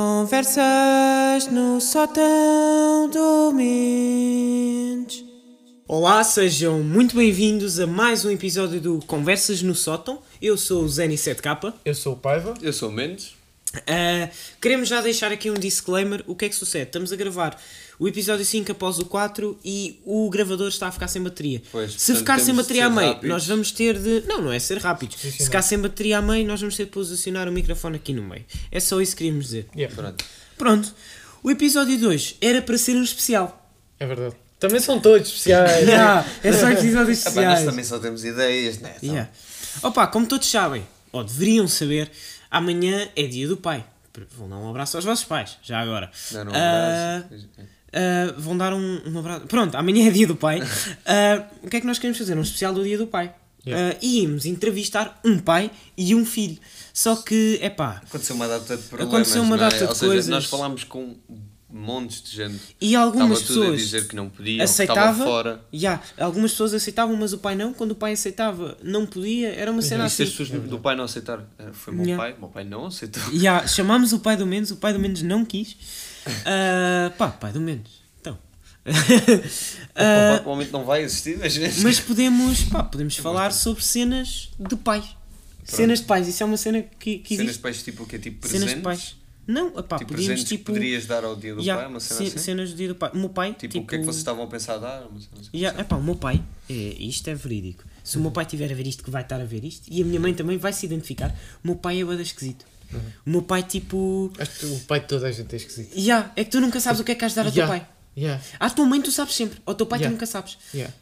Conversas 0.00 1.48
no 1.50 1.80
sótão 1.80 3.10
do 3.10 3.52
Mendes. 3.52 5.24
Olá, 5.88 6.22
sejam 6.22 6.84
muito 6.84 7.16
bem-vindos 7.16 7.80
a 7.80 7.86
mais 7.86 8.24
um 8.24 8.30
episódio 8.30 8.80
do 8.80 9.00
Conversas 9.08 9.60
no 9.60 9.74
Sótão. 9.74 10.20
Eu 10.40 10.56
sou 10.56 10.84
o 10.84 10.86
Zeni7K. 10.86 11.74
Eu 11.84 11.96
sou 11.96 12.12
o 12.12 12.16
Paiva. 12.16 12.54
Eu 12.62 12.72
sou 12.72 12.90
o 12.90 12.92
Mendes. 12.92 13.37
Uh, 13.78 14.30
queremos 14.60 14.88
já 14.88 15.00
deixar 15.00 15.32
aqui 15.32 15.50
um 15.50 15.54
disclaimer. 15.54 16.22
O 16.26 16.34
que 16.34 16.44
é 16.46 16.48
que 16.48 16.54
sucede? 16.54 16.84
Estamos 16.86 17.12
a 17.12 17.16
gravar 17.16 17.60
o 17.98 18.06
episódio 18.06 18.44
5 18.44 18.72
após 18.72 18.98
o 18.98 19.04
4 19.04 19.58
e 19.64 20.00
o 20.04 20.28
gravador 20.30 20.68
está 20.68 20.88
a 20.88 20.92
ficar 20.92 21.08
sem 21.08 21.22
bateria. 21.22 21.62
Pois, 21.72 21.92
se 21.92 21.96
portanto, 21.98 22.18
ficar 22.18 22.38
sem 22.40 22.54
bateria 22.54 22.86
a 22.86 22.90
meio, 22.90 23.08
rápidos. 23.08 23.28
nós 23.28 23.46
vamos 23.46 23.72
ter 23.72 23.98
de. 23.98 24.22
Não, 24.26 24.40
não 24.42 24.52
é 24.52 24.58
ser 24.58 24.78
rápido. 24.78 25.14
Se 25.16 25.30
ficar 25.44 25.62
sem 25.62 25.78
bateria 25.78 26.18
a 26.18 26.22
meio, 26.22 26.46
nós 26.46 26.60
vamos 26.60 26.76
ter 26.76 26.84
de 26.84 26.90
posicionar 26.90 27.48
o 27.48 27.52
microfone 27.52 27.96
aqui 27.96 28.12
no 28.12 28.22
meio. 28.22 28.44
É 28.70 28.80
só 28.80 29.00
isso 29.00 29.12
que 29.12 29.18
queríamos 29.24 29.46
dizer. 29.46 29.66
Yeah, 29.76 29.94
Pronto. 29.94 30.24
Pronto. 30.56 30.94
O 31.42 31.50
episódio 31.50 31.98
2 31.98 32.36
era 32.40 32.60
para 32.62 32.76
ser 32.78 32.96
um 32.96 33.02
especial. 33.02 33.70
é 33.98 34.06
verdade. 34.06 34.34
Também 34.58 34.80
são 34.80 34.98
todos 34.98 35.28
especiais. 35.28 35.70
Yeah, 35.88 36.26
é 36.42 36.52
só 36.52 36.68
episódios 36.68 37.24
Ah, 37.26 37.30
pá, 37.30 37.40
nós 37.42 37.44
especiais. 37.60 37.64
também 37.64 37.84
só 37.84 37.98
temos 38.00 38.24
ideias, 38.24 38.78
né? 38.80 38.94
Então, 38.96 39.08
Yeah. 39.14 39.30
Opa, 39.84 40.06
como 40.08 40.26
todos 40.26 40.50
sabem, 40.50 40.84
ou 41.12 41.22
deveriam 41.22 41.68
saber, 41.68 42.10
amanhã 42.50 43.08
é 43.16 43.26
dia 43.26 43.46
do 43.48 43.56
pai. 43.56 43.84
Vão 44.36 44.48
dar 44.48 44.56
um 44.56 44.68
abraço 44.68 44.96
aos 44.96 45.04
vossos 45.04 45.24
pais, 45.24 45.58
já 45.62 45.78
agora. 45.80 46.10
Dar 46.32 46.46
um 46.46 46.50
abraço. 46.50 47.48
ah, 47.92 48.34
vão 48.36 48.56
dar 48.56 48.72
um, 48.74 49.00
um 49.06 49.18
abraço. 49.18 49.46
Pronto, 49.46 49.76
amanhã 49.76 50.08
é 50.08 50.10
dia 50.10 50.26
do 50.26 50.34
pai. 50.36 50.60
Ah, 51.06 51.44
o 51.62 51.68
que 51.70 51.76
é 51.76 51.80
que 51.80 51.86
nós 51.86 51.98
queremos 51.98 52.18
fazer? 52.18 52.36
Um 52.36 52.42
especial 52.42 52.74
do 52.74 52.82
dia 52.82 52.98
do 52.98 53.06
pai. 53.06 53.32
Yeah. 53.66 53.94
Ah, 53.94 53.98
e 54.02 54.22
íamos 54.22 54.44
entrevistar 54.46 55.20
um 55.24 55.38
pai 55.38 55.70
e 55.96 56.14
um 56.14 56.24
filho. 56.24 56.58
Só 56.92 57.16
que, 57.16 57.58
é 57.62 57.70
pá, 57.70 58.02
Aconteceu 58.06 58.34
uma 58.34 58.48
data 58.48 58.76
de 58.76 58.82
problemas. 58.84 59.14
Aconteceu 59.14 59.42
uma 59.42 59.56
é? 59.56 59.58
data 59.58 59.76
de 59.76 59.84
Ou 59.84 59.94
seja, 59.94 60.06
coisas. 60.12 60.28
nós 60.28 60.44
falámos 60.46 60.84
com 60.84 61.16
montes 61.70 62.22
de 62.22 62.34
gente. 62.36 62.76
e 62.80 62.96
algumas 62.96 63.40
Estava 63.40 63.46
tudo 63.46 63.60
a 63.60 63.64
pessoas 63.66 63.80
dizer 63.82 64.08
que 64.08 64.16
não 64.16 64.28
podia, 64.30 64.64
aceitava, 64.64 65.18
que 65.18 65.24
fora. 65.24 65.60
Ya, 65.74 66.00
algumas 66.18 66.52
pessoas 66.52 66.72
aceitavam, 66.74 67.14
mas 67.16 67.32
o 67.32 67.38
pai 67.38 67.54
não. 67.54 67.72
Quando 67.74 67.90
o 67.92 67.94
pai 67.94 68.12
aceitava, 68.12 68.76
não 68.82 69.04
podia. 69.04 69.48
Era 69.54 69.70
uma 69.70 69.82
cena 69.82 70.06
E 70.06 70.10
se 70.10 70.22
as 70.22 70.28
assim. 70.30 70.38
pessoas 70.44 70.62
do 70.68 70.78
pai 70.78 70.96
não 70.96 71.04
aceitaram? 71.04 71.44
Eh, 71.58 71.68
Foi 71.72 71.92
meu 71.94 72.04
Yeah. 72.06 72.22
pai, 72.24 72.36
meu 72.38 72.48
pai 72.48 72.64
não 72.64 72.86
aceitou. 72.86 73.22
Ya, 73.32 73.66
chamámos 73.66 74.12
o 74.12 74.20
pai 74.20 74.36
do 74.36 74.46
Mendes, 74.46 74.70
o 74.70 74.76
pai 74.76 74.92
do 74.92 74.98
Mendes 74.98 75.22
não 75.22 75.44
quis. 75.44 75.76
Ah, 76.44 77.10
pá, 77.16 77.28
pai 77.28 77.52
do 77.52 77.60
Mendes. 77.60 77.92
Então. 78.20 78.36
Ah, 79.94 80.34
Provavelmente 80.42 80.72
não 80.72 80.84
vai 80.84 81.02
existir, 81.02 81.38
mas... 81.38 81.56
mas 81.82 82.00
podemos, 82.00 82.62
pá, 82.64 82.82
podemos 82.84 83.16
falar 83.16 83.52
sobre 83.52 83.82
cenas 83.84 84.50
de 84.58 84.76
pais. 84.76 85.04
Cenas 85.64 86.00
de 86.00 86.06
pais, 86.06 86.28
isso 86.28 86.42
é 86.42 86.46
uma 86.46 86.56
cena 86.56 86.82
que, 86.82 87.18
que 87.18 87.28
Cenas 87.36 87.40
existe. 87.50 87.56
de 87.58 87.62
pais 87.62 87.82
tipo 87.82 88.02
o 88.02 88.06
quê? 88.06 88.18
Tipo 88.18 88.46
Cenas 88.46 88.72
presentes? 88.72 88.76
de 88.76 88.82
pais. 88.82 89.16
Não, 89.48 89.70
pá, 89.72 89.96
Tipo 89.96 90.10
podíamos 90.12 90.26
presentes 90.26 90.44
tipo. 90.44 90.64
que 90.66 90.72
poderias 90.72 91.06
dar 91.06 91.24
ao 91.24 91.34
dia 91.34 91.54
do 91.54 91.62
Ya, 91.62 91.76
pai, 91.76 91.86
uma 91.86 91.98
cena 92.00 92.20
ce- 92.20 92.26
assim? 92.26 92.38
cenas 92.38 92.70
do 92.70 92.76
dia 92.76 92.88
do 92.88 92.94
pai. 92.94 93.10
O 93.14 93.16
meu 93.18 93.30
pai, 93.30 93.54
Tipo, 93.54 93.72
tipo. 93.72 93.84
o 93.84 93.86
que 93.88 93.94
é 93.94 93.98
que 93.98 94.04
vocês 94.04 94.18
estavam 94.18 94.44
a 94.44 94.46
pensar 94.46 94.74
a 94.74 94.78
dar? 94.78 95.06
Uma 95.06 95.18
cena 95.20 95.40
assim. 95.40 95.50
Ya, 95.54 95.70
epá, 95.80 95.96
o 95.96 96.02
meu 96.02 96.14
pai, 96.16 96.42
é, 96.68 96.72
isto 96.74 97.28
é 97.30 97.34
verídico. 97.34 97.82
Se 98.04 98.18
o 98.18 98.20
meu 98.20 98.30
pai 98.30 98.44
estiver 98.44 98.70
a 98.70 98.74
ver 98.74 98.86
isto, 98.86 99.02
que 99.02 99.10
vai 99.10 99.22
estar 99.22 99.40
a 99.40 99.44
ver 99.44 99.64
isto, 99.64 99.88
e 99.90 100.02
a 100.02 100.04
minha 100.04 100.20
mãe 100.20 100.34
também 100.34 100.58
vai 100.58 100.72
se 100.72 100.84
identificar, 100.84 101.34
o 101.64 101.66
meu 101.66 101.76
pai 101.76 102.00
é 102.00 102.04
bada 102.04 102.20
esquisito. 102.20 102.64
O 103.26 103.30
meu 103.30 103.42
pai, 103.42 103.62
tipo. 103.62 104.30
Acho 104.38 104.50
que 104.60 104.66
o 104.66 104.80
pai 104.80 105.00
de 105.00 105.06
toda 105.06 105.26
a 105.28 105.32
gente 105.32 105.52
é 105.52 105.56
esquisito. 105.56 105.94
Ya, 105.96 106.30
é 106.36 106.44
que 106.44 106.50
tu 106.50 106.60
nunca 106.60 106.78
sabes 106.80 107.00
o 107.00 107.04
que 107.04 107.12
é 107.12 107.14
que 107.14 107.24
has 107.24 107.32
de 107.32 107.36
dar 107.36 107.46
ao 107.46 107.52
teu 107.52 107.64
Yeah, 107.64 107.86
pai. 107.86 107.94
Yeah, 108.16 108.42
À 108.60 108.68
tua 108.70 108.84
mãe 108.84 109.00
tu 109.00 109.12
sabes 109.12 109.34
sempre, 109.34 109.58
ao 109.64 109.74
teu 109.74 109.86
pai 109.86 109.98
tu 109.98 110.02
Yeah. 110.02 110.12
nunca 110.12 110.26
sabes. 110.26 110.58
yeah. 110.74 110.92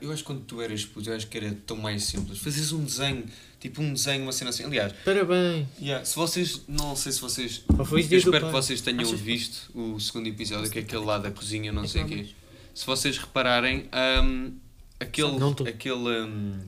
Eu 0.00 0.10
acho 0.12 0.22
que 0.22 0.26
quando 0.26 0.40
tu 0.42 0.60
eras 0.62 0.84
puto, 0.84 1.10
eu 1.10 1.14
acho 1.14 1.26
que 1.26 1.36
era 1.36 1.54
tão 1.66 1.76
mais 1.76 2.04
simples. 2.04 2.38
Fazes 2.38 2.72
um 2.72 2.82
desenho, 2.84 3.24
tipo 3.60 3.82
um 3.82 3.92
desenho, 3.92 4.22
uma 4.22 4.32
cena 4.32 4.48
assim. 4.50 4.64
Aliás, 4.64 4.92
Parabéns. 5.04 5.66
yeah, 5.80 6.02
se 6.04 6.16
vocês, 6.16 6.62
não 6.66 6.96
sei 6.96 7.12
se 7.12 7.20
vocês. 7.20 7.62
Eu 7.68 8.18
espero 8.18 8.46
que 8.46 8.52
vocês 8.52 8.80
tenham 8.80 9.02
Achas- 9.02 9.20
visto 9.20 9.70
o 9.74 10.00
segundo 10.00 10.26
episódio, 10.26 10.70
que 10.70 10.78
é 10.78 10.82
aquele 10.82 11.04
lá 11.04 11.18
da 11.18 11.30
cozinha, 11.30 11.70
não 11.70 11.84
É 11.84 11.86
sei 11.88 12.02
o 12.02 12.06
quê. 12.06 12.26
Se 12.74 12.86
vocês 12.86 13.18
repararem, 13.18 13.88
hum, 14.24 14.52
aquele. 14.98 15.38
Não 15.38 15.52
tô. 15.52 15.64
aquele 15.64 15.94
hum, 16.22 16.58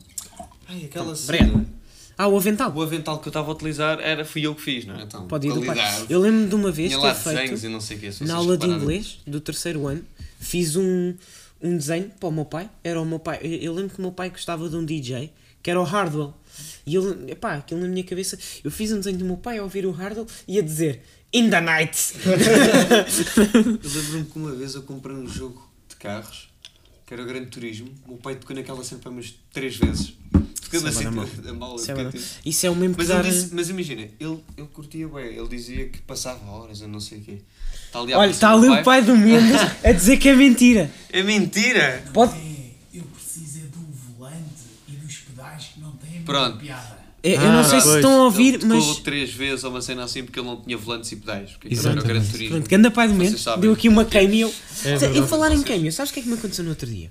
ai, 0.69 0.84
aquela 0.84 1.16
cena. 1.16 1.66
Ah, 2.19 2.28
o 2.28 2.37
avental. 2.37 2.72
O 2.75 2.83
avental 2.83 3.19
que 3.19 3.28
eu 3.28 3.31
estava 3.31 3.50
a 3.50 3.54
utilizar 3.54 3.98
era, 4.00 4.25
fui 4.27 4.47
eu 4.47 4.54
que 4.54 4.60
fiz, 4.62 4.84
não 4.87 4.94
é? 4.97 5.03
Então, 5.03 5.27
Pode 5.27 5.48
ir 5.48 5.53
qualidade. 5.53 6.06
Eu 6.10 6.21
lembro 6.21 6.48
de 6.48 6.54
uma 6.54 6.71
vez 6.71 6.93
Tinha 6.93 7.15
ter 7.15 7.21
feito, 7.21 7.65
e 7.66 7.69
não 7.69 7.81
sei 7.81 7.97
o 7.97 8.00
quê. 8.00 8.10
na 8.21 8.34
aula 8.37 8.56
de 8.59 8.66
inglês 8.66 9.19
do 9.27 9.41
terceiro 9.41 9.87
ano, 9.87 10.03
fiz 10.38 10.77
um, 10.77 11.15
um 11.62 11.77
desenho 11.77 12.11
para 12.19 12.28
o 12.28 12.33
meu 12.33 12.44
pai. 12.44 12.71
Era 12.83 13.00
o 13.00 13.05
meu 13.05 13.19
pai. 13.19 13.41
Eu, 13.43 13.50
eu 13.50 13.75
lembro 13.75 13.94
que 13.94 13.99
o 13.99 14.03
meu 14.03 14.12
pai 14.12 14.31
gostava 14.31 14.69
de 14.69 14.77
um 14.77 14.84
DJ, 14.84 15.33
que 15.62 15.71
era 15.71 15.81
o 15.81 15.84
Hardwell. 15.84 16.34
E 16.87 16.97
ele, 16.97 17.33
epá, 17.33 17.55
aquilo 17.55 17.81
na 17.81 17.89
minha 17.89 18.05
cabeça, 18.05 18.39
eu 18.65 18.71
fiz 18.71 18.93
um 18.93 18.97
desenho 18.97 19.19
do 19.19 19.25
meu 19.25 19.37
pai 19.37 19.59
a 19.59 19.62
ouvir 19.62 19.84
o 19.87 19.91
Hardwell 19.91 20.27
e 20.47 20.59
a 20.59 20.62
dizer 20.62 21.03
In 21.33 21.50
the 21.50 21.61
night! 21.61 22.15
Eu 22.25 23.91
lembro-me 23.91 24.25
que 24.25 24.39
uma 24.39 24.53
vez 24.53 24.75
eu 24.75 24.83
comprei 24.84 25.15
um 25.15 25.27
jogo 25.27 25.69
de 25.89 25.97
carros 25.97 26.49
que 27.06 27.15
era 27.15 27.22
o 27.22 27.27
Grande 27.27 27.47
Turismo. 27.47 27.89
O 28.05 28.11
meu 28.11 28.19
pai 28.19 28.34
tocou 28.34 28.55
naquela 28.56 28.83
sempre 28.83 29.09
umas 29.09 29.34
três 29.53 29.77
vezes. 29.77 30.15
Isso 30.72 30.87
é 30.87 30.88
assim 30.91 31.04
a 31.06 31.10
mala. 31.10 31.77
Isso 31.77 31.91
é, 31.93 31.94
Isso 32.44 32.66
é 32.66 32.71
o 32.71 32.77
mesmo 32.77 32.94
Mas, 32.99 33.06
pesar. 33.06 33.25
ele 33.25 33.31
disse, 33.31 33.54
mas 33.54 33.69
imagina, 33.69 34.03
ele, 34.03 34.44
ele 34.56 34.66
curtia 34.72 35.09
bem, 35.09 35.27
ele 35.37 35.49
dizia 35.49 35.88
que 35.88 36.00
passava 36.03 36.44
horas, 36.50 36.81
eu 36.81 36.88
não 36.88 37.00
sei 37.00 37.19
o 37.19 37.22
quê. 37.22 37.38
Está 37.87 38.00
ali 38.00 38.15
Olha, 38.15 38.31
está 38.31 38.53
ali 38.53 38.69
o 38.69 38.82
pai 38.82 39.03
do 39.03 39.16
Mendes 39.16 39.60
a 39.84 39.93
dizer 39.93 40.16
que 40.19 40.28
é 40.28 40.34
mentira. 40.34 40.91
É 41.10 41.22
mentira! 41.22 42.04
Pode. 42.12 42.34
É, 42.37 42.71
eu 42.99 43.04
preciso 43.04 43.59
é 43.59 43.62
do 43.62 43.78
volante 44.16 44.44
e 44.88 44.93
dos 44.93 45.16
pedais 45.19 45.65
que 45.75 45.81
não 45.81 45.93
têm 45.93 46.22
Pronto. 46.22 46.59
piada. 46.59 47.06
É, 47.28 47.34
eu 47.34 47.41
Ah, 47.41 47.53
não 47.54 47.64
sei 47.64 47.81
se 47.81 47.97
estão 47.97 48.10
a 48.10 48.14
Ele 48.14 48.25
ouvir, 48.25 48.59
tocou 48.59 48.76
mas. 48.76 48.98
três 48.98 49.32
vezes 49.32 49.64
ou 49.64 49.70
uma 49.70 49.82
cena 49.82 50.04
assim 50.04 50.22
porque 50.22 50.38
ele 50.38 50.47
não 50.47 50.60
tinha 50.62 50.76
volantes 50.76 51.10
e 51.10 51.16
pedais. 51.16 51.50
Porque 51.53 51.66
aquilo 51.69 51.81
era 51.81 51.88
o 51.88 51.92
Exatamente. 51.94 52.06
Grande 52.14 52.31
Turismo. 52.31 52.54
Pronto, 52.56 52.70
ganda 52.70 52.91
pai 52.91 53.09
do 53.09 53.38
sabem. 53.38 53.60
deu 53.62 53.72
aqui 53.72 53.88
uma 53.88 54.04
cameo. 54.04 54.53
É 54.84 54.94
e 54.94 54.98
verdade. 54.98 55.26
falar 55.28 55.53
em 55.53 55.62
cameo, 55.62 55.91
sabes 55.92 56.10
o 56.10 56.15
que 56.15 56.20
é 56.20 56.22
que 56.22 56.28
me 56.28 56.34
aconteceu 56.34 56.62
no 56.65 56.70
outro 56.70 56.86
dia? 56.86 57.10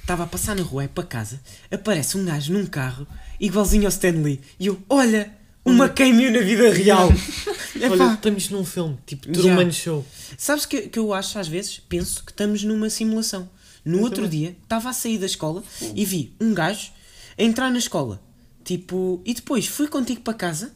Estava 0.00 0.24
a 0.24 0.26
passar 0.26 0.54
na 0.54 0.62
rua, 0.62 0.84
é 0.84 0.88
para 0.88 1.04
casa, 1.04 1.40
aparece 1.70 2.16
um 2.18 2.24
gajo 2.24 2.52
num 2.52 2.66
carro 2.66 3.06
igualzinho 3.40 3.84
ao 3.84 3.88
Stanley. 3.88 4.40
E 4.60 4.66
eu, 4.66 4.78
olha, 4.90 5.32
uma 5.64 5.88
cameo 5.88 6.30
na 6.30 6.40
vida 6.40 6.70
real. 6.70 7.10
Epá, 7.76 7.88
Olha, 7.92 8.12
estamos 8.14 8.48
num 8.50 8.64
filme, 8.64 8.96
tipo 9.06 9.26
Yeah. 9.28 9.54
Truman 9.54 9.70
Show. 9.72 10.06
Sabes 10.38 10.64
que, 10.66 10.82
que 10.82 10.98
eu 10.98 11.12
acho 11.12 11.38
às 11.38 11.46
vezes? 11.48 11.80
Penso 11.88 12.22
que 12.24 12.30
estamos 12.32 12.62
numa 12.62 12.88
simulação. 12.90 13.48
No 13.84 14.00
outro 14.02 14.26
dia, 14.28 14.56
estava 14.62 14.88
a 14.90 14.92
sair 14.92 15.16
da 15.18 15.26
escola 15.26 15.62
e 15.94 16.04
vi 16.04 16.34
um 16.40 16.52
gajo 16.52 16.90
a 17.38 17.42
entrar 17.42 17.70
na 17.70 17.78
escola. 17.78 18.20
Tipo, 18.66 19.22
e 19.24 19.32
depois 19.32 19.66
fui 19.66 19.88
contigo 19.88 20.20
para 20.20 20.34
casa. 20.34 20.74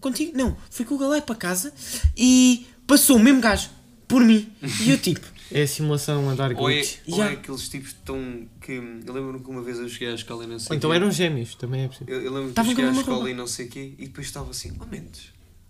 Contigo? 0.00 0.36
Não, 0.36 0.56
fui 0.70 0.84
com 0.84 0.94
o 0.94 0.98
Galé 0.98 1.20
para 1.20 1.34
casa 1.34 1.72
e 2.16 2.66
passou 2.86 3.16
o 3.16 3.18
mesmo 3.18 3.40
gajo 3.40 3.70
por 4.06 4.20
mim. 4.22 4.48
E 4.84 4.90
eu 4.90 4.98
tipo, 4.98 5.26
É 5.54 5.62
a 5.62 5.66
simulação 5.66 6.30
a 6.30 6.34
dar 6.34 6.52
Ou 6.54 6.70
é, 6.70 6.74
glitch. 6.76 6.96
ou 7.08 7.14
Yeah. 7.16 7.34
é 7.34 7.38
aqueles 7.38 7.68
tipos 7.68 7.90
que 7.92 7.98
estão. 7.98 8.46
Que, 8.60 8.72
eu 8.72 9.12
lembro-me 9.12 9.40
que 9.40 9.50
uma 9.50 9.60
vez 9.62 9.78
eu 9.78 9.86
cheguei 9.88 10.08
à 10.08 10.14
escola 10.14 10.44
e 10.44 10.46
não 10.46 10.58
sei 10.58 10.68
Ou 10.70 10.76
então 10.76 10.90
quê. 10.90 10.96
eram 10.96 11.10
gêmeos, 11.10 11.54
também 11.56 11.82
é 11.84 11.88
possível. 11.88 12.14
Eu, 12.14 12.22
eu 12.22 12.32
lembro 12.32 12.52
que 12.54 12.60
eu 12.60 12.64
cheguei 12.64 12.84
à 12.86 12.90
escola 12.92 13.16
roupa. 13.16 13.30
e 13.30 13.34
não 13.34 13.46
sei 13.46 13.66
o 13.66 13.68
quê 13.68 13.92
e 13.98 14.06
depois 14.06 14.26
estava 14.28 14.50
assim, 14.50 14.72
oh 14.80 14.86
Mendes, 14.86 15.24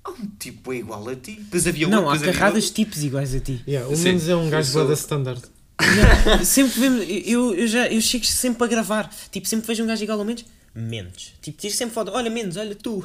há 0.04 0.10
um 0.10 0.26
tipo 0.38 0.72
igual 0.72 1.08
a 1.08 1.16
ti. 1.16 1.32
Depois 1.40 1.66
havia 1.66 1.88
não, 1.88 2.04
outro, 2.04 2.28
há 2.28 2.32
carradas 2.32 2.70
tipos 2.70 3.02
iguais 3.02 3.34
a 3.34 3.40
ti. 3.40 3.60
Yeah, 3.66 3.88
o 3.88 3.98
Mendes 3.98 4.28
é 4.28 4.36
um 4.36 4.48
gajo 4.48 4.70
sou- 4.72 4.86
da 4.86 4.94
standard. 4.94 5.42
Yeah, 5.82 6.44
sempre 6.44 6.80
vemos, 6.80 7.04
eu, 7.26 7.54
eu 7.54 7.66
já 7.66 7.86
eu 7.88 8.00
chego 8.00 8.24
sempre 8.24 8.62
a 8.64 8.66
gravar. 8.68 9.12
Tipo, 9.32 9.48
sempre 9.48 9.66
vejo 9.66 9.82
um 9.82 9.86
gajo 9.88 10.02
igual 10.04 10.18
ao 10.20 10.24
Mendes, 10.24 10.44
Mendes. 10.74 11.34
Tipo, 11.42 11.58
tiro 11.60 11.74
sempre 11.74 11.94
foto, 11.94 12.10
olha 12.12 12.30
Mendes, 12.30 12.56
olha 12.56 12.74
tu. 12.74 13.04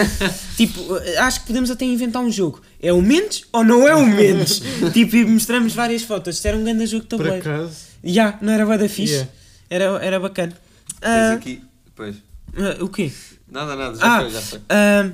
tipo, 0.56 0.80
acho 1.18 1.40
que 1.40 1.46
podemos 1.46 1.70
até 1.70 1.84
inventar 1.84 2.22
um 2.22 2.30
jogo. 2.30 2.60
É 2.80 2.92
o 2.92 3.00
Mendes 3.00 3.44
ou 3.52 3.64
não 3.64 3.88
é 3.88 3.94
o 3.94 4.04
Mendes? 4.06 4.60
tipo, 4.92 5.16
e 5.16 5.24
mostramos 5.24 5.72
várias 5.72 6.02
fotos. 6.02 6.36
Isto 6.36 6.46
era 6.48 6.56
um 6.56 6.64
grande 6.64 6.86
jogo 6.86 7.04
de 7.06 7.16
Por 7.16 7.28
acaso. 7.28 7.74
Já, 8.04 8.38
não 8.42 8.52
era 8.52 8.66
bué 8.66 8.78
da 8.78 8.88
fixe? 8.88 9.14
Yeah. 9.14 9.30
Era, 9.70 9.84
era 10.04 10.20
bacana. 10.20 10.52
Tens 11.00 11.02
Ah, 11.02 11.32
aqui. 11.32 11.62
Pois. 11.94 12.16
ah, 12.56 12.84
o 12.84 12.88
quê? 12.88 13.10
Nada, 13.50 13.74
nada, 13.76 13.96
já 13.96 14.06
Ah, 14.16 14.20
foi, 14.20 14.30
já 14.30 14.40
foi. 14.42 14.60
ah, 14.68 15.10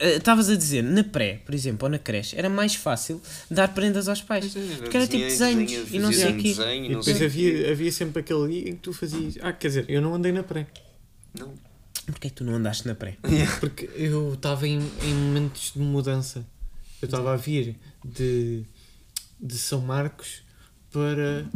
ah, 0.00 0.06
Estavas 0.16 0.48
a 0.48 0.56
dizer, 0.56 0.82
na 0.82 1.04
pré, 1.04 1.40
por 1.44 1.54
exemplo, 1.54 1.86
ou 1.86 1.90
na 1.90 1.98
creche, 1.98 2.36
era 2.36 2.48
mais 2.48 2.74
fácil 2.74 3.20
dar 3.50 3.68
prendas 3.74 4.08
aos 4.08 4.22
pais. 4.22 4.54
Porque 4.78 4.96
era 4.96 5.06
tipo 5.06 5.24
desenhos 5.24 5.72
e 5.92 5.98
não 5.98 6.12
sei 6.12 6.32
o 6.32 6.36
quê. 6.36 6.54
Desenho, 6.54 6.84
E 6.86 6.88
depois 6.88 7.22
havia, 7.22 7.72
havia 7.72 7.92
sempre 7.92 8.20
aquele 8.20 8.48
dia 8.48 8.70
em 8.70 8.74
que 8.74 8.82
tu 8.82 8.92
fazias. 8.92 9.38
Ah, 9.40 9.52
quer 9.52 9.68
dizer, 9.68 9.84
eu 9.88 10.00
não 10.00 10.14
andei 10.14 10.32
na 10.32 10.42
pré. 10.42 10.66
Não. 11.38 11.52
Porquê 12.06 12.28
que 12.28 12.36
tu 12.36 12.44
não 12.44 12.54
andaste 12.54 12.86
na 12.86 12.94
pré? 12.94 13.16
Porque 13.60 13.88
eu 13.94 14.34
estava 14.34 14.66
em, 14.66 14.80
em 15.02 15.14
momentos 15.14 15.72
de 15.74 15.80
mudança. 15.80 16.44
Eu 17.00 17.06
estava 17.06 17.32
a 17.32 17.36
vir 17.36 17.76
de, 18.04 18.64
de 19.40 19.56
São 19.56 19.80
Marcos 19.80 20.42
para 20.92 21.46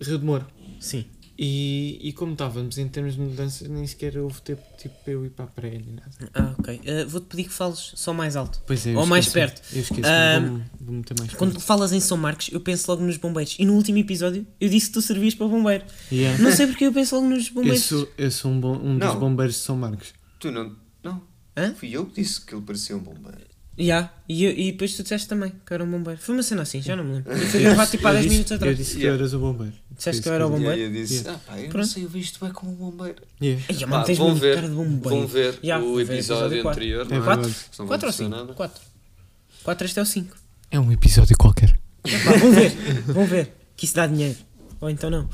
Rio 0.00 0.18
de 0.18 0.24
Moro. 0.24 0.46
Sim. 0.80 1.04
E, 1.42 1.98
e 2.02 2.12
como 2.12 2.32
estávamos 2.32 2.76
em 2.76 2.86
termos 2.86 3.14
de 3.14 3.20
mudança, 3.22 3.66
nem 3.66 3.86
sequer 3.86 4.18
houve 4.18 4.42
tempo 4.42 4.60
tipo, 4.76 4.94
para 5.02 5.12
eu 5.14 5.24
ir 5.24 5.30
para 5.30 5.46
a 5.46 5.48
pré 5.48 5.70
nem 5.70 5.94
nada. 5.94 6.10
Ah, 6.34 6.54
ok. 6.58 6.80
Ah, 6.86 7.06
Vou-te 7.08 7.28
pedir 7.28 7.44
que 7.44 7.52
fales 7.54 7.92
só 7.94 8.12
mais 8.12 8.36
alto. 8.36 8.60
Pois 8.66 8.86
é, 8.86 8.92
eu 8.92 8.98
Ou 8.98 9.06
mais 9.06 9.26
esqueci-me. 9.26 9.50
perto. 9.50 9.74
Eu 9.74 9.80
esqueci, 9.80 10.02
Ah, 10.04 10.38
vou, 10.38 10.60
vou 10.82 10.94
meter 10.96 11.18
mais 11.18 11.32
Quando 11.32 11.52
perto. 11.52 11.64
falas 11.64 11.92
em 11.94 12.00
São 12.00 12.18
Marcos, 12.18 12.50
eu 12.52 12.60
penso 12.60 12.90
logo 12.90 13.02
nos 13.02 13.16
bombeiros. 13.16 13.56
E 13.58 13.64
no 13.64 13.72
último 13.72 13.96
episódio, 13.96 14.46
eu 14.60 14.68
disse 14.68 14.88
que 14.88 14.92
tu 14.92 15.00
servias 15.00 15.34
para 15.34 15.46
bombeiro. 15.48 15.84
Yeah. 16.12 16.42
Não 16.42 16.52
sei 16.52 16.66
porque 16.66 16.84
eu 16.84 16.92
penso 16.92 17.14
logo 17.16 17.26
nos 17.28 17.46
Eu 17.48 17.54
bombeiros. 17.54 17.84
sou, 17.84 18.06
eu 18.18 18.30
sou 18.30 18.50
um, 18.50 18.60
bom, 18.60 18.76
um 18.76 18.98
dos 18.98 19.14
bombeiros 19.14 19.54
de 19.54 19.60
São 19.62 19.78
Marcos. 19.78 20.12
Tu 20.38 20.50
não. 20.52 20.76
Não. 21.02 21.22
Hã? 21.56 21.72
Fui 21.74 21.88
eu 21.90 22.04
que 22.04 22.20
disse 22.20 22.44
que 22.44 22.54
ele 22.54 22.62
parecia 22.62 22.94
um 22.94 23.00
bombeiro. 23.00 23.48
Ya, 23.78 24.12
e, 24.28 24.44
eu- 24.44 24.50
e 24.52 24.72
depois 24.72 24.94
tu 24.94 25.02
disseste 25.02 25.26
também 25.26 25.50
que 25.64 25.72
eu 25.72 25.74
era 25.76 25.84
um 25.84 25.90
bombeiro. 25.90 26.20
Foi 26.20 26.34
uma 26.34 26.42
cena 26.42 26.62
assim, 26.62 26.82
já 26.82 26.94
não 26.94 27.02
me 27.04 27.14
lembro. 27.14 27.32
E 27.34 27.46
foi 27.46 27.60
gravado 27.62 27.90
tipo 27.90 28.06
há 28.06 28.10
10 28.12 28.22
disse- 28.24 28.32
minutos 28.34 28.50
Eu 28.50 28.56
atrás. 28.56 28.76
disse 28.76 28.92
que 28.96 28.98
Yeah. 29.02 29.18
eras 29.22 29.32
o 29.32 29.38
bombeiro. 29.38 29.72
Disseste 29.96 30.22
que 30.22 30.28
eu 30.28 30.32
era 30.34 30.46
o 30.46 30.50
E 30.50 30.52
bombeiro. 30.52 30.74
aí 30.74 30.80
eu 30.82 30.90
disse, 30.92 31.14
Yeah. 31.14 31.32
ah 31.32 31.38
pá, 31.50 31.56
eu 31.58 31.62
não 31.62 31.70
Pronto. 31.70 31.86
sei, 31.86 32.04
eu 32.04 32.08
tu 32.10 32.46
é 32.46 32.50
como 32.50 32.72
um 32.72 32.74
bombeiro. 32.74 33.22
Yeah. 33.40 33.64
Ai, 33.70 33.76
Pá, 33.78 33.86
mano, 33.86 34.04
tens 34.04 34.18
vão 34.18 34.26
mesmo 34.28 34.40
ver, 34.40 34.54
cara 34.56 34.68
de 34.68 34.74
bombeiro. 34.74 35.08
vão 35.18 35.26
ver 35.26 35.58
Ya, 35.62 35.78
o 35.78 35.82
vou 35.82 35.96
ver 35.96 36.02
episódio 36.14 36.62
quatro. 36.62 36.68
anterior, 36.82 37.06
É 37.06 37.08
não 37.08 37.16
é? 37.16 37.20
Quatro? 37.24 37.42
verdade. 37.44 37.66
Senão 37.72 37.88
4 37.88 38.06
ou 38.06 38.12
vamos 38.12 38.14
dizer 38.16 38.24
5? 38.24 38.36
nada. 38.36 38.52
4. 38.54 38.82
4, 39.62 39.86
este 39.86 39.98
é 39.98 40.02
o 40.02 40.06
5. 40.06 40.36
É 40.70 40.80
um 40.80 40.92
episódio 40.92 41.36
qualquer. 41.38 41.78
vão 42.04 42.52
ver, 42.52 42.70
vão 43.06 43.24
ver. 43.26 43.52
Que 43.76 43.84
isso 43.86 43.94
dá 43.94 44.06
dinheiro. 44.06 44.36
Ou 44.80 44.90
então 44.90 45.08
não. 45.10 45.28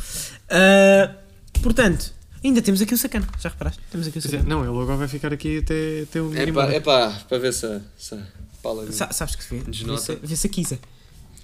Ah, 0.48 1.14
portanto, 1.62 2.12
ainda 2.44 2.62
temos 2.62 2.80
aqui 2.82 2.94
o 2.94 2.98
sacana. 2.98 3.26
Já 3.40 3.48
reparaste? 3.48 3.80
Temos 3.90 4.06
aqui 4.06 4.18
o 4.18 4.22
sacana. 4.22 4.44
Não, 4.44 4.60
ele 4.60 4.70
agora 4.70 4.96
vai 4.96 5.08
ficar 5.08 5.32
aqui 5.32 5.58
até, 5.58 6.02
até 6.02 6.20
o 6.22 6.26
É 6.34 6.40
mínimo. 6.40 6.58
pá, 6.58 6.66
é 6.72 6.80
pá, 6.80 7.10
para 7.28 7.38
ver 7.38 7.52
se 7.52 7.66
a- 7.66 7.80
se 7.96 8.16
pala. 8.62 8.90
Sa- 8.92 9.12
sabes 9.12 9.34
que 9.36 9.44
se 9.44 9.54
vê? 9.56 9.62
Desnota. 9.70 10.18
Vê-se 10.22 10.46
a 10.46 10.50
Kisa. 10.50 10.78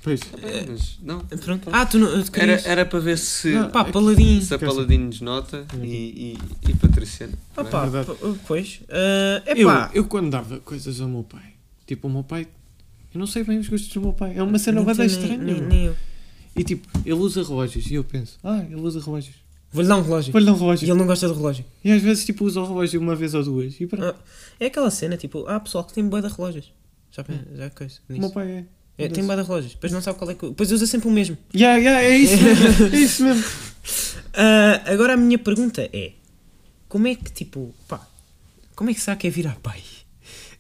Pois. 0.05 0.21
É, 0.43 0.67
mas 0.69 0.99
não. 1.01 1.21
Pronto. 1.21 1.69
Ah, 1.73 1.87
tu 1.87 1.97
não. 1.97 2.23
Tu 2.25 2.31
Era, 2.35 2.61
era 2.65 2.85
para 2.85 2.99
ver 2.99 3.17
se, 3.17 3.51
Não, 3.53 3.71
Pá, 3.71 3.85
paladinho. 3.85 4.43
se 4.43 4.53
a 4.53 4.59
Paladino 4.59 5.09
desnota 5.09 5.65
e, 5.81 6.37
e, 6.67 6.71
e 6.71 6.75
Patriciana. 6.75 7.33
não 7.57 7.63
é? 7.63 7.67
Opa, 7.69 7.87
verdade. 7.87 8.19
p- 8.19 8.35
pois. 8.47 8.81
Ah, 8.89 9.43
Eu, 9.47 9.69
epá. 9.71 9.91
eu 9.95 10.05
quando 10.07 10.29
dava 10.31 10.59
coisas 10.59 11.01
ao 11.01 11.07
meu 11.09 11.23
pai, 11.23 11.55
tipo, 11.87 12.09
o 12.09 12.11
meu 12.11 12.25
pai, 12.25 12.49
eu 13.15 13.21
não 13.21 13.29
sei 13.29 13.45
bem 13.45 13.59
os 13.61 13.69
gostos 13.69 13.93
do 13.93 14.01
meu 14.01 14.13
pai. 14.13 14.33
É 14.37 14.43
uma 14.43 14.59
cena 14.59 14.83
bada 14.83 14.99
nem- 14.99 15.07
estranha. 15.07 15.39
Nem, 15.39 15.61
nem 15.61 15.85
eu. 15.87 15.97
E 16.57 16.65
tipo, 16.65 16.89
ele 17.05 17.15
usa 17.15 17.41
relógios 17.45 17.87
e 17.89 17.95
eu 17.95 18.03
penso, 18.03 18.41
ah, 18.43 18.59
ele 18.65 18.75
usa 18.81 18.99
relógios. 19.01 19.37
Vou-lhe 19.73 19.89
dar 19.89 19.97
um 19.97 20.03
relógio. 20.03 20.33
Vou-lhe 20.33 20.47
dar 20.47 20.53
um 20.53 20.57
E 20.57 20.59
relógio. 20.61 20.87
ele 20.91 20.99
não 20.99 21.07
gosta 21.07 21.27
do 21.29 21.35
relógio. 21.35 21.65
E 21.83 21.91
às 21.91 22.03
vezes 22.03 22.25
tipo 22.25 22.45
usa 22.45 22.61
o 22.61 22.67
relógio 22.67 23.01
uma 23.01 23.17
vez 23.17 23.35
ou 23.35 23.43
duas. 23.43 23.81
E 23.81 23.87
pronto. 23.87 24.05
Ah, 24.05 24.15
é 24.61 24.67
aquela 24.67 24.91
cena, 24.91 25.17
tipo, 25.17 25.47
há 25.49 25.59
pessoal 25.61 25.85
que 25.85 25.93
tem 25.95 26.07
boia 26.07 26.23
de 26.23 26.29
relógios. 26.35 26.73
Já, 27.11 27.25
já 27.57 27.65
é 27.65 27.71
coisa. 27.71 27.95
o 28.09 28.13
nisso. 28.13 28.21
meu 28.21 28.31
pai 28.31 28.51
é. 28.51 28.65
É, 29.05 29.09
tem 29.09 29.25
boia 29.25 29.41
de 29.43 29.47
relógios. 29.49 29.73
Depois 29.73 29.91
não 29.93 30.03
sabe 30.03 30.19
qual 30.19 30.31
é 30.31 30.35
que. 30.35 30.47
Depois 30.47 30.71
usa 30.71 30.87
sempre 30.87 31.09
o 31.09 31.11
mesmo. 31.11 31.37
Yeah, 31.55 31.79
yeah, 31.79 32.03
é 32.03 32.17
isso 32.17 32.37
mesmo. 32.43 32.87
é 32.95 32.99
isso 32.99 33.25
mesmo. 33.25 33.45
Ah, 34.35 34.83
agora 34.93 35.15
a 35.15 35.17
minha 35.17 35.39
pergunta 35.39 35.89
é: 35.93 36.13
como 36.89 37.07
é 37.07 37.15
que, 37.15 37.33
tipo, 37.33 37.75
pá, 37.89 38.07
como 38.77 38.91
é 38.91 38.95
que 38.95 39.01
será 39.01 39.17
que 39.17 39.27
é 39.27 39.31
virar 39.31 39.57
pai? 39.63 39.81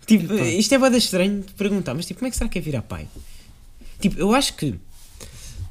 Tipo, 0.04 0.34
Epá. 0.34 0.44
isto 0.46 0.74
é 0.74 0.78
bada 0.78 0.96
estranho 0.96 1.42
de 1.42 1.52
perguntar, 1.52 1.94
mas 1.94 2.04
tipo, 2.06 2.18
como 2.18 2.26
é 2.26 2.30
que 2.30 2.36
será 2.36 2.50
que 2.50 2.58
é 2.58 2.60
virar 2.60 2.82
pai? 2.82 3.06
Tipo, 4.00 4.18
eu 4.18 4.34
acho 4.34 4.54
que 4.56 4.74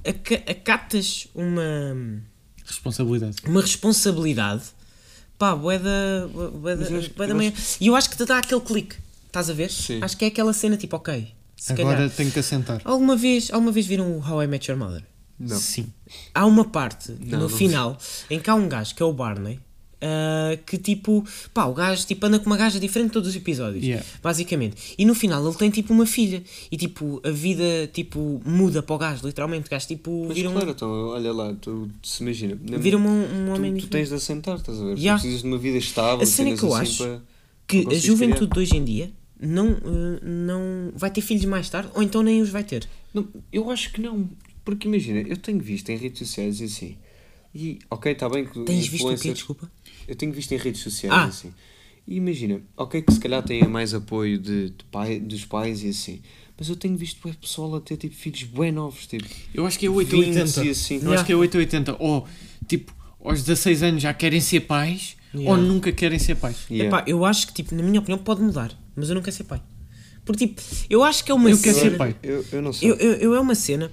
aca- 0.08 0.50
acatas 0.50 1.28
uma, 1.36 2.22
Responsabilidade. 2.72 3.36
uma 3.46 3.62
responsabilidade, 3.62 4.64
pá, 5.38 5.56
bué 5.56 5.78
da, 5.80 6.28
bué 6.54 6.76
da, 6.76 6.84
acho- 6.98 7.10
bué 7.14 7.28
da 7.28 7.34
eu 7.34 7.36
manhã. 7.36 7.54
E 7.80 7.88
eu 7.88 7.96
acho 7.96 8.10
que 8.10 8.18
te 8.18 8.26
dá 8.26 8.38
aquele 8.40 8.62
clique, 8.62 8.96
estás 9.28 9.50
a 9.50 9.54
ver? 9.54 9.70
Sim. 9.70 10.00
Acho 10.02 10.16
que 10.18 10.26
é 10.26 10.28
aquela 10.30 10.54
cena 10.54 10.78
tipo, 10.78 10.96
ok, 10.96 11.28
se 11.58 11.74
Agora 11.74 11.96
calhar. 11.98 12.10
tenho 12.12 12.32
que 12.32 12.40
assentar. 12.40 12.82
Alguma 12.84 13.16
vez, 13.16 13.52
alguma 13.52 13.72
vez 13.72 13.86
viram 13.86 14.18
o 14.18 14.20
How 14.28 14.44
I 14.44 14.48
Met 14.48 14.70
Your 14.72 14.80
Mother? 14.80 15.04
Não. 15.40 15.58
Sim. 15.60 15.92
há 16.36 16.46
uma 16.46 16.66
parte 16.66 17.12
Não, 17.20 17.40
no 17.40 17.50
não 17.50 17.50
final 17.50 17.98
em 18.30 18.40
que 18.40 18.48
há 18.50 18.54
um 18.56 18.70
gajo 18.70 18.94
que 18.94 19.02
é 19.02 19.06
o 19.06 19.12
Barney 19.12 19.60
ah, 20.01 20.57
que 20.65 20.77
tipo, 20.77 21.24
pá, 21.53 21.65
o 21.65 21.74
gajo 21.74 22.06
tipo, 22.06 22.25
anda 22.25 22.39
com 22.39 22.48
uma 22.48 22.57
gaja 22.57 22.80
diferente 22.80 23.12
todos 23.12 23.30
os 23.30 23.36
episódios, 23.36 23.83
Yeah. 23.83 24.06
basicamente. 24.21 24.95
E 24.98 25.06
no 25.06 25.13
final 25.15 25.45
ele 25.45 25.56
tem 25.56 25.69
tipo 25.69 25.94
uma 25.94 26.06
filha 26.06 26.44
e 26.71 26.77
tipo 26.77 27.21
a 27.24 27.30
vida 27.30 27.89
tipo 27.94 28.42
muda 28.45 28.81
para 28.81 28.95
o 28.95 28.98
gajo, 28.98 29.25
literalmente. 29.27 29.68
O 29.68 29.69
gajo 29.69 29.88
tipo 29.88 30.25
Mas 30.27 30.36
vira 30.36 30.50
um, 30.50 30.53
claro, 30.53 30.71
então, 30.71 30.89
olha 31.09 31.31
lá, 31.31 31.53
tu 31.62 31.89
se 32.03 32.24
imagina. 32.24 32.57
na- 32.69 32.77
vira 32.77 32.98
um, 32.98 33.01
um 33.07 33.53
homem 33.53 33.75
tu, 33.75 33.81
tu 33.81 33.88
tens 33.89 34.09
de 34.09 34.15
assentar, 34.15 34.56
estás 34.57 34.80
a 34.81 34.86
ver? 34.86 34.98
Yeah. 34.98 35.18
Tu 35.19 35.21
precisas 35.21 35.42
de 35.42 35.48
uma 35.48 35.57
vida 35.57 35.77
estável, 35.77 36.21
A 36.21 36.25
cena 36.25 36.56
que 36.57 36.63
eu 36.63 36.74
assim 36.74 36.81
acho 36.83 36.98
para- 37.03 37.21
que 37.68 37.83
para 37.83 37.94
a 37.94 38.00
juventude 38.00 38.48
criar. 38.48 38.53
de 38.53 38.59
hoje 38.59 38.77
em 38.77 38.83
dia 38.83 39.12
não, 39.39 39.69
ah, 39.71 40.19
não 40.24 40.92
vai 40.95 41.09
ter 41.09 41.21
filhos 41.21 41.45
mais 41.45 41.69
tarde 41.69 41.89
ou 41.95 42.01
então 42.03 42.21
nem 42.24 42.42
os 42.42 42.50
vai 42.50 42.63
ter. 42.63 42.88
Não, 43.13 43.27
eu 43.51 43.69
acho 43.71 43.92
que 43.94 44.01
não. 44.01 44.30
Porque 44.63 44.88
imagina, 44.88 45.21
eu 45.21 45.36
tenho 45.38 45.59
visto 45.59 45.89
em 45.89 45.98
redes 45.98 46.19
sociais 46.19 46.62
e 46.62 46.65
assim. 46.65 46.95
E, 47.53 47.80
ok, 47.89 48.12
está 48.12 48.30
bem 48.30 48.45
que 48.45 48.59
Tens 48.63 48.88
visto 48.88 49.07
o 49.09 49.18
quê? 49.18 49.33
Desculpa. 49.33 49.69
Eu 50.07 50.15
tenho 50.15 50.31
visto 50.33 50.51
em 50.53 50.57
redes 50.57 50.81
sociais 50.81 51.13
Ah. 51.15 51.25
e 51.25 51.30
assim. 51.30 51.53
E 52.07 52.15
imagina, 52.15 52.62
ok 52.75 53.01
que 53.01 53.13
se 53.13 53.19
calhar 53.19 53.44
têm 53.44 53.68
mais 53.68 53.94
apoio 53.94 54.38
de, 54.39 54.69
de 54.71 54.83
pai, 54.92 55.19
dos 55.19 55.45
pais 55.45 55.83
e 55.83 55.89
assim. 55.89 56.21
Mas 56.57 56.68
eu 56.69 56.75
tenho 56.75 56.95
visto 56.98 57.19
bué 57.24 57.33
pessoal 57.39 57.75
a 57.75 57.81
ter 57.81 57.98
tipo 57.98 58.15
filhos 58.15 58.44
bem 58.44 58.71
novos, 58.71 59.07
tipo. 59.07 59.25
Eu 59.53 59.65
acho 59.65 59.77
que 59.80 59.86
é 59.86 59.89
8 59.89 60.09
20 60.09 60.13
ou 60.13 60.19
80. 60.44 60.65
e 60.65 60.69
assim. 60.69 61.00
Eu 61.03 61.13
acho 61.13 61.25
que 61.25 61.31
é 61.31 61.36
8 61.36 61.56
ou 61.56 61.59
80. 61.59 61.95
Ou 62.00 62.27
tipo, 62.68 62.94
aos 63.24 63.42
16 63.44 63.83
anos 63.83 64.01
já 64.03 64.13
querem 64.13 64.39
ser 64.42 64.62
pais 64.62 65.15
Yeah. 65.33 65.50
ou 65.50 65.65
nunca 65.65 65.94
querem 65.94 66.19
ser 66.19 66.36
pais. 66.36 66.57
Yeah. 66.69 66.89
Epá, 66.89 67.09
eu 67.09 67.24
acho 67.24 67.48
que 67.48 67.53
tipo, 67.53 67.74
na 67.74 67.81
minha 67.81 68.01
opinião 68.01 68.18
pode 68.21 68.42
mudar, 68.42 68.77
mas 68.94 69.07
eu 69.07 69.15
não 69.15 69.21
quero 69.21 69.33
ser 69.33 69.45
pai. 69.45 69.62
Porque 70.25 70.45
tipo, 70.45 70.62
eu 70.89 71.06
acho 71.06 71.24
que 71.24 71.31
é 71.31 71.33
uma 71.33 71.50
Eu 71.50 71.57
quero 71.57 71.77
cena. 71.77 71.92
ser 71.92 71.98
pai. 71.98 72.15
Eu, 72.21 72.45
eu 72.51 72.62
não 72.62 72.74
sei. 72.74 72.92
Eu, 72.92 72.95
eu, 72.98 73.13
eu 73.13 73.36
é 73.36 73.39
uma 73.39 73.56
cena. 73.56 73.89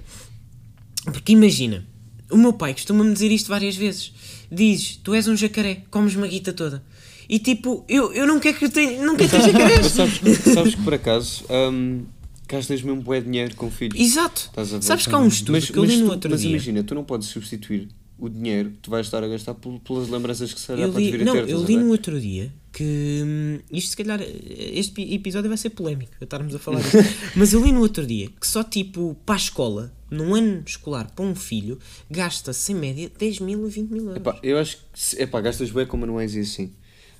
Porque 1.05 1.31
imagina, 1.31 1.87
o 2.29 2.35
meu 2.37 2.51
pai 2.51 2.73
costuma-me 2.73 3.13
dizer 3.13 3.31
isto 3.31 3.47
várias 3.47 3.75
vezes. 3.77 4.11
Diz, 4.51 4.99
tu 5.03 5.13
és 5.13 5.27
um 5.27 5.35
jacaré, 5.35 5.83
comes 5.91 6.15
uma 6.15 6.27
guita 6.27 6.51
toda. 6.53 6.83
E 7.27 7.37
tipo, 7.37 7.85
eu, 7.87 8.11
eu 8.13 8.25
não 8.25 8.39
quero 8.39 8.57
que 8.57 8.65
eu 8.65 8.69
tenha, 8.71 9.03
não 9.05 9.15
quero 9.15 9.29
ter 9.29 9.37
Mas 9.37 9.51
jacarés. 9.51 9.85
sabes, 9.91 10.19
sabes 10.53 10.75
que 10.75 10.81
por 10.81 10.93
acaso 10.95 11.43
hum, 11.71 12.03
gastas 12.47 12.81
mesmo 12.81 13.01
bué 13.03 13.21
dinheiro 13.21 13.55
com 13.55 13.69
filhos. 13.69 13.99
Exato. 13.99 14.49
Sabes 14.81 15.05
que 15.05 15.13
há 15.13 15.19
um 15.19 15.27
estudo 15.27 15.51
Mas, 15.51 15.69
que 15.69 15.77
eu 15.77 15.83
mas 15.83 15.91
li 15.91 15.97
no 15.97 16.09
outro 16.11 16.31
mas 16.31 16.41
dia. 16.41 16.49
imagina, 16.49 16.83
tu 16.83 16.95
não 16.95 17.03
podes 17.03 17.27
substituir 17.27 17.87
o 18.17 18.27
dinheiro 18.27 18.71
que 18.71 18.77
tu 18.79 18.89
vais 18.91 19.05
estar 19.05 19.23
a 19.23 19.27
gastar 19.27 19.53
pel- 19.53 19.79
pelas 19.79 20.09
lembranças 20.09 20.51
que 20.53 20.59
se 20.59 20.67
calhar 20.67 20.87
Eu 20.87 20.91
podes 20.91 21.05
li, 21.05 21.11
vir 21.17 21.21
a 21.21 21.25
não, 21.25 21.33
ter. 21.35 21.49
eu 21.49 21.63
li 21.63 21.77
no 21.77 21.89
outro 21.91 22.19
dia 22.19 22.51
que 22.73 23.21
hum, 23.23 23.59
isto 23.71 23.91
se 23.91 23.97
calhar 23.97 24.19
este 24.21 24.91
pi- 24.93 25.13
episódio 25.13 25.47
vai 25.49 25.57
ser 25.57 25.69
polémico 25.69 26.11
a 26.19 26.23
estarmos 26.23 26.53
a 26.55 26.59
falar 26.59 26.81
disto. 26.83 26.97
mas 27.35 27.53
eu 27.53 27.63
li 27.63 27.71
no 27.71 27.79
outro 27.79 28.05
dia 28.05 28.27
que 28.41 28.45
só 28.47 28.63
tipo 28.63 29.15
para 29.25 29.35
a 29.35 29.37
escola, 29.37 29.93
num 30.09 30.33
ano 30.35 30.63
escolar 30.65 31.11
para 31.11 31.25
um 31.25 31.35
filho, 31.35 31.77
gasta-se 32.09 32.71
em 32.71 32.75
média 32.75 33.11
10 33.17 33.39
mil 33.39 33.67
e 33.67 33.69
20 33.69 33.89
mil 33.89 34.03
euros. 34.03 34.17
Epá, 34.17 34.39
eu 34.43 34.57
acho 34.57 34.77
que 34.77 35.21
epá, 35.21 35.41
gastas 35.41 35.71
bem 35.71 35.85
com 35.85 35.97
manuais 35.97 36.35
e 36.35 36.39
assim. 36.41 36.73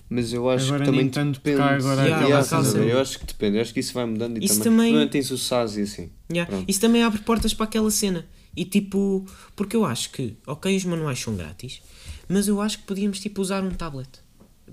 Mas 0.09 0.33
eu 0.33 0.49
acho 0.49 0.65
Agora 0.65 0.79
que 0.79 0.85
também 0.91 1.07
depende. 1.07 1.39
agora 1.59 2.01
Yeah, 2.01 2.25
Yeah, 2.25 2.57
a 2.57 2.61
ver? 2.61 2.89
Eu 2.89 2.99
acho 2.99 3.19
que 3.19 3.25
depende, 3.27 3.57
eu 3.57 3.61
acho 3.61 3.73
que 3.73 3.79
isso 3.79 3.93
vai 3.93 4.05
mudando 4.07 4.37
e 4.41 4.45
Isso 4.45 4.55
também. 4.63 4.71
também- 4.77 4.93
Também 4.93 5.07
tens 5.09 5.29
o 5.29 5.37
SAS 5.37 5.77
e 5.77 5.81
assim. 5.83 6.09
Yeah. 6.31 6.63
Isso 6.67 6.81
também 6.81 7.03
abre 7.03 7.19
portas 7.21 7.53
para 7.53 7.65
aquela 7.65 7.91
cena. 7.91 8.25
E 8.57 8.65
tipo, 8.65 9.23
porque 9.55 9.75
eu 9.75 9.85
acho 9.85 10.09
que, 10.11 10.35
ok, 10.47 10.75
os 10.75 10.83
manuais 10.83 11.19
são 11.19 11.35
grátis, 11.35 11.81
mas 12.27 12.47
eu 12.47 12.59
acho 12.59 12.79
que 12.79 12.85
podíamos 12.85 13.19
tipo 13.19 13.39
usar 13.39 13.63
um 13.63 13.69
tablet 13.69 14.09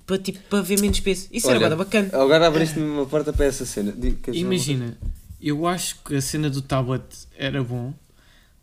para, 0.07 0.17
tipo, 0.19 0.39
para 0.49 0.63
ver 0.63 0.81
menos 0.81 1.01
peso. 1.01 1.29
Isso 1.31 1.47
era 1.49 1.59
Olha, 1.59 1.69
bada 1.69 1.77
bacana. 1.77 2.09
Agora 2.15 2.47
abriste-me 2.47 2.87
uma 2.89 3.05
porta 3.05 3.31
para 3.33 3.45
essa 3.45 3.67
cena. 3.67 3.95
Imagina, 4.33 4.97
eu 5.41 5.67
acho 5.67 6.03
que 6.03 6.15
a 6.17 6.21
cena 6.23 6.49
do 6.49 6.63
tablet 6.63 7.05
era 7.37 7.63
bom, 7.63 7.93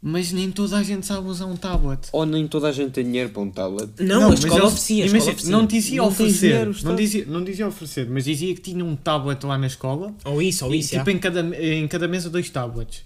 mas 0.06 0.34
nem 0.34 0.52
toda 0.52 0.78
a 0.78 0.84
gente 0.84 1.06
sabe 1.06 1.26
usar 1.30 1.46
um 1.46 1.56
tablet. 1.56 2.10
Ou 2.12 2.26
nem 2.26 2.46
toda 2.46 2.68
a 2.68 2.72
gente 2.74 2.92
tem 2.92 3.06
dinheiro 3.06 3.30
para 3.30 3.42
um 3.42 3.50
tablet. 3.50 3.90
Não, 4.02 4.24
a 4.26 4.30
mas 4.32 4.40
escola 4.40 4.56
eles- 4.60 4.68
oferecia, 4.74 5.04
a 5.04 5.08
imagina, 5.08 5.18
escola 5.18 5.34
oferecia. 5.34 5.52
Não 5.58 5.66
dizia 5.66 5.98
Não 6.02 6.08
oferecer, 6.10 6.48
dinheiro, 6.50 6.76
não 6.84 6.96
dizia, 6.96 7.26
não 7.26 7.44
dizia 7.44 7.68
oferecer, 7.68 8.10
mas 8.10 8.26
dizia 8.26 8.54
que 8.54 8.60
tinha 8.62 8.84
um 8.84 8.96
tablet 8.98 9.42
lá 9.46 9.58
na 9.58 9.68
escola 9.68 10.14
Ou 10.26 10.42
isso, 10.42 10.66
ou 10.66 10.76
e 10.76 10.80
isso. 10.80 10.90
tipo 10.90 11.06
já. 11.06 11.12
em 11.12 11.20
cada, 11.20 11.42
em 11.58 11.88
cada 11.88 12.08
mesa 12.08 12.30
dois 12.30 12.50
tablets. 12.50 13.02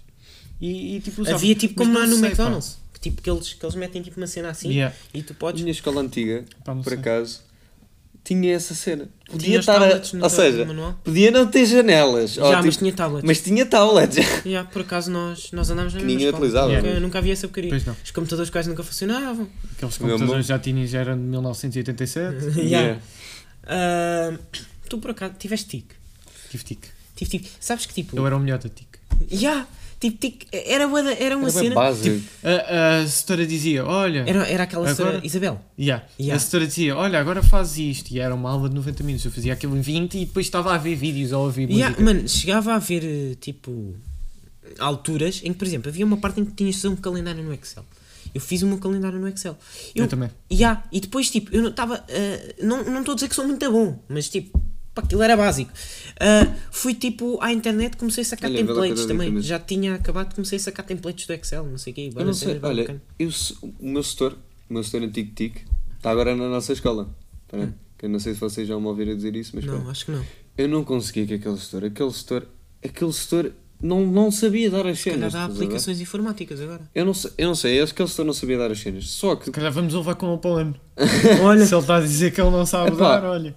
E, 0.60 0.96
e, 0.96 1.00
tipo, 1.00 1.22
usava. 1.22 1.36
Havia 1.36 1.54
tipo 1.54 1.74
como 1.76 1.92
não 1.92 2.00
lá 2.00 2.06
no 2.08 2.14
sei, 2.14 2.20
pá. 2.22 2.26
McDonald's, 2.30 2.78
que, 2.92 3.00
tipo, 3.00 3.22
que, 3.22 3.30
eles, 3.30 3.52
que 3.54 3.64
eles 3.64 3.74
metem 3.76 4.02
tipo 4.02 4.16
uma 4.18 4.26
cena 4.26 4.48
assim 4.50 4.70
Yeah. 4.70 4.92
e 5.14 5.22
tu 5.22 5.32
podes. 5.34 5.62
minha 5.62 5.70
escola 5.70 6.00
antiga, 6.02 6.44
Pá, 6.64 6.74
não 6.74 6.82
por 6.82 6.90
sei. 6.90 6.98
acaso, 6.98 7.40
tinha 8.24 8.54
essa 8.54 8.74
cena. 8.74 9.08
Podia 9.30 9.46
Tinha 9.48 9.60
estar 9.60 9.76
a, 9.76 9.80
tablets 9.88 10.12
no 10.14 10.24
Ou 10.24 10.30
seja, 10.30 10.64
manual? 10.64 10.98
podia 11.04 11.30
não 11.30 11.46
ter 11.46 11.66
janelas. 11.66 12.32
Já, 12.32 12.42
mas 12.62 12.64
tipo, 12.64 12.78
tinha 12.78 12.92
tablet. 12.94 13.26
mas 13.26 13.40
tinha 13.42 13.66
tablets. 13.66 14.26
Já, 14.44 14.64
por 14.64 14.82
acaso 14.82 15.10
nós, 15.10 15.50
nós 15.52 15.70
andámos 15.70 15.92
na 15.94 16.00
ninguém 16.00 16.28
utilizava, 16.30 16.72
Nunca, 16.74 16.88
mas- 16.90 17.02
nunca 17.02 17.18
havia 17.18 17.32
essa 17.34 17.46
porcaria. 17.46 17.70
Pois 17.70 17.84
não. 17.84 17.94
Os 18.04 18.10
computadores 18.10 18.50
quase 18.50 18.68
nunca 18.70 18.82
funcionavam. 18.82 19.48
Aqueles 19.76 19.98
computadores 19.98 20.46
já 20.46 20.58
tinham, 20.58 20.86
já 20.86 21.00
eram 21.00 21.16
de 21.16 21.22
1987. 21.24 22.58
Yeah. 22.60 23.00
Ah, 23.66 24.32
tu 24.88 24.98
por 24.98 25.10
acaso 25.10 25.34
tiveste 25.38 25.68
tic. 25.68 25.92
Tive 26.50 26.64
tic. 26.64 26.84
Tive 27.14 27.30
tic. 27.30 27.46
Sabes 27.60 27.84
que 27.86 27.94
tipo. 27.94 28.16
Eu 28.16 28.26
era 28.26 28.36
o 28.36 28.40
melhor 28.40 28.58
da 28.58 28.68
tic. 28.68 28.88
Já! 29.30 29.66
Tipo, 30.00 30.16
tic. 30.18 30.46
Era, 30.52 30.86
bué 30.86 31.02
da- 31.02 31.12
era 31.14 31.36
uma 31.36 31.48
Era 31.48 31.58
cena. 31.58 31.74
básico. 31.74 32.24
A, 32.44 32.98
a 33.02 33.06
setora 33.08 33.44
dizia: 33.46 33.84
Olha, 33.84 34.24
Era, 34.28 34.46
era 34.46 34.62
aquela 34.62 34.88
Agora- 34.88 34.94
senhora 34.94 35.26
Isabel. 35.26 35.60
Yeah. 35.78 36.04
Yeah. 36.20 36.36
A 36.36 36.38
setora 36.38 36.66
dizia, 36.68 36.96
olha, 36.96 37.18
agora 37.18 37.42
faz 37.42 37.76
isto. 37.78 38.10
E 38.12 38.20
era 38.20 38.32
uma 38.34 38.50
aula 38.50 38.68
de 38.68 38.74
90 38.76 39.02
minutos. 39.02 39.24
Eu 39.26 39.32
fazia 39.32 39.52
aquilo 39.52 39.76
em 39.76 39.80
20 39.80 40.14
e 40.18 40.24
depois 40.26 40.46
estava 40.46 40.72
a 40.74 40.78
ver 40.78 40.94
vídeos 40.94 41.32
ou 41.32 41.40
a 41.40 41.44
ouvir 41.46 41.68
Yeah, 41.70 41.88
música. 41.98 42.04
mano, 42.04 42.28
chegava 42.28 42.72
a 42.72 42.76
haver 42.76 43.02
eh, 43.04 43.34
tipo 43.40 43.96
alturas 44.78 45.40
em 45.44 45.52
que, 45.52 45.58
por 45.58 45.66
exemplo, 45.66 45.88
havia 45.88 46.04
uma 46.04 46.16
parte 46.18 46.40
em 46.40 46.44
que 46.44 46.52
tinhas 46.52 46.76
de 46.76 46.82
fazer 46.82 46.94
um 46.94 46.96
calendário 46.96 47.42
no 47.42 47.52
Excel. 47.52 47.84
Eu 48.34 48.40
fiz 48.40 48.62
o 48.62 48.66
meu 48.66 48.78
calendário 48.78 49.18
no 49.18 49.26
Excel. 49.28 49.56
Eu 49.94 50.06
também. 50.06 50.30
Yeah, 50.52 50.84
e 50.92 51.00
depois, 51.00 51.30
tipo, 51.30 51.54
eu 51.54 51.62
não 51.62 51.70
estava. 51.70 52.04
eh, 52.08 52.54
não 52.62 52.84
não 52.84 53.00
estou 53.00 53.12
a 53.12 53.14
dizer 53.14 53.28
que 53.28 53.34
sou 53.34 53.46
muito 53.46 53.70
bom, 53.70 53.98
mas 54.08 54.28
tipo, 54.28 54.62
pá, 55.00 55.06
aquilo 55.06 55.22
era 55.22 55.36
básico. 55.36 55.70
Ah, 56.20 56.52
fui 56.70 56.94
tipo 56.94 57.38
à 57.40 57.52
internet, 57.52 57.96
comecei 57.96 58.22
a 58.22 58.24
sacar 58.26 58.50
Olha, 58.50 58.58
templates 58.66 59.06
também. 59.06 59.30
mas- 59.30 59.44
Já 59.44 59.58
tinha 59.58 59.94
acabado, 59.94 60.34
comecei 60.34 60.56
a 60.56 60.60
sacar 60.60 60.84
templates 60.84 61.26
do 61.26 61.32
Excel, 61.32 61.64
não 61.66 61.78
sei 61.78 61.92
o 61.92 61.96
quê. 61.96 62.10
Eu 62.14 62.24
não 62.24 62.32
sei, 62.34 62.58
olha, 62.62 63.00
eu, 63.18 63.30
o 63.80 63.88
meu 63.88 64.02
setor, 64.02 64.36
o 64.68 64.74
meu 64.74 64.82
setor 64.82 65.02
antigo 65.02 65.32
TIC, 65.34 65.62
está 65.96 66.10
agora 66.10 66.34
na 66.34 66.48
nossa 66.48 66.72
escola. 66.72 67.08
Pronto. 67.46 67.74
Que 67.96 68.06
eu 68.06 68.10
não 68.10 68.20
sei 68.20 68.32
se 68.34 68.40
vocês 68.40 68.66
já 68.68 68.78
me 68.78 68.86
ouviram 68.86 69.14
dizer 69.16 69.34
isso, 69.34 69.52
mas 69.54 69.64
Hum. 69.64 69.68
Não, 69.68 69.74
pronto. 69.76 69.90
acho 69.90 70.04
que 70.06 70.12
não. 70.12 70.24
Eu 70.56 70.68
não 70.68 70.84
consegui 70.84 71.26
que 71.26 71.34
aquele 71.34 71.56
setor, 71.58 71.84
aquele 71.84 72.12
setor 72.12 72.48
aquele 72.84 73.12
setor 73.12 73.52
não, 73.82 74.04
não 74.06 74.30
sabia 74.30 74.70
dar 74.70 74.86
as 74.86 74.98
Se 74.98 75.10
calhar 75.10 75.30
cenas. 75.30 75.34
a 75.34 75.46
ver? 75.48 75.52
aplicações 75.54 76.00
informáticas 76.00 76.60
agora. 76.60 76.80
Eu 76.94 77.04
não 77.04 77.14
sei, 77.14 77.30
eu 77.38 77.46
não 77.48 77.54
sei, 77.54 77.80
acho 77.80 77.92
que 77.94 77.96
aquele 78.02 78.08
setor 78.10 78.24
não 78.24 78.32
sabia 78.32 78.58
dar 78.58 78.70
as 78.70 78.78
cenas. 78.80 79.08
Só 79.08 79.34
que 79.36 79.46
Se 79.46 79.50
calhar 79.52 79.72
vamos 79.72 79.94
levar 79.94 80.14
com 80.16 80.32
o 80.34 80.38
Paulo 80.38 80.74
Olha, 81.42 81.64
Se 81.66 81.74
ele 81.74 81.80
está 81.80 81.96
a 81.96 82.00
dizer 82.00 82.32
que 82.32 82.40
ele 82.40 82.50
não 82.50 82.64
sabe 82.66 82.90
Epá. 82.92 83.20
dar, 83.20 83.24
olha. 83.30 83.54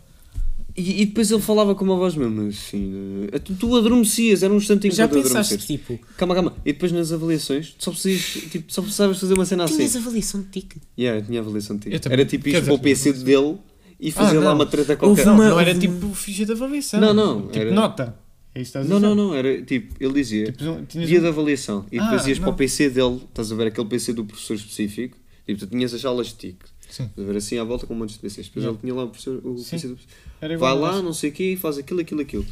E, 0.76 1.02
e 1.02 1.06
depois 1.06 1.30
ele 1.32 1.42
falava 1.42 1.76
com 1.76 1.84
uma 1.84 1.96
voz 1.96 2.16
mesmo 2.16 2.48
assim. 2.48 3.28
eh, 3.32 3.40
Tu, 3.40 3.54
tu 3.56 3.76
adormecias, 3.76 4.42
era 4.44 4.54
um 4.54 4.58
instantinho 4.58 4.94
já 4.94 5.08
para 5.08 5.18
tu 5.18 5.24
pensaste, 5.24 5.58
tipo, 5.58 6.00
Calma, 6.18 6.34
calma. 6.36 6.54
E 6.66 6.72
depois 6.74 6.92
nas 6.92 7.12
avaliações, 7.12 7.72
tu 7.78 7.84
só 7.86 7.92
precisas, 7.92 8.24
tipo, 8.52 8.72
só 8.72 8.82
precisavas 8.82 9.20
fazer 9.20 9.34
uma 9.34 9.46
cena 9.46 9.66
assim. 9.66 9.78
tinhas 9.78 9.96
avaliação 9.96 10.42
de 10.42 10.48
tique. 10.48 10.78
Yeah, 10.98 11.20
eu 11.22 11.26
tinha 11.26 11.40
avaliação 11.42 11.76
de 11.78 11.84
ti. 11.90 11.94
Eu 11.94 12.00
também. 12.00 12.20
Era 12.20 12.26
tipo 12.26 12.44
dizer, 12.46 12.64
para 12.64 12.74
o 12.74 12.80
PC 12.80 13.14
dele 13.14 13.58
e 14.00 14.12
fazer 14.12 14.38
Ah, 14.38 14.40
lá 14.40 14.46
não. 14.50 14.56
uma 14.56 14.66
treta 14.66 14.96
qualquer. 14.96 15.26
Não, 15.26 15.34
uma- 15.36 15.50
não 15.50 15.60
era 15.60 15.70
houve 15.74 15.80
tipo 15.82 16.14
ficha 16.16 16.46
de 16.46 16.52
avaliação. 16.54 17.00
Não, 17.02 17.14
não, 17.14 17.42
Tipo 17.48 17.60
era- 17.60 17.72
nota. 17.72 18.16
É 18.54 18.62
isso 18.62 18.72
que 18.74 18.78
estás 18.80 18.86
a 18.86 18.90
Não, 18.90 18.98
dizer? 19.00 19.16
não, 19.16 19.28
não. 19.30 19.36
Era 19.36 19.62
tipo, 19.62 19.96
ele 20.04 20.14
dizia 20.14 20.52
Tipo, 20.52 20.82
dia 21.06 21.20
um- 21.20 21.22
de 21.22 21.28
avaliação 21.28 21.86
e 21.92 21.98
Ah, 22.00 22.04
depois 22.04 22.28
ias 22.28 22.38
para 22.38 22.48
não. 22.48 22.54
o 22.54 22.58
PC 22.58 22.90
dele, 22.90 23.22
estás 23.30 23.52
a 23.52 23.56
ver 23.56 23.68
aquele 23.68 23.88
PC 23.88 24.12
do 24.14 24.26
professor 24.26 24.56
específico. 24.56 25.18
Tipo, 25.46 25.60
tu 25.60 25.68
tinhas 25.68 25.94
as 25.94 26.04
aulas 26.06 26.28
de 26.28 26.36
TIC. 26.36 26.56
Sim. 26.92 27.10
Ver 27.18 27.38
assim 27.38 27.58
à 27.58 27.64
volta 27.64 27.88
com 27.88 27.94
um 27.94 27.98
monte 27.98 28.14
de 28.14 28.20
PCs. 28.20 28.48
Depois 28.48 28.64
Yeah. 28.64 28.70
ele 28.78 28.82
tinha 28.82 28.94
lá 28.94 29.04
o, 29.06 29.08
professor, 29.10 29.42
o. 29.44 29.56
PC 29.56 29.88
do 29.88 29.98
Era 30.40 30.58
Vai 30.58 30.78
lá, 30.78 31.02
não 31.02 31.14
sei 31.14 31.30
o 31.30 31.34
quê, 31.34 31.58
faz 31.60 31.78
aquilo, 31.78 32.02
aquilo, 32.02 32.22
aquilo. 32.22 32.46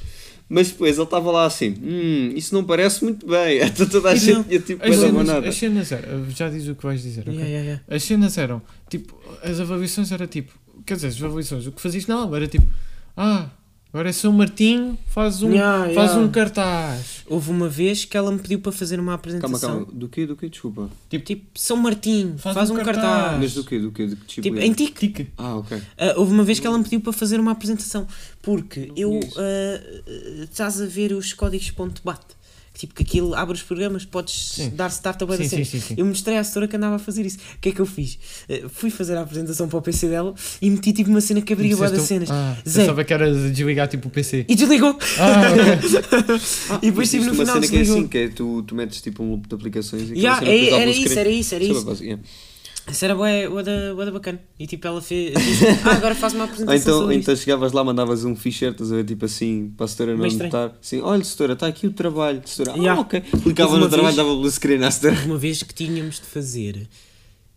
Mas 0.52 0.70
depois 0.70 0.96
ele 0.96 1.04
estava 1.04 1.30
lá 1.32 1.46
assim, 1.46 1.76
hum, 1.80 2.32
isso 2.36 2.56
não 2.56 2.64
parece 2.64 3.04
muito 3.04 3.28
bem. 3.28 3.60
Então 3.68 3.86
toda 3.88 4.10
a 4.10 4.16
E 4.16 4.18
gente 4.18 4.48
tinha 4.48 4.60
tipo 4.60 4.84
As 4.84 4.96
cenas, 4.96 5.28
nada. 5.28 5.48
as 5.48 5.56
cenas 5.56 5.92
eram, 5.92 6.30
já 6.32 6.50
diz 6.50 6.68
o 6.68 6.74
que 6.76 6.84
vais 6.84 7.04
dizer, 7.04 7.22
ok? 7.22 7.34
Yeah, 7.34 7.48
yeah, 7.50 7.66
yeah. 7.68 7.84
As 7.88 8.02
cenas 8.04 8.36
eram, 8.38 8.60
tipo, 8.90 9.16
as 9.44 9.60
avaliações 9.60 10.12
era 10.12 10.26
tipo, 10.26 10.52
quer 10.86 10.96
dizer, 10.96 11.08
as 11.08 11.22
avaliações, 11.22 11.68
o 11.68 11.72
que 11.72 11.80
fazias 11.82 12.08
não, 12.08 12.36
era 12.36 12.48
tipo, 12.48 12.66
ah, 13.16 13.50
agora 13.94 14.10
é 14.10 14.12
São 14.12 14.32
Martinho, 14.32 14.98
faz 15.08 15.42
um, 15.44 15.52
Yeah, 15.52 15.86
faz 15.94 16.12
yeah. 16.12 16.20
um 16.20 16.30
cartaz. 16.30 17.24
Houve 17.28 17.52
uma 17.52 17.68
vez 17.70 18.06
que 18.06 18.18
ela 18.18 18.32
me 18.32 18.40
pediu 18.40 18.60
para 18.60 18.72
fazer 18.72 19.00
uma 19.00 19.14
apresentação. 19.14 19.60
Calma, 19.70 19.86
calma. 19.86 20.00
Do 20.00 20.10
quê? 20.10 20.26
Do 20.26 20.36
quê? 20.36 20.50
Desculpa. 20.50 20.90
Tipo, 21.10 21.46
São 21.56 21.78
Martinho, 21.78 22.38
faz, 22.38 22.56
Faz 22.56 22.70
um 22.70 22.74
um 22.74 22.78
cartaz. 22.78 23.04
cartaz. 23.06 23.40
Mas 23.40 23.54
do 23.54 23.64
quê? 23.64 23.80
Do 23.80 23.92
quê? 23.92 24.08
De 24.08 24.16
que 24.16 24.22
Tipo, 24.26 24.42
disciplina? 24.42 24.66
em 24.66 24.74
tique. 24.74 25.28
Ah, 25.38 25.56
ok. 25.58 25.82
Ah, 25.98 26.14
houve 26.18 26.32
uma 26.34 26.44
vez 26.44 26.60
que 26.60 26.66
ela 26.68 26.78
me 26.78 26.84
pediu 26.84 27.02
para 27.02 27.14
fazer 27.14 27.40
uma 27.40 27.52
apresentação. 27.52 28.08
Porque 28.42 28.92
eu. 28.96 29.10
conheço. 29.12 29.40
ah, 29.40 29.82
ah, 30.08 30.44
estás 30.44 30.82
a 30.82 30.86
ver 30.86 31.14
os 31.14 31.34
códigos 31.34 31.70
ponto 31.72 32.02
bate. 32.04 32.39
Tipo, 32.80 32.94
que 32.94 33.04
aquilo 33.04 33.36
abre 33.36 33.54
os 33.56 33.62
programas, 33.62 34.06
podes 34.06 34.54
Sim. 34.56 34.70
dar 34.74 34.88
start 34.88 35.22
a 35.22 35.28
Sim, 35.28 35.36
cena. 35.36 35.50
sim, 35.50 35.64
sim, 35.66 35.80
sim. 35.82 35.96
Eu 35.98 36.06
mostrei 36.06 36.38
à 36.38 36.44
setora 36.46 36.66
que 36.66 36.78
andava 36.78 36.96
a 36.96 37.00
fazer 37.00 37.26
isso. 37.26 37.38
O 37.58 37.60
que 37.60 37.68
é 37.68 37.72
que 37.74 37.82
eu 37.82 37.86
fiz? 37.86 38.18
Ah, 38.50 38.70
fui 38.70 38.90
fazer 38.90 39.18
a 39.18 39.22
apresentação 39.22 39.68
para 39.68 39.80
o 39.80 39.82
PC 39.82 40.08
dela 40.08 40.34
e 40.62 40.70
meti 40.70 40.94
tipo 40.94 41.10
uma 41.10 41.20
cena 41.20 41.42
que 41.42 41.52
abria 41.52 41.76
bué 41.76 41.90
das 41.92 42.04
cenas. 42.04 42.30
Ah, 42.32 42.56
Zé. 42.66 42.80
pensava 42.82 43.04
que 43.04 43.14
era 43.14 43.30
de 43.34 43.52
desligar 43.52 43.90
tipo 43.90 44.08
o 44.08 44.12
PC. 44.12 44.46
E 44.48 44.56
desligou! 44.56 44.98
Ah, 45.20 45.42
ok. 45.52 46.80
e 46.84 46.86
depois 46.90 47.10
tive 47.12 47.26
no 47.26 47.34
uma 47.34 47.44
final 47.44 47.56
cena 47.56 47.68
que 47.68 47.78
é 47.78 47.82
assim, 47.82 48.08
que 48.08 48.18
é 48.18 48.28
tu, 48.30 48.64
tu 48.64 48.74
metes 48.76 49.02
tipo 49.02 49.24
um 49.24 49.32
loop 49.32 49.50
de 49.50 49.56
aplicações 49.56 50.10
e 50.12 50.14
Yeah, 50.14 50.42
é- 50.48 50.70
era 50.70 50.90
isso, 50.90 51.20
era 51.20 51.30
isso, 51.30 51.56
era 51.56 51.64
Isso 51.66 51.90
é 51.90 51.94
isso. 51.94 52.24
Isso 52.92 53.06
era 53.06 53.16
bué, 53.16 53.48
bué, 53.48 53.64
da, 53.64 53.94
bué 53.94 54.12
bacana. 54.12 54.40
E 54.60 54.66
tipo, 54.68 54.88
ela 54.88 55.02
fez. 55.02 55.34
ah, 55.86 55.92
agora 55.96 56.16
faz 56.16 56.34
uma 56.34 56.46
apresentação 56.46 56.78
então, 56.78 57.00
sobre 57.00 57.16
então 57.16 57.36
chegavas 57.36 57.72
lá, 57.72 57.84
mandavas 57.84 58.24
um 58.26 58.36
ficheiro, 58.36 58.74
estás 58.74 58.92
a 58.92 58.96
ver, 58.96 59.04
tipo 59.06 59.26
assim, 59.26 59.72
para 59.78 59.86
a 59.86 59.88
setora 59.88 60.16
não 60.16 60.28
notar. 60.28 60.74
Assim, 60.82 61.02
olha, 61.02 61.24
setora, 61.24 61.54
está 61.54 61.68
aqui 61.68 61.88
o 61.88 61.92
trabalho. 61.92 62.42
Setora, 62.46 62.74
ah, 62.76 62.80
Yeah. 62.80 63.02
ok. 63.02 63.22
Clicava 63.44 63.72
no 63.74 63.78
uma 63.84 63.90
trabalho, 63.90 64.16
vez- 64.16 64.16
dava 64.16 64.36
blue 64.36 64.52
screen 64.52 64.84
à 64.84 64.92
setora. 64.92 65.18
uma 65.26 65.38
vez 65.38 65.62
que 65.64 65.74
tínhamos 65.74 66.16
de 66.16 66.26
fazer 66.26 66.88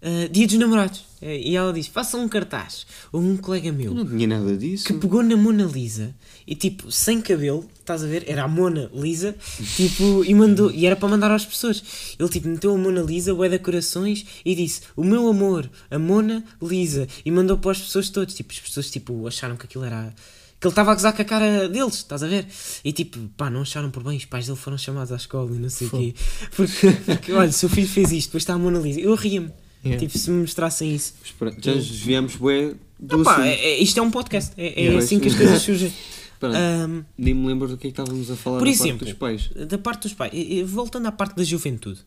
ah, 0.02 0.28
Dia 0.30 0.46
dos 0.46 0.58
Namorados. 0.58 1.04
Eh, 1.20 1.50
E 1.50 1.56
ela 1.56 1.72
disse: 1.72 1.90
faça 1.90 2.16
um 2.16 2.28
cartaz. 2.28 2.84
Houve 3.12 3.28
um 3.28 3.36
colega 3.36 3.68
Eu 3.68 3.72
meu 3.74 3.94
não 3.94 4.04
tinha 4.06 4.26
nada 4.26 4.56
disso. 4.56 4.84
que 4.86 4.92
pegou 4.94 5.22
na 5.22 5.36
Mona 5.36 5.64
Lisa 5.64 6.14
e, 6.46 6.56
tipo, 6.56 6.90
sem 6.90 7.20
cabelo, 7.20 7.64
estás 7.78 8.02
a 8.02 8.06
ver? 8.08 8.24
Era 8.26 8.42
a 8.42 8.48
Mona 8.48 8.90
Lisa, 8.92 9.36
tipo, 9.76 10.24
e 10.24 10.34
mandou. 10.34 10.70
E 10.72 10.84
era 10.86 10.96
para 10.96 11.08
mandar 11.08 11.30
às 11.30 11.44
pessoas. 11.44 11.82
Ele, 12.18 12.28
tipo, 12.28 12.48
meteu 12.48 12.74
a 12.74 12.76
Mona 12.78 13.00
Lisa, 13.02 13.32
bué 13.34 13.48
de 13.48 13.58
corações, 13.60 14.26
e 14.44 14.54
disse: 14.56 14.80
O 14.96 15.04
meu 15.04 15.28
amor, 15.28 15.70
a 15.90 15.98
Mona 15.98 16.42
Lisa. 16.60 17.06
E 17.24 17.30
mandou 17.30 17.56
para 17.58 17.70
as 17.70 17.80
pessoas 17.80 18.08
todas. 18.10 18.34
Tipo, 18.34 18.52
as 18.52 18.58
pessoas, 18.60 18.90
tipo, 18.90 19.26
acharam 19.28 19.56
que 19.56 19.66
aquilo 19.66 19.84
era. 19.84 20.12
Que 20.58 20.66
ele 20.68 20.72
estava 20.72 20.92
a 20.92 20.94
gozar 20.94 21.12
com 21.12 21.22
a 21.22 21.24
cara 21.24 21.68
deles, 21.68 21.94
estás 21.94 22.22
a 22.22 22.28
ver? 22.28 22.46
E 22.84 22.92
tipo, 22.92 23.18
pá, 23.36 23.50
não 23.50 23.62
acharam 23.62 23.90
por 23.90 24.02
bem, 24.04 24.16
os 24.16 24.24
pais 24.26 24.46
dele 24.46 24.56
foram 24.56 24.78
chamados 24.78 25.10
à 25.10 25.16
escola 25.16 25.50
e 25.54 25.58
não 25.58 25.68
sei 25.68 25.88
o 25.88 25.90
quê. 25.90 26.14
Porque, 26.54 26.90
porque, 27.04 27.32
olha, 27.32 27.50
seu 27.50 27.68
filho 27.68 27.88
fez 27.88 28.12
isto, 28.12 28.28
depois 28.28 28.42
está 28.42 28.54
a 28.54 28.58
Mona 28.58 28.78
Lisa. 28.78 29.00
Eu 29.00 29.14
ria-me. 29.16 29.50
Yeah. 29.84 29.98
Tipo, 30.06 30.16
se 30.18 30.30
me 30.30 30.42
mostrassem 30.42 30.94
isso. 30.94 31.14
Já 31.58 31.72
desviamos, 31.74 32.36
bué, 32.36 32.74
do 33.00 33.22
pá, 33.24 33.32
assunto. 33.32 33.46
é- 33.46 33.54
é- 33.54 33.78
isto 33.82 33.98
é 33.98 34.02
um 34.02 34.10
podcast. 34.10 34.52
É, 34.56 34.66
é 34.68 34.80
Yeah. 34.84 34.98
assim 35.04 35.18
que 35.18 35.28
as 35.28 35.34
coisas 35.34 35.60
surgem. 35.62 35.92
Ahm, 36.42 37.02
nem 37.16 37.34
me 37.34 37.46
lembro 37.46 37.68
do 37.68 37.76
que 37.76 37.86
é 37.86 37.90
que 37.90 38.00
estávamos 38.00 38.28
a 38.30 38.34
falar 38.36 38.58
Por 38.58 38.64
da 38.64 38.70
exemplo, 38.72 38.98
parte 38.98 39.04
dos 39.04 39.12
pais. 39.14 39.68
da 39.68 39.78
parte 39.78 40.02
dos 40.02 40.12
pais, 40.14 40.32
voltando 40.70 41.06
à 41.06 41.12
parte 41.12 41.36
da 41.36 41.44
juventude. 41.44 42.00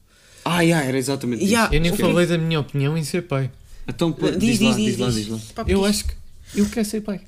Ah, 0.44 0.60
yeah, 0.62 0.86
era 0.86 0.98
exatamente 0.98 1.44
Yeah. 1.46 1.67
isso. 1.67 1.75
Eu 1.75 1.82
nem 1.82 1.91
O 1.91 1.96
que- 1.96 2.01
falei 2.01 2.25
da 2.25 2.38
minha 2.38 2.60
opinião 2.60 2.98
em 2.98 3.03
ser 3.03 3.22
pai. 3.24 3.50
Então, 3.88 4.12
pô, 4.12 4.29
Diz, 4.32 4.39
diz, 4.39 4.60
diz, 4.60 4.62
lá, 4.62 4.75
diz, 4.75 4.86
diz 4.86 4.98
lá, 5.00 5.08
diz. 5.08 5.15
diz 5.15 5.27
lá. 5.29 5.39
Pá, 5.55 5.63
Eu 5.67 5.86
acho 5.86 6.05
que 6.05 6.13
eu 6.55 6.65
quero 6.70 6.86
ser 6.86 7.01
pai. 7.01 7.22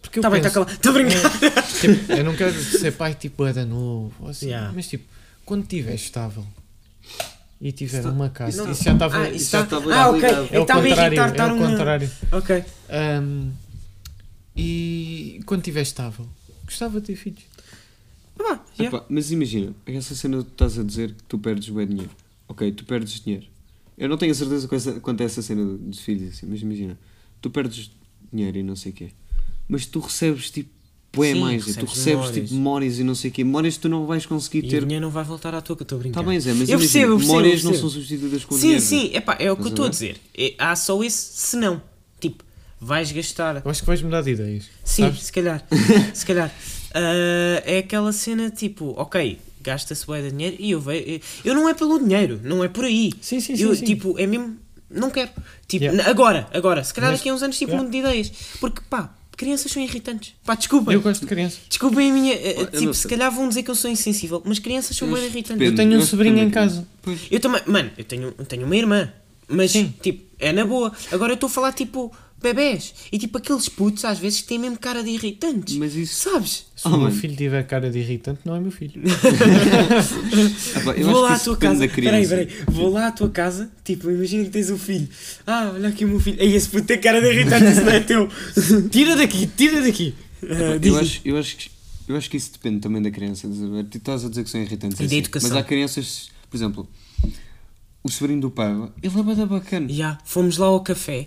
Porque 0.00 0.18
eu 0.18 0.20
Está 0.20 0.30
bem, 0.30 0.40
está 0.40 0.48
penso, 0.50 0.54
calado. 0.54 0.72
Estou 0.72 0.90
a 0.90 0.94
brincar. 0.94 1.70
tipo, 1.80 2.12
eu 2.12 2.24
não 2.24 2.34
quero 2.36 2.62
ser 2.62 2.92
pai 2.92 3.14
tipo 3.14 3.44
é 3.44 3.52
da 3.52 3.66
novo, 3.66 4.28
assim, 4.28 4.46
Yeah. 4.46 4.72
mas 4.74 4.88
tipo, 4.88 5.04
quando 5.44 5.62
estiver 5.64 5.94
estável 5.94 6.46
e 7.60 7.72
tiver 7.72 7.98
Está- 7.98 8.10
uma 8.10 8.28
casa, 8.30 8.64
Não. 8.64 8.70
isso 8.72 8.84
já 8.84 8.92
estava. 8.92 9.18
Ah, 9.18 9.30
isso 9.30 9.50
já 9.50 9.62
estava 9.62 9.94
Ah, 9.94 10.10
ok. 10.10 10.28
É 10.52 10.58
o 10.58 10.62
Estava 10.62 10.80
a 10.80 10.88
contrário, 10.88 11.18
é 11.20 11.52
o 11.52 11.58
contrário. 11.58 12.10
Ok. 12.32 12.64
E 14.56 15.40
quando 15.46 15.60
estiver 15.60 15.82
estável, 15.82 16.26
gostava 16.64 17.00
de 17.00 17.06
ter 17.08 17.16
filhos. 17.16 17.42
Ah, 18.40 18.60
yeah. 18.78 18.96
Epá, 18.96 19.04
mas 19.08 19.30
imagina, 19.32 19.74
essa 19.86 20.14
cena 20.14 20.38
que 20.38 20.44
tu 20.44 20.50
estás 20.52 20.78
a 20.78 20.82
dizer 20.84 21.12
que 21.12 21.22
tu 21.24 21.38
perdes 21.38 21.68
bem 21.68 21.86
dinheiro. 21.86 22.10
Ok, 22.46 22.70
tu 22.72 22.84
perdes 22.84 23.20
dinheiro. 23.20 23.46
Eu 23.96 24.08
não 24.08 24.16
tenho 24.16 24.32
a 24.32 24.34
certeza 24.34 24.68
quanto 25.00 25.20
é 25.20 25.24
essa 25.24 25.42
cena 25.42 25.64
do- 25.64 25.78
dos 25.78 26.00
filhos, 26.00 26.34
assim, 26.34 26.46
mas 26.46 26.62
imagina, 26.62 26.96
tu 27.42 27.50
perdes 27.50 27.90
dinheiro 28.32 28.58
e 28.58 28.62
não 28.62 28.76
sei 28.76 28.92
o 28.92 28.94
quê. 28.94 29.10
Mas 29.68 29.86
tu 29.86 29.98
recebes 30.00 30.50
tipo, 30.50 30.70
bué 31.12 31.32
Sim, 31.32 31.40
mais, 31.40 31.62
tu 31.64 31.66
recebes 31.68 31.90
recebes 31.90 32.06
memórias. 32.18 32.34
tipo 32.34 32.54
memórias 32.54 32.98
e 32.98 33.04
não 33.04 33.14
sei 33.14 33.30
o 33.30 33.32
quê. 33.34 33.44
Memórias 33.44 33.74
que 33.74 33.80
tu 33.80 33.88
não 33.88 34.06
vais 34.06 34.26
conseguir 34.26 34.64
E 34.64 34.68
o 34.68 34.70
ter. 34.70 34.84
dinheiro 34.84 35.04
não 35.04 35.10
vai 35.10 35.24
voltar 35.24 35.54
à 35.54 35.60
toa 35.60 35.76
que 35.76 35.82
eu 35.82 35.84
estou 35.84 35.96
a 35.96 35.98
brincar. 36.00 36.20
Está 36.20 36.30
bem, 36.30 36.38
Zé, 36.40 36.52
mas 36.54 36.68
eu 36.68 36.78
percebo, 36.78 37.12
eu 37.12 37.16
percebo, 37.16 37.32
memórias 37.32 37.58
eu 37.60 37.64
não 37.64 37.70
percebo. 37.72 37.90
são 37.90 38.00
substituídas 38.00 38.44
com 38.44 38.54
Sim, 38.54 38.60
dinheiro. 38.60 38.80
sim, 38.82 39.10
epá, 39.14 39.36
é 39.40 39.50
o 39.50 39.56
que 39.56 39.62
eu 39.64 39.68
estou 39.68 39.86
a 39.86 39.88
dizer. 39.88 40.16
É, 40.36 40.54
há 40.58 40.76
só 40.76 41.02
esse 41.02 41.18
se 41.40 41.56
não. 41.56 41.80
Tipo, 42.20 42.44
vais 42.80 43.10
gastar. 43.12 43.62
Eu 43.64 43.70
acho 43.70 43.80
que 43.80 43.86
vais 43.86 44.02
mudar 44.02 44.22
de 44.22 44.30
ideias. 44.32 44.64
Sim, 44.84 45.02
sabes? 45.04 45.22
se 45.24 45.32
calhar. 45.32 45.66
se 46.14 46.26
calhar. 46.26 46.54
Ah, 46.94 47.62
é 47.64 47.78
aquela 47.78 48.12
cena 48.12 48.50
tipo, 48.50 48.94
ok, 48.96 49.38
gasta-se 49.62 50.06
bué 50.06 50.22
de 50.22 50.30
dinheiro 50.30 50.56
e 50.58 50.70
eu 50.72 50.80
vejo. 50.80 51.20
Eu 51.44 51.54
não 51.54 51.68
é 51.68 51.74
pelo 51.74 51.98
dinheiro, 51.98 52.40
não 52.44 52.62
é 52.62 52.68
por 52.68 52.84
aí. 52.84 53.12
Sim, 53.20 53.40
sim, 53.40 53.56
sim. 53.56 53.62
eu, 53.62 53.74
sim. 53.74 53.84
tipo, 53.84 54.18
é 54.18 54.26
mesmo. 54.26 54.56
Não 54.90 55.10
quero. 55.10 55.30
Tipo, 55.66 55.84
Yeah. 55.84 56.08
agora, 56.10 56.48
agora. 56.52 56.82
Se 56.82 56.94
calhar 56.94 57.10
Mas- 57.10 57.20
daqui 57.20 57.28
a 57.28 57.34
uns 57.34 57.42
anos, 57.42 57.58
tipo, 57.58 57.72
Yeah. 57.72 57.82
mundo 57.84 57.92
de 57.92 57.98
ideias. 57.98 58.32
Porque, 58.58 58.80
pá, 58.88 59.14
crianças 59.38 59.72
são 59.72 59.82
irritantes. 59.82 60.34
Pá, 60.44 60.54
desculpem. 60.54 60.92
eu 60.92 61.00
gosto 61.00 61.22
de 61.22 61.26
crianças. 61.26 61.60
Desculpem 61.68 62.10
a 62.10 62.12
minha. 62.12 62.34
eh, 62.34 62.66
tipo, 62.66 62.92
se 62.92 63.08
calhar 63.08 63.30
vão 63.32 63.48
dizer 63.48 63.62
que 63.62 63.70
eu 63.70 63.74
sou 63.74 63.90
insensível, 63.90 64.42
mas 64.44 64.58
crianças 64.58 64.94
são 64.96 65.10
bem 65.10 65.24
irritantes. 65.24 65.56
depende. 65.58 65.70
Eu 65.70 65.74
tenho 65.76 65.98
um 65.98 66.04
sobrinho 66.04 66.38
em 66.38 66.50
casa. 66.50 66.86
Pois. 67.00 67.20
Eu 67.30 67.40
também, 67.40 67.62
mano, 67.66 67.90
eu 67.96 68.04
tenho, 68.04 68.34
eu 68.36 68.44
tenho 68.44 68.66
uma 68.66 68.76
irmã, 68.76 69.10
mas 69.48 69.70
Sim. 69.70 69.94
tipo, 70.02 70.24
é 70.38 70.52
na 70.52 70.66
boa. 70.66 70.92
Agora 71.10 71.32
eu 71.32 71.34
estou 71.34 71.46
a 71.46 71.50
falar 71.50 71.72
tipo 71.72 72.12
bebés 72.40 72.94
e 73.10 73.18
tipo 73.18 73.36
aqueles 73.38 73.68
putos 73.68 74.04
às 74.04 74.18
vezes 74.18 74.40
que 74.40 74.48
têm 74.48 74.58
mesmo 74.58 74.78
cara 74.78 75.02
de 75.02 75.10
irritantes. 75.10 75.76
Mas 75.76 75.94
isso. 75.94 76.30
Sabes? 76.30 76.66
Se 76.76 76.86
Ah, 76.86 76.90
o 76.90 76.92
meu 76.92 77.00
mano. 77.02 77.14
filho 77.14 77.36
tiver 77.36 77.62
cara 77.66 77.90
de 77.90 77.98
irritante, 77.98 78.40
não 78.44 78.54
é 78.56 78.60
meu 78.60 78.70
filho. 78.70 79.00
Vou 80.84 80.92
acho 80.92 81.20
lá 81.20 81.28
que 81.28 81.34
à 81.34 81.38
tua 81.44 81.56
casa. 81.56 81.80
da 81.80 81.88
criança. 81.88 82.28
Peraí, 82.36 82.46
peraí. 82.46 82.64
Vou 82.68 82.90
lá 82.90 83.06
à 83.08 83.12
tua 83.12 83.28
casa. 83.30 83.70
Tipo, 83.84 84.10
imagina 84.10 84.44
que 84.44 84.50
tens 84.50 84.70
um 84.70 84.78
filho. 84.78 85.08
Ah, 85.46 85.72
olha 85.74 85.88
aqui 85.88 86.04
o 86.04 86.08
meu 86.08 86.20
filho. 86.20 86.40
Ei, 86.40 86.54
esse 86.54 86.68
puto 86.68 86.84
tem 86.86 87.00
cara 87.00 87.20
de 87.20 87.28
irritante, 87.28 87.66
isso 87.72 87.80
não 87.82 87.92
é 87.92 88.00
teu. 88.00 88.28
Tira 88.90 89.16
daqui, 89.16 89.46
tira 89.46 89.80
daqui. 89.82 90.14
Diz 90.80 90.92
Eu 90.92 90.96
aí. 90.98 91.04
acho, 91.04 91.20
eu, 91.24 91.36
acho 91.36 91.56
que, 91.56 91.70
eu 92.08 92.16
acho 92.16 92.30
que 92.30 92.36
isso 92.36 92.52
depende 92.52 92.80
também 92.80 93.02
da 93.02 93.10
criança. 93.10 93.46
estás 93.46 93.62
a 93.64 93.68
ver? 93.68 93.84
Tu 93.84 93.98
estás 93.98 94.24
a 94.24 94.28
dizer 94.28 94.44
que 94.44 94.50
são 94.50 94.60
irritantes. 94.60 94.96
E 94.98 95.00
da 95.00 95.06
assim, 95.06 95.16
educação. 95.18 95.48
Mas 95.50 95.58
há 95.58 95.62
crianças, 95.64 96.28
por 96.48 96.56
exemplo, 96.56 96.88
o 98.02 98.08
sobrinho 98.10 98.40
do 98.40 98.50
Pava, 98.50 98.92
ele 99.02 99.18
é 99.18 99.22
bada 99.22 99.46
bacana. 99.46 99.88
Já, 99.88 100.18
fomos 100.24 100.56
lá 100.58 100.66
ao 100.66 100.80
café. 100.82 101.26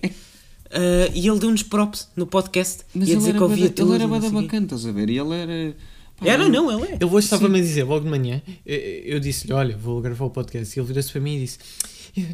Ah, 0.74 1.12
e 1.14 1.28
ele 1.28 1.40
deu-nos 1.40 1.64
props 1.64 2.08
no 2.16 2.26
podcast. 2.26 2.84
Mas 2.94 3.08
ele 3.10 3.18
dizer 3.18 3.30
era, 3.30 3.38
que 3.38 3.44
ouvia 3.44 3.64
bada, 3.66 3.76
tudo. 3.76 3.94
ele 3.94 4.04
era 4.04 4.08
bada 4.08 4.30
bacana, 4.30 4.64
estás 4.66 4.86
a 4.86 4.92
ver? 4.92 5.10
E 5.10 5.18
ele 5.20 5.34
era. 5.34 5.76
pá, 6.18 6.26
Era, 6.28 6.50
não, 6.50 6.72
ele 6.72 6.92
é. 6.92 6.96
Ele 6.96 7.06
hoje 7.06 7.26
estava-me 7.26 7.60
a 7.60 7.62
dizer, 7.62 7.84
logo 7.84 8.04
de 8.06 8.10
manhã, 8.10 8.42
eu, 8.66 8.78
eu 8.78 9.20
disse-lhe, 9.20 9.54
olha, 9.54 9.76
vou 9.78 10.02
gravar 10.02 10.26
o 10.26 10.30
podcast. 10.30 10.78
E 10.78 10.80
ele 10.80 10.88
virou-se 10.88 11.12
para 11.12 11.22
mim 11.22 11.36
e 11.38 11.40
disse, 11.42 11.60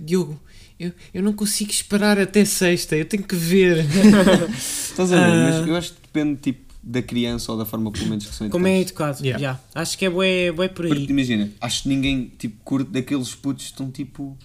Diogo, 0.03 0.39
eu, 0.79 0.91
eu 1.13 1.23
não 1.23 1.33
consigo 1.33 1.71
esperar 1.71 2.19
até 2.19 2.45
sexta, 2.45 2.95
eu 2.95 3.05
tenho 3.05 3.23
que 3.23 3.35
ver. 3.35 3.85
Estás 4.57 5.11
a 5.11 5.15
ver? 5.15 5.23
Ah. 5.23 5.59
Mas 5.59 5.67
eu 5.67 5.75
acho 5.75 5.93
que 5.93 5.99
depende 6.01 6.39
tipo, 6.39 6.67
da 6.83 7.01
criança 7.01 7.51
ou 7.51 7.57
da 7.57 7.65
forma 7.65 7.91
pelo 7.91 8.07
menos 8.07 8.25
que 8.25 8.33
são 8.35 8.49
Como 8.49 8.67
é 8.67 8.79
educados. 8.79 9.19
educado. 9.21 9.39
Yeah. 9.39 9.59
já. 9.73 9.81
Acho 9.81 9.97
que 9.97 10.05
é 10.05 10.09
bué, 10.09 10.51
bué 10.51 10.67
por 10.69 10.87
Porque 10.87 11.01
aí. 11.03 11.07
imagina, 11.09 11.51
acho 11.59 11.83
que 11.83 11.89
ninguém 11.89 12.31
tipo, 12.37 12.55
curte 12.63 12.91
daqueles 12.91 13.33
putos 13.35 13.65
que 13.65 13.71
estão 13.71 13.89
tipo. 13.91 14.37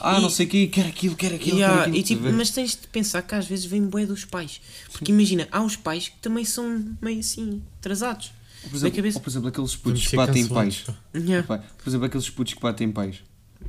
Ah, 0.00 0.18
E- 0.18 0.22
não 0.22 0.28
sei 0.30 0.46
o 0.46 0.48
quê, 0.48 0.66
quer 0.66 0.86
aquilo, 0.86 1.14
quer 1.16 1.32
aquilo, 1.34 1.56
Yeah, 1.58 1.76
quer 1.76 1.88
aquilo. 1.90 1.96
e, 1.96 2.02
tipo, 2.02 2.32
mas 2.32 2.50
tens 2.50 2.70
de 2.72 2.86
pensar 2.88 3.22
que 3.22 3.34
às 3.34 3.46
vezes 3.46 3.64
vem 3.64 3.82
bué 3.82 4.04
dos 4.06 4.24
pais. 4.24 4.60
Porque 4.92 5.10
imagina, 5.12 5.48
há 5.50 5.62
os 5.62 5.76
pais 5.76 6.08
que 6.08 6.16
também 6.20 6.44
são 6.44 6.84
meio 7.00 7.20
assim 7.20 7.62
atrasados. 7.80 8.32
Por 8.62 8.70
na 8.72 8.76
exemplo, 8.78 8.96
cabeça. 8.96 9.18
ou, 9.18 9.22
por 9.22 9.30
exemplo 9.30 9.48
aqueles 9.48 9.76
putos 9.76 10.06
que 10.06 10.16
batem 10.16 10.46
pais. 10.46 10.84
Yeah. 11.14 11.46
Por 11.46 11.88
exemplo, 11.90 12.06
aqueles 12.06 12.30
putos 12.30 12.54
que 12.54 12.60
batem 12.60 12.90
pais. 12.90 13.16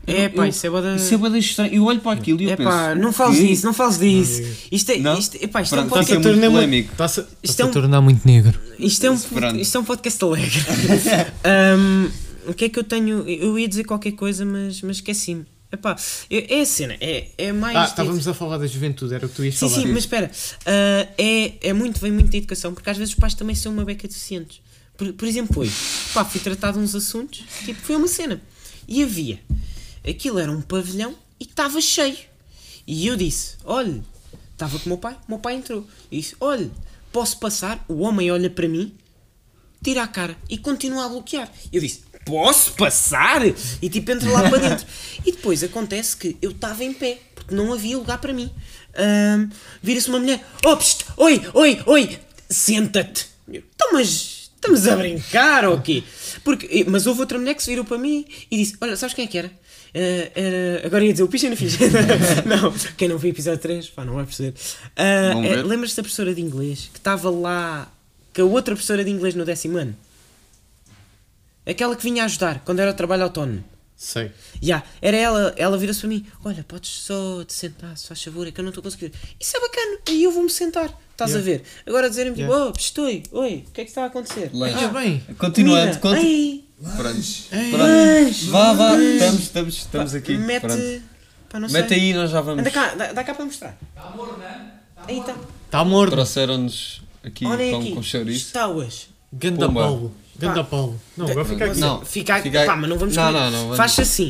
É 0.08 0.26
Eu- 0.26 0.30
pá, 0.32 0.44
eu- 0.46 0.50
isso 0.50 0.66
é 0.68 0.70
boa 0.70 0.82
da... 0.82 0.96
Isso 0.98 1.14
é 1.14 1.18
bada 1.18 1.38
estranho. 1.38 1.74
Eu 1.74 1.84
olho 1.86 2.00
para 2.02 2.20
aquilo 2.20 2.42
e 2.42 2.46
eu 2.46 2.50
É 2.52 2.56
penso. 2.58 2.70
pá, 2.70 2.94
não 2.96 3.14
fales 3.14 3.38
disso, 3.40 3.66
não 3.66 3.74
fales 3.74 3.98
disso. 3.98 4.42
Não, 4.42 4.50
Isto 4.72 4.92
é, 4.92 4.98
Não? 5.00 5.18
isto, 5.18 5.36
epá, 5.42 5.62
isto 5.62 5.74
é 5.76 5.80
um 5.80 5.82
Pronto, 5.88 5.90
podcast 6.06 6.28
está 6.28 6.48
a 6.48 6.52
polémico. 6.52 6.92
Está-se 6.92 7.20
Isto 7.22 7.32
está-se 7.44 7.62
é 7.62 7.66
a 7.66 7.68
um- 7.68 7.72
tornar 7.72 8.02
muito 8.02 8.26
negro. 8.28 8.60
Isto 8.78 9.06
é 9.06 9.12
um, 9.12 9.18
Pronto. 9.20 9.56
isto 9.58 9.78
é 9.78 9.80
um 9.80 9.84
podcast 9.86 10.24
alegre. 10.24 10.60
Ahm, 11.44 12.10
o 12.48 12.54
que 12.54 12.66
é 12.66 12.70
que 12.70 12.78
eu 12.80 12.84
tenho? 12.84 13.28
Eu 13.28 13.58
ia 13.58 13.68
dizer 13.68 13.84
qualquer 13.86 14.12
coisa, 14.12 14.46
mas, 14.46 14.82
mas 14.82 14.98
esqueci-me. 14.98 15.46
Epá, 15.72 15.96
é, 16.30 16.56
é 16.58 16.62
a 16.62 16.66
cena, 16.66 16.96
é, 17.02 17.30
é 17.38 17.52
mais. 17.52 17.76
Ah, 17.76 17.86
estávamos 17.86 18.28
a 18.28 18.34
falar 18.34 18.58
da 18.58 18.68
juventude, 18.68 19.14
era 19.14 19.26
o 19.26 19.30
que 19.30 19.36
tu 19.36 19.44
ias 19.44 19.56
Sim, 19.56 19.70
falar. 19.70 19.82
sim, 19.82 19.88
mas 19.90 20.04
espera, 20.04 20.32
ah, 20.66 21.08
é, 21.18 21.70
é 21.70 21.74
muito, 21.74 22.00
vem 22.00 22.12
muito 22.12 22.32
da 22.32 22.38
educação, 22.38 22.74
porque 22.74 22.90
às 22.90 22.98
vezes 22.98 23.14
os 23.14 23.20
pais 23.20 23.34
também 23.34 23.56
são 23.56 23.74
uma 23.74 23.84
beca 23.84 24.08
deficientes. 24.08 24.62
Por, 24.98 25.12
por 25.14 25.28
exemplo, 25.28 25.62
hoje, 25.62 25.74
pá, 26.14 26.24
fui 26.24 26.40
tratar 26.40 26.72
de 26.72 26.80
uns 26.80 26.96
assuntos, 26.96 27.44
tipo, 27.66 27.82
foi 27.82 27.96
uma 27.96 28.08
cena. 28.08 28.42
E 28.88 29.04
havia, 29.04 29.40
aquilo 30.08 30.40
era 30.40 30.52
um 30.52 30.62
pavilhão 30.62 31.16
e 31.40 31.44
estava 31.44 31.82
cheio. 31.82 32.18
E 32.88 33.06
eu 33.08 33.16
disse: 33.18 33.58
olha, 33.66 34.02
estava 34.54 34.80
com 34.80 34.86
o 34.86 34.90
meu 34.90 34.98
pai, 34.98 35.18
o 35.28 35.32
meu 35.32 35.40
pai 35.40 35.56
entrou. 35.56 35.86
E 36.12 36.20
disse: 36.20 36.36
olha, 36.40 36.72
posso 37.12 37.40
passar? 37.40 37.84
O 37.88 38.02
homem 38.02 38.32
olha 38.32 38.50
para 38.50 38.68
mim, 38.70 38.94
tira 39.84 40.04
a 40.04 40.08
cara 40.08 40.38
e 40.50 40.58
continua 40.58 41.06
a 41.06 41.10
bloquear. 41.10 41.52
Eu 41.74 41.82
disse: 41.82 42.04
Posso 42.26 42.72
passar? 42.74 43.42
E 43.46 43.90
tipo, 43.90 44.12
entra 44.12 44.30
lá 44.32 44.50
para 44.50 44.58
dentro. 44.58 44.86
E 45.26 45.32
depois 45.32 45.64
acontece 45.64 46.16
que 46.18 46.38
eu 46.40 46.52
estava 46.52 46.84
em 46.84 46.94
pé, 46.94 47.18
porque 47.34 47.56
não 47.56 47.74
havia 47.74 47.98
lugar 47.98 48.20
para 48.20 48.32
mim. 48.32 48.52
Ahm, 48.96 49.50
Vira-se 49.82 50.08
uma 50.10 50.20
mulher: 50.20 50.40
Oh, 50.64 50.78
psst, 50.78 51.04
oi, 51.18 51.42
oi, 51.54 51.82
oi, 51.88 52.20
senta-te. 52.50 53.26
Então, 53.52 53.94
mas 53.94 54.52
estamos 54.56 54.88
a 54.88 54.96
brincar 54.96 55.66
ou 55.66 55.82
quê? 55.82 56.04
Porque, 56.44 56.86
mas 56.88 57.08
houve 57.08 57.22
outra 57.22 57.40
mulher 57.40 57.56
que 57.56 57.64
se 57.64 57.70
virou 57.72 57.84
para 57.86 57.98
mim 57.98 58.26
e 58.52 58.58
disse: 58.58 58.76
Olha, 58.80 58.96
sabes 58.96 59.16
quem 59.16 59.26
é 59.26 59.28
que 59.28 59.38
era? 59.38 59.52
Ah, 59.96 60.32
era- 60.36 60.86
agora 60.86 61.04
ia 61.06 61.12
dizer 61.12 61.24
o 61.24 61.28
picha 61.28 61.50
não 61.50 61.58
fiz. 61.58 61.76
não, 62.46 62.72
quem 62.96 63.08
não 63.08 63.18
viu 63.18 63.32
o 63.32 63.34
episódio 63.34 63.60
3, 63.60 63.88
pá, 63.90 64.06
não 64.06 64.14
vai 64.16 64.26
perceber. 64.26 64.54
Vamos 65.34 65.50
é. 65.52 65.64
Lembras-te 65.64 65.96
da 65.98 66.04
professora 66.04 66.36
de 66.36 66.42
inglês 66.42 66.90
que 66.94 67.00
estava 67.00 67.32
lá, 67.32 67.92
que 68.32 68.42
a 68.42 68.46
outra 68.46 68.76
professora 68.76 69.04
de 69.04 69.10
inglês 69.10 69.34
no 69.34 69.44
décimo 69.44 69.78
ano? 69.78 69.96
Aquela 71.68 71.96
que 71.96 72.04
vinha 72.04 72.24
ajudar 72.26 72.62
quando 72.66 72.80
era 72.80 72.92
o 72.92 72.94
trabalho 72.94 73.24
autónomo. 73.24 73.64
Sei. 73.98 74.30
Já, 74.62 74.84
era 75.02 75.16
ela, 75.16 75.54
ela 75.58 75.78
vira-se 75.78 76.02
para 76.02 76.10
mim: 76.10 76.26
Olha, 76.44 76.64
podes 76.68 76.90
só 76.92 77.44
te 77.46 77.54
sentar, 77.54 77.98
se 77.98 78.08
faz 78.08 78.22
favor, 78.22 78.46
é 78.46 78.52
que 78.52 78.60
eu 78.60 78.64
não 78.64 78.70
estou 78.70 78.82
a 78.82 78.84
conseguir. 78.84 79.12
Isso 79.40 79.56
é 79.56 79.60
bacana, 79.62 79.98
aí 80.10 80.22
eu 80.24 80.32
vou-me 80.32 80.50
sentar, 80.50 80.90
estás 81.12 81.32
Yeah. 81.32 81.40
a 81.40 81.58
ver? 81.58 81.64
Agora 81.88 82.10
dizerem-me 82.10 82.38
tipo: 82.38 82.50
Yeah. 82.52 82.72
Oh, 82.72 82.78
estou, 82.78 83.06
oi, 83.06 83.64
o 83.68 83.72
que 83.72 83.82
é 83.82 83.84
que 83.86 83.90
está 83.90 84.04
a 84.04 84.08
acontecer? 84.08 84.50
Lanche. 84.54 84.84
Ah, 84.84 84.88
bem. 84.90 85.24
Continuando, 85.38 85.98
conti- 86.00 86.26
Ei. 86.26 86.66
Pronto. 87.72 88.36
Vá, 88.52 88.74
vá, 88.74 88.98
estamos, 88.98 89.42
estamos, 89.44 89.76
estamos 89.78 90.14
aqui. 90.16 90.38
Mete, 90.38 90.62
Pronto. 90.64 91.02
pá, 91.50 91.60
não 91.62 91.70
Mete 91.70 91.88
sei. 91.90 92.00
aí, 92.00 92.14
nós 92.14 92.32
já 92.32 92.42
vamos. 92.42 92.60
Anda 92.62 92.72
cá, 92.72 92.96
dá, 92.96 93.14
dá 93.14 93.24
cá 93.24 93.34
para 93.34 93.46
mostrar. 93.46 93.78
Está 93.96 94.10
amor, 94.10 94.38
não 94.38 94.46
é? 94.46 94.72
Aí 95.08 95.20
está. 95.20 95.84
Morto. 95.86 96.12
Trouxeram-nos 96.12 97.02
aqui 97.24 97.46
Olhem 97.46 97.72
pão 97.72 97.80
aqui, 97.82 97.92
com 97.94 98.04
chouriço. 98.04 98.48
estauas. 98.48 99.08
Ganda 99.32 99.68
Pumba. 99.68 100.12
Ganda 100.38 100.64
Pá. 100.64 100.70
Paulo. 100.70 101.02
Não, 101.16 101.28
agora 101.30 101.46
fica 101.46 101.66
aqui. 101.66 101.80
Não. 101.80 102.04
Fica, 102.06 102.42
Fica 102.42 102.60
aí. 102.62 102.66
pá, 102.66 102.76
mas 102.76 102.90
não 102.90 102.98
vamos 102.98 103.16
Não, 103.16 103.26
comer. 103.28 103.52
não, 103.52 103.68
não, 103.70 103.76
Faz 103.76 103.98
assim, 104.00 104.30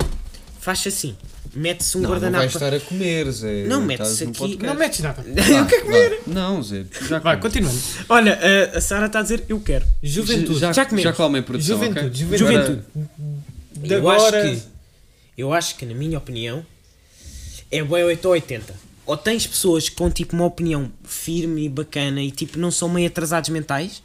faz 0.60 0.86
assim. 0.86 1.16
Mete-se 1.54 1.98
um 1.98 2.02
Não, 2.02 2.10
não 2.10 2.16
guardanapo. 2.16 2.42
vais 2.44 2.54
estar 2.54 2.74
a 2.74 2.80
comer, 2.82 3.32
Zé. 3.32 3.64
Não, 3.64 3.80
no 3.80 3.94
aqui-. 3.94 4.58
Não 4.62 4.76
metes 4.76 5.00
nada. 5.00 5.24
eu 5.26 5.66
quero 5.66 5.86
comer. 5.86 6.10
Vá. 6.28 6.34
Não, 6.34 6.62
Zé. 6.62 6.86
Já 7.08 7.20
Vai, 7.20 7.40
continuando. 7.40 7.80
Olha, 8.10 8.38
a, 8.74 8.78
a 8.78 8.82
Sara 8.82 9.06
está 9.06 9.20
a 9.20 9.22
dizer: 9.22 9.44
Eu 9.48 9.60
quero. 9.62 9.86
Juventude. 10.04 10.60
Já, 10.60 10.74
Já 10.74 10.86
comemos. 10.86 11.04
já 11.04 11.14
comem 11.14 11.42
produção, 11.42 11.78
Juventude, 11.78 12.00
ok? 12.08 12.38
juventude. 12.38 12.38
Juventude. 12.40 12.84
De 13.78 13.94
eu 13.94 14.00
agora. 14.00 14.42
acho 14.52 14.60
que, 14.62 14.68
eu 15.38 15.54
acho 15.54 15.76
que, 15.78 15.86
na 15.86 15.94
minha 15.94 16.18
opinião, 16.18 16.66
é 17.72 17.82
bem 17.82 18.04
8 18.04 18.26
ou 18.26 18.32
80. 18.34 18.74
Ou 19.06 19.16
tens 19.16 19.48
pessoas 19.48 19.88
com 19.88 20.10
tipo 20.10 20.36
uma 20.36 20.46
opinião 20.46 20.92
firme 21.06 21.66
e 21.66 21.70
bacana 21.70 22.22
e 22.22 22.32
tipo 22.32 22.58
não 22.60 22.72
são 22.72 22.90
meio 22.90 23.08
atrasados 23.08 23.50
mentais, 23.50 24.02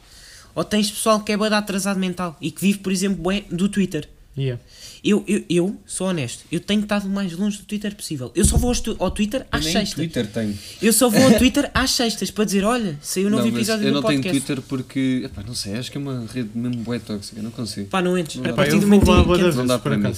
ou 0.55 0.63
tens 0.63 0.89
pessoal 0.89 1.19
que 1.21 1.31
é 1.31 1.37
bem 1.37 1.47
atrasado 1.47 1.99
mental 1.99 2.37
e 2.41 2.51
que 2.51 2.61
vive, 2.61 2.79
por 2.79 2.91
exemplo, 2.91 3.21
bué 3.21 3.43
do 3.51 3.69
Twitter. 3.69 4.07
Yeah. 4.37 4.61
Eu, 5.03 5.25
eu, 5.27 5.43
eu 5.49 5.75
sou 5.85 6.07
honesto, 6.07 6.45
eu 6.51 6.59
tenho 6.59 6.81
estado 6.81 7.05
o 7.05 7.09
mais 7.09 7.33
longe 7.33 7.57
do 7.57 7.63
Twitter 7.63 7.93
possível. 7.95 8.31
Eu 8.35 8.45
só 8.45 8.55
vou 8.55 8.71
ao, 8.99 9.11
Twitter 9.11 9.45
às 9.51 9.65
Nem 9.65 9.73
sextas. 9.73 9.95
Twitter 9.95 10.27
tenho. 10.27 10.57
Eu 10.81 10.93
só 10.93 11.09
vou 11.09 11.23
ao 11.23 11.33
Twitter 11.39 11.69
às 11.73 11.91
sextas 11.91 12.31
para 12.31 12.45
dizer: 12.45 12.63
olha, 12.63 12.97
saiu 13.01 13.27
um 13.27 13.31
novo 13.31 13.47
não, 13.47 13.53
episódio 13.55 13.87
eu 13.87 13.93
do 13.93 14.01
não 14.01 14.07
tenho 14.07 14.21
podcast. 14.21 14.45
Twitter 14.45 14.63
porque, 14.69 15.23
epá, 15.25 15.43
não 15.45 15.55
sei, 15.55 15.75
acho 15.75 15.91
que 15.91 15.97
é 15.97 15.99
uma 16.01 16.25
rede 16.31 16.51
mesmo 16.53 16.83
bué 16.83 16.99
tóxica, 16.99 17.41
não 17.41 17.51
consigo. 17.51 17.89
Pá, 17.89 18.01
não 18.01 18.17
entres. 18.17 18.37
Não 18.37 18.51
a 18.51 18.53
partir 18.53 18.75
eu 18.75 18.79
do 18.79 18.87
momento 18.87 19.11
em 19.11 19.23
que 19.51 19.57
Não 19.57 19.65
dá 19.65 19.79
para 19.79 19.97
mim. 19.97 20.13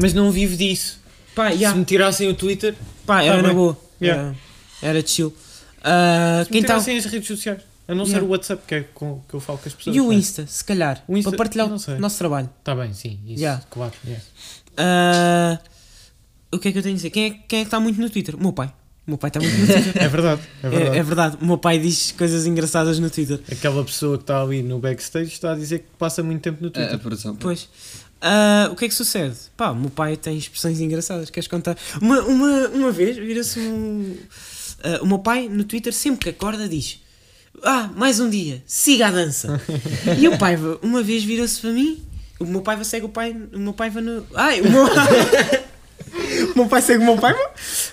Mas 0.00 0.12
não 0.12 0.30
vivo 0.30 0.56
disso. 0.56 1.00
Pá, 1.34 1.50
já. 1.56 1.72
Se 1.72 1.78
me 1.78 1.84
tirassem 1.84 2.28
o 2.28 2.34
Twitter, 2.34 2.74
Pá, 3.06 3.22
era 3.22 3.36
Tá 3.36 3.42
na 3.42 3.48
bem. 3.48 3.56
boa. 3.56 3.78
Yeah. 4.00 4.34
Era, 4.82 4.98
era 4.98 5.06
chill. 5.06 5.34
Ah, 5.82 6.42
se 6.44 6.50
me 6.50 6.52
quem 6.52 6.62
tá, 6.62 6.74
tirassem 6.74 6.98
as 6.98 7.04
redes 7.06 7.26
sociais. 7.26 7.62
A 7.88 7.94
não 7.94 8.04
ser 8.04 8.22
o 8.22 8.26
WhatsApp, 8.28 8.62
que 8.66 8.74
é 8.74 8.80
com 8.94 9.20
que 9.26 9.34
eu 9.34 9.40
falo 9.40 9.58
com 9.58 9.66
as 9.68 9.74
pessoas. 9.74 9.96
e 9.96 10.00
o 10.00 10.10
né? 10.10 10.16
Insta, 10.16 10.46
se 10.46 10.62
calhar. 10.62 11.02
O 11.08 11.16
Insta, 11.16 11.30
para 11.30 11.38
partilhar 11.38 11.66
o 11.68 11.98
nosso 11.98 12.18
trabalho. 12.18 12.48
Tá 12.62 12.74
bem, 12.76 12.92
sim. 12.92 13.18
Isso, 13.26 13.40
Yeah. 13.40 13.62
claro. 13.70 13.92
yeah. 14.04 14.24
Ah, 14.76 15.58
o 16.52 16.58
que 16.58 16.68
é 16.68 16.72
que 16.72 16.78
eu 16.78 16.82
tenho 16.82 16.94
a 16.94 16.96
dizer? 16.96 17.10
Quem 17.10 17.24
é, 17.26 17.30
quem 17.48 17.60
é 17.60 17.62
que 17.62 17.66
está 17.66 17.80
muito 17.80 18.00
no 18.00 18.08
Twitter? 18.10 18.36
O 18.36 18.40
meu 18.40 18.52
pai. 18.52 18.68
O 19.06 19.10
meu 19.12 19.18
pai 19.18 19.28
está 19.28 19.40
muito 19.40 19.56
no 19.56 19.66
Twitter. 19.66 19.92
É 20.02 20.08
verdade, 20.08 20.42
é 20.62 20.68
verdade. 20.68 20.96
é, 20.96 20.98
é 20.98 21.02
verdade. 21.02 21.38
O 21.40 21.46
meu 21.46 21.56
pai 21.58 21.78
diz 21.78 22.12
coisas 22.12 22.46
engraçadas 22.46 22.98
no 22.98 23.08
Twitter. 23.10 23.40
Aquela 23.50 23.82
pessoa 23.84 24.16
que 24.18 24.22
está 24.24 24.42
ali 24.42 24.62
no 24.62 24.78
backstage 24.78 25.32
está 25.32 25.52
a 25.52 25.54
dizer 25.54 25.78
que 25.80 25.86
passa 25.98 26.22
muito 26.22 26.42
tempo 26.42 26.62
no 26.62 26.70
Twitter. 26.70 26.94
a 26.94 26.98
produção. 26.98 27.34
Pois. 27.36 27.68
Ah, 28.20 28.68
o 28.70 28.76
que 28.76 28.84
é 28.84 28.88
que 28.88 28.94
sucede? 28.94 29.36
Pá, 29.56 29.70
o 29.70 29.76
meu 29.76 29.90
pai 29.90 30.16
tem 30.16 30.36
expressões 30.36 30.78
engraçadas. 30.80 31.30
Queres 31.30 31.46
contar? 31.48 31.76
Uma, 32.02 32.20
uma, 32.22 32.68
uma 32.68 32.92
vez 32.92 33.16
vira-se 33.16 33.58
um. 33.60 34.14
ah, 34.84 34.98
o 35.02 35.06
meu 35.06 35.18
pai 35.20 35.48
no 35.48 35.64
Twitter, 35.64 35.92
sempre 35.94 36.24
que 36.24 36.30
acorda, 36.30 36.68
diz: 36.68 37.00
Ah, 37.62 37.90
mais 37.96 38.20
um 38.20 38.28
dia, 38.28 38.62
siga 38.66 39.08
a 39.08 39.10
dança. 39.10 39.60
e 40.18 40.28
o 40.28 40.38
pai, 40.38 40.56
uma 40.82 41.02
vez 41.02 41.24
vira-se 41.24 41.60
para 41.60 41.70
mim. 41.70 42.02
O 42.38 42.44
meu 42.44 42.62
pai 42.62 42.76
vai 42.76 42.84
segue 42.84 43.06
o 43.06 43.08
pai. 43.08 43.36
O 43.52 43.58
meu 43.58 43.72
pai 43.72 43.90
vai 43.90 44.02
no. 44.02 44.26
Ai, 44.34 44.60
o 44.60 44.70
meu. 44.70 44.84
o 46.54 46.56
meu 46.56 46.68
pai 46.68 46.82
segue 46.82 47.02
o 47.02 47.06
meu 47.06 47.16
pai. 47.16 47.34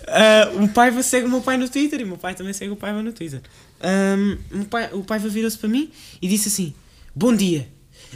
Ah, 0.07 0.51
o 0.61 0.67
pai 0.67 0.91
vai 0.91 1.03
segue 1.03 1.25
o 1.25 1.29
meu 1.29 1.41
pai 1.41 1.57
no 1.57 1.67
Twitter 1.67 1.99
e 2.01 2.03
o 2.03 2.07
meu 2.07 2.17
pai 2.17 2.35
também 2.35 2.53
segue 2.53 2.71
o 2.71 2.75
pai 2.75 2.93
no 2.93 3.11
Twitter. 3.11 3.41
Ahm, 3.81 4.37
o 4.61 4.65
pai, 4.65 4.89
o 4.93 5.03
pai 5.03 5.19
vai 5.19 5.29
virou-se 5.29 5.57
para 5.57 5.69
mim 5.69 5.91
e 6.21 6.27
disse 6.27 6.47
assim: 6.47 6.73
Bom 7.15 7.35
dia, 7.35 7.67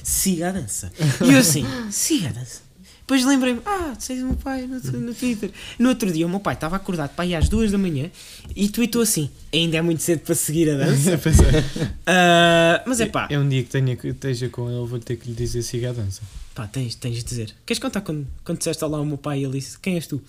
siga 0.03 0.49
a 0.49 0.51
dança. 0.51 0.91
E 1.25 1.33
eu 1.33 1.39
assim: 1.39 1.65
Siga 1.89 2.29
a 2.29 2.31
dança. 2.31 2.68
Depois 3.09 3.25
lembrei-me: 3.25 3.59
Ah, 3.65 3.97
és 4.07 4.21
o 4.21 4.27
meu 4.27 4.35
pai 4.35 4.67
no, 4.67 4.79
no 4.99 5.15
Twitter. 5.15 5.49
No 5.79 5.89
outro 5.89 6.11
dia, 6.11 6.27
o 6.27 6.29
meu 6.29 6.39
pai 6.39 6.53
estava 6.53 6.75
acordado 6.75 7.09
para 7.15 7.25
ir 7.25 7.33
às 7.33 7.49
duas 7.49 7.71
da 7.71 7.77
manhã 7.79 8.11
e 8.55 8.69
tweetou 8.69 9.01
assim: 9.01 9.31
Ainda 9.51 9.77
é 9.77 9.81
muito 9.81 10.03
cedo 10.03 10.19
para 10.19 10.35
seguir 10.35 10.69
a 10.69 10.77
dança. 10.77 11.19
É. 11.19 11.63
Ah, 12.05 12.83
mas 12.85 12.99
é 12.99 13.07
pá, 13.07 13.27
É 13.31 13.39
um 13.39 13.49
dia 13.49 13.63
que 13.63 13.69
tenha, 13.69 13.97
esteja 14.03 14.47
com 14.49 14.69
ele, 14.69 14.85
vou 14.87 14.99
ter 14.99 15.15
que 15.15 15.27
lhe 15.27 15.33
dizer 15.33 15.63
siga 15.63 15.89
a 15.89 15.93
dança. 15.93 16.21
pá, 16.53 16.67
tens, 16.67 16.93
tens 16.93 17.17
de 17.17 17.23
dizer. 17.23 17.55
Queres 17.65 17.79
contar 17.79 18.01
quando, 18.01 18.27
quando 18.43 18.59
disseste 18.59 18.83
lá 18.85 18.99
ao 18.99 19.05
meu 19.05 19.17
pai 19.17 19.39
e 19.39 19.43
ele 19.43 19.53
disse: 19.53 19.79
Quem 19.79 19.95
és 19.95 20.05
tu? 20.05 20.21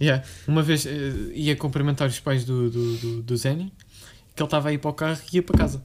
Yeah. 0.00 0.24
Uma 0.48 0.62
vez 0.62 0.86
eh, 0.86 1.12
ia 1.34 1.54
cumprimentar 1.54 2.08
os 2.08 2.18
pais 2.18 2.46
do, 2.46 2.70
do, 2.70 2.96
do, 2.96 3.22
do 3.22 3.36
Zeni, 3.36 3.70
que 4.34 4.42
ele 4.42 4.46
estava 4.46 4.70
a 4.70 4.72
ir 4.72 4.78
para 4.78 4.90
o 4.90 4.94
carro 4.94 5.20
e 5.30 5.36
ia 5.36 5.42
para 5.42 5.58
casa. 5.58 5.82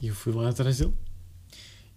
E 0.00 0.06
eu 0.06 0.14
fui 0.14 0.32
lá 0.32 0.50
atrás 0.50 0.78
dele. 0.78 0.94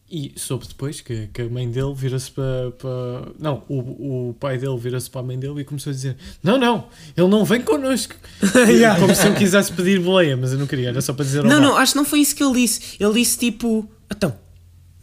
E 0.09 0.31
soube 0.37 0.65
depois 0.65 1.01
que, 1.01 1.27
que 1.27 1.41
a 1.41 1.49
mãe 1.49 1.69
dele 1.69 1.93
vira-se 1.93 2.31
para, 2.31 2.71
para. 2.77 3.29
Não, 3.37 3.63
o, 3.67 4.29
o 4.29 4.33
pai 4.39 4.57
dele 4.57 4.77
vira-se 4.77 5.09
para 5.09 5.19
a 5.19 5.23
mãe 5.23 5.37
dele 5.37 5.59
e 5.59 5.65
começou 5.65 5.91
a 5.91 5.93
dizer: 5.93 6.15
Não, 6.41 6.57
não, 6.57 6.87
ele 7.15 7.27
não 7.27 7.43
vem 7.43 7.61
connosco. 7.61 8.15
Yeah. 8.67 8.99
Como 8.99 9.13
se 9.13 9.27
eu 9.27 9.35
quisesse 9.35 9.71
pedir 9.73 9.99
boleia, 9.99 10.37
mas 10.37 10.53
eu 10.53 10.59
não 10.59 10.67
queria, 10.67 10.89
era 10.89 11.01
só 11.01 11.13
para 11.13 11.25
dizer 11.25 11.43
Não, 11.43 11.59
não, 11.59 11.75
acho 11.75 11.91
que 11.93 11.97
não 11.97 12.05
foi 12.05 12.19
isso 12.19 12.35
que 12.35 12.43
ele 12.43 12.53
disse. 12.53 12.95
Ele 12.99 13.13
disse 13.15 13.37
tipo: 13.37 13.89
Então, 14.09 14.33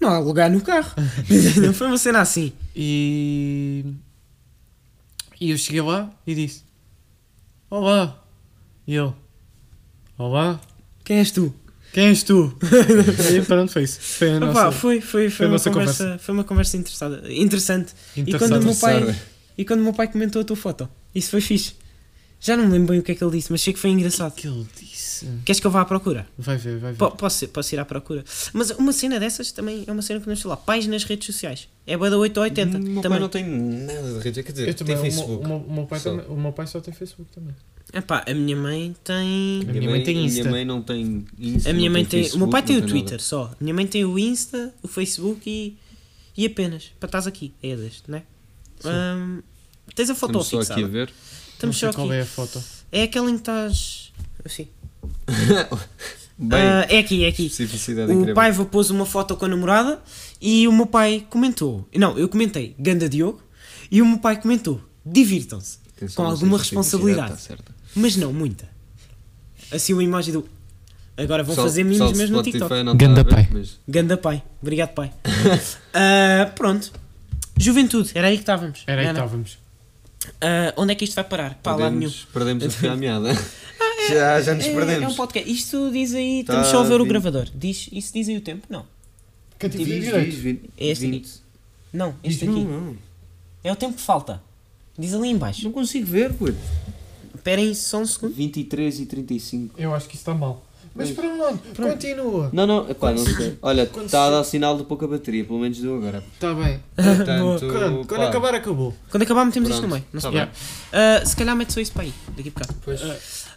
não 0.01 0.09
há 0.09 0.19
lugar 0.19 0.49
no 0.49 0.63
carro. 0.63 0.95
não 1.63 1.75
foi 1.75 1.87
uma 1.87 1.99
cena 1.99 2.21
assim. 2.21 2.53
E. 2.75 3.85
E 5.39 5.51
eu 5.51 5.59
cheguei 5.59 5.83
lá 5.83 6.11
e 6.27 6.35
disse: 6.35 6.63
Olá. 7.69 8.23
E 8.87 8.95
ele: 8.95 9.13
Olá. 10.17 10.59
Quem 11.05 11.19
és 11.19 11.31
tu? 11.31 11.55
Quem 11.95 12.07
és 12.09 12.23
tu? 12.25 12.53
e 13.35 13.41
pronto, 13.43 13.73
foi 13.73 13.85
isso. 13.85 13.99
Foi 14.01 14.33
a 14.33 14.37
Opa, 14.37 14.47
nossa. 14.47 14.73
foi, 14.73 15.01
foi, 15.01 15.23
foi, 15.23 15.31
foi 15.31 15.47
uma 15.47 15.53
nossa 15.53 15.71
conversa, 15.71 16.19
foi 16.19 16.35
uma 16.35 16.45
conversa 16.45 16.77
interessada, 16.77 17.23
interessante. 17.33 17.95
E 18.17 18.23
quando, 18.25 18.27
o 18.27 18.31
Interessante. 18.37 18.65
meu 18.65 18.75
pai, 18.77 18.97
Interessante. 18.99 19.23
e 19.57 19.65
quando 19.65 19.81
o 19.81 19.83
meu 19.85 19.93
pai 19.95 20.09
comentou 20.09 20.43
a 20.43 20.45
tua 20.45 20.57
foto, 20.57 20.89
isso 21.15 21.31
foi 21.31 21.41
fixe. 21.41 21.73
Já 22.41 22.59
não 22.59 22.67
me 22.67 22.73
lembro 22.73 22.89
bem 22.89 22.99
o 22.99 23.03
que 23.03 23.13
é 23.13 23.15
que 23.15 23.25
ele 23.25 23.31
disse, 23.31 23.51
mas 23.51 23.63
sei 23.63 23.73
que 23.73 23.79
foi 23.79 23.89
engraçado. 23.91 24.35
que 24.35 24.47
ele 24.47 24.67
disse? 24.79 25.27
Queres 25.47 25.61
que 25.61 25.67
eu 25.67 25.71
vá 25.71 25.81
à 25.81 25.85
procura? 25.87 26.27
Vai 26.37 26.59
ver, 26.59 26.79
vai 26.79 26.93
ver. 26.93 26.99
Po- 26.99 27.13
posso, 27.13 27.49
posso 27.49 27.75
ir 27.75 27.79
à 27.79 27.87
procura. 27.87 28.23
Mas 28.53 28.71
uma 28.73 28.93
cena 28.93 29.19
dessas 29.19 29.51
também 29.51 29.85
é 29.87 29.91
uma 29.93 30.03
cena 30.03 30.21
que 30.21 30.29
nos 30.29 30.45
lá. 30.45 30.55
Pais 30.57 30.87
nas 30.87 31.05
redes 31.05 31.25
sociais. 31.25 31.69
É 31.87 31.97
boa 31.97 32.11
da 32.11 32.19
8 32.19 32.37
ou 32.37 32.43
80. 32.43 32.77
O 32.77 32.81
meu 32.83 32.95
pai 32.95 33.03
também. 33.03 33.21
não 33.21 33.29
tem 33.31 33.45
nada 33.49 34.13
de 34.15 34.19
rede, 34.19 34.43
quer 34.43 34.53
dizer, 34.53 34.69
eu 34.69 34.75
também, 34.75 34.95
tem 34.97 35.09
o, 35.09 35.11
Facebook. 35.11 35.45
O, 35.45 35.49
meu, 35.49 35.57
o 35.59 35.73
meu 35.73 35.87
pai 35.87 36.01
Só. 36.01 36.11
também, 36.11 36.27
o 36.29 36.37
meu 36.39 36.53
pai 36.53 36.67
só 36.67 36.81
tem 36.81 36.93
Facebook 36.93 37.31
também. 37.33 37.55
Epá, 37.93 38.25
a 38.27 38.35
minha 38.35 38.57
mãe 38.57 38.95
tem. 39.05 39.63
A 39.69 39.73
minha 39.73 39.91
mãe 39.91 40.03
tem 40.03 40.19
A 40.19 40.23
Insta. 40.23 40.41
minha 40.41 40.51
mãe 40.51 40.65
não 40.65 40.83
tem 40.83 41.25
Insta. 41.39 41.71
A 41.71 41.73
minha 41.73 41.91
mãe 41.91 42.05
tem. 42.05 42.29
O 42.33 42.39
meu 42.39 42.49
pai 42.49 42.63
tem 42.63 42.77
o 42.77 42.81
Facebook, 42.81 43.01
Twitter 43.03 43.21
só. 43.23 43.45
A 43.59 43.63
minha 43.63 43.75
mãe 43.75 43.87
tem 43.87 44.05
o 44.05 44.19
Insta, 44.19 44.75
o 44.83 44.89
Facebook 44.89 45.49
e. 45.49 45.77
E 46.37 46.47
apenas. 46.47 46.91
Para 46.99 47.07
estás 47.07 47.27
aqui. 47.27 47.53
É 47.63 47.77
deste, 47.77 48.11
não 48.11 48.19
é? 48.19 48.23
Ahm, 48.85 49.41
tens 49.95 50.11
a 50.11 50.15
foto 50.15 50.33
nada. 50.33 50.45
Estamos 50.45 50.67
só 50.67 50.73
aqui 50.73 50.83
a 50.83 50.87
fixada. 50.87 50.89
ver. 50.93 51.07
Não 51.09 51.53
Estamos 51.55 51.79
sei 51.79 51.89
só 51.89 51.95
qual 51.95 52.07
aqui. 52.09 52.17
é 52.17 52.21
a 52.23 52.27
foto. 52.27 52.65
É 52.91 53.03
aquela 53.05 53.31
em 53.31 53.35
que 53.35 53.41
estás. 53.41 54.13
Assim. 54.45 54.69
Bem, 56.37 56.59
Ah, 56.61 56.87
é 56.91 56.99
aqui, 56.99 57.25
é 57.25 57.29
aqui. 57.29 57.43
O 57.47 58.13
incrível. 58.13 58.35
Paiva 58.35 58.65
pôs 58.65 58.91
uma 58.91 59.07
foto 59.07 59.37
com 59.37 59.45
a 59.45 59.49
namorada 59.49 60.03
e 60.41 60.67
o 60.67 60.73
meu 60.73 60.87
pai 60.87 61.25
comentou. 61.31 61.89
Não, 61.95 62.19
eu 62.19 62.29
comentei 62.29 62.75
Ganda 62.79 63.09
Diogo 63.09 63.41
e 63.91 64.03
o 64.03 64.07
meu 64.07 64.19
pai 64.19 64.41
comentou 64.41 64.81
divirtam-se. 65.07 65.79
Com 66.17 66.23
alguma 66.25 66.59
a 66.59 66.61
especificidade 66.61 66.65
responsabilidade. 67.37 67.41
certa. 67.41 67.74
Mas 67.95 68.17
não, 68.17 68.33
muita. 68.33 68.69
Assim 69.71 69.93
uma 69.93 70.03
imagem 70.05 70.33
do. 70.33 70.49
Agora 71.17 71.43
vão 71.45 71.53
Pessoal- 71.55 71.69
fazer 71.69 71.85
memes 71.85 71.99
mesmo 72.17 72.37
no 72.37 72.43
Spotify 72.43 72.53
TikTok. 72.53 72.83
não 72.83 72.97
Ganda 72.97 73.21
a 73.21 73.25
ver, 73.25 73.31
pai. 73.31 73.49
mas- 73.53 73.79
Ganda 73.89 74.17
pai. 74.17 74.43
Obrigado, 74.61 74.91
pai. 74.95 75.13
Ah, 75.95 76.51
pronto. 76.57 76.91
Juventude, 77.57 78.11
era 78.15 78.27
aí 78.29 78.37
que 78.37 78.43
estávamos. 78.43 78.83
Era 78.87 79.01
aí 79.03 79.07
que 79.07 79.13
estávamos. 79.13 79.59
Ah, 80.41 80.73
onde 80.77 80.93
é 80.93 80.95
que 80.97 81.05
isto 81.05 81.15
vai 81.15 81.25
parar? 81.25 81.55
Para 81.63 81.77
lá 81.77 81.91
nenhum. 81.91 82.11
Perdemos, 82.11 82.27
perdemos 82.33 82.65
a 82.65 82.71
fio 82.71 82.91
à 82.93 82.97
meada. 82.97 83.33
já, 84.11 84.41
já 84.43 84.55
nos 84.55 84.65
É, 84.65 84.75
perdemos. 84.75 85.03
é 85.05 85.09
um 85.09 85.15
podcast. 85.15 85.51
Isto 85.53 85.91
diz 85.93 86.15
aí. 86.15 86.43
Tá 86.45 86.55
Estamos 86.55 86.69
só 86.69 86.81
a 86.81 86.83
ver 86.85 87.01
o 87.01 87.05
gravador. 87.07 87.47
Diz, 87.55 87.89
isso 87.93 88.13
diz 88.13 88.29
aí 88.29 88.37
o 88.37 88.41
tempo? 88.41 88.67
Não. 88.69 88.85
Cantinho 89.59 89.85
Diz, 89.87 90.05
direito. 90.05 90.31
diz, 90.31 90.39
vinte- 90.41 90.71
É 90.77 90.87
este 90.89 91.05
aqui. 91.07 91.13
vinte. 91.17 91.31
Não, 91.93 92.15
este 92.25 92.45
Não, 92.45 92.55
aqui. 92.55 92.65
não. 92.65 92.97
É 93.63 93.73
o 93.73 93.77
tempo 93.77 93.95
que 93.95 94.03
falta. 94.03 94.43
Diz 94.99 95.15
ali 95.15 95.29
em 95.29 95.37
baixo. 95.39 95.63
Não 95.63 95.71
consigo 95.71 96.07
ver, 96.07 96.33
puto. 96.35 96.57
Esperem 97.45 97.75
só 97.75 97.99
um 97.99 98.07
segundo. 98.07 98.33
23 98.35 99.01
e 99.01 99.07
35. 99.07 99.75
Eu 99.79 99.95
acho 99.95 100.09
que 100.09 100.15
isso 100.15 100.23
está 100.23 100.33
mal. 100.33 100.65
Mas 100.95 101.11
para 101.11 101.27
onde? 101.27 101.59
Continua. 101.77 102.49
Não, 102.53 102.67
não, 102.67 102.89
epá, 102.91 103.11
não 103.13 103.19
sei. 103.19 103.59
Olha, 103.61 103.85
Quando 103.85 104.07
está 104.07 104.23
a 104.23 104.27
se- 104.29 104.33
dar 104.33 104.45
sinal 104.45 104.79
de 104.79 104.85
pouca 104.85 105.07
bateria, 105.07 105.45
pelo 105.45 105.59
menos 105.59 105.77
deu 105.79 105.95
agora. 105.97 106.23
Está 106.35 106.55
bem. 106.55 106.81
Portanto, 106.95 107.61
Quando, 107.61 108.07
quando 108.07 108.21
pá, 108.21 108.29
acabar, 108.29 108.55
acabou. 108.55 108.95
Quando 109.11 109.23
acabar, 109.25 109.45
metemos 109.45 109.69
isto 109.69 109.83
no 109.83 109.89
Pronto, 109.89 110.01
meio. 110.01 110.07
Não 110.13 110.21
tá 110.23 110.31
sei. 110.31 110.41
bem. 110.41 110.49
Ah, 110.93 111.27
se 111.27 111.37
calhar 111.37 111.57
mete 111.57 111.73
só 111.75 111.81
isso 111.81 111.93
para 111.93 112.03
aí. 112.05 112.15
Daqui 112.37 112.49
a 112.49 112.53
bocado. 112.53 112.75
Pois. 112.85 113.01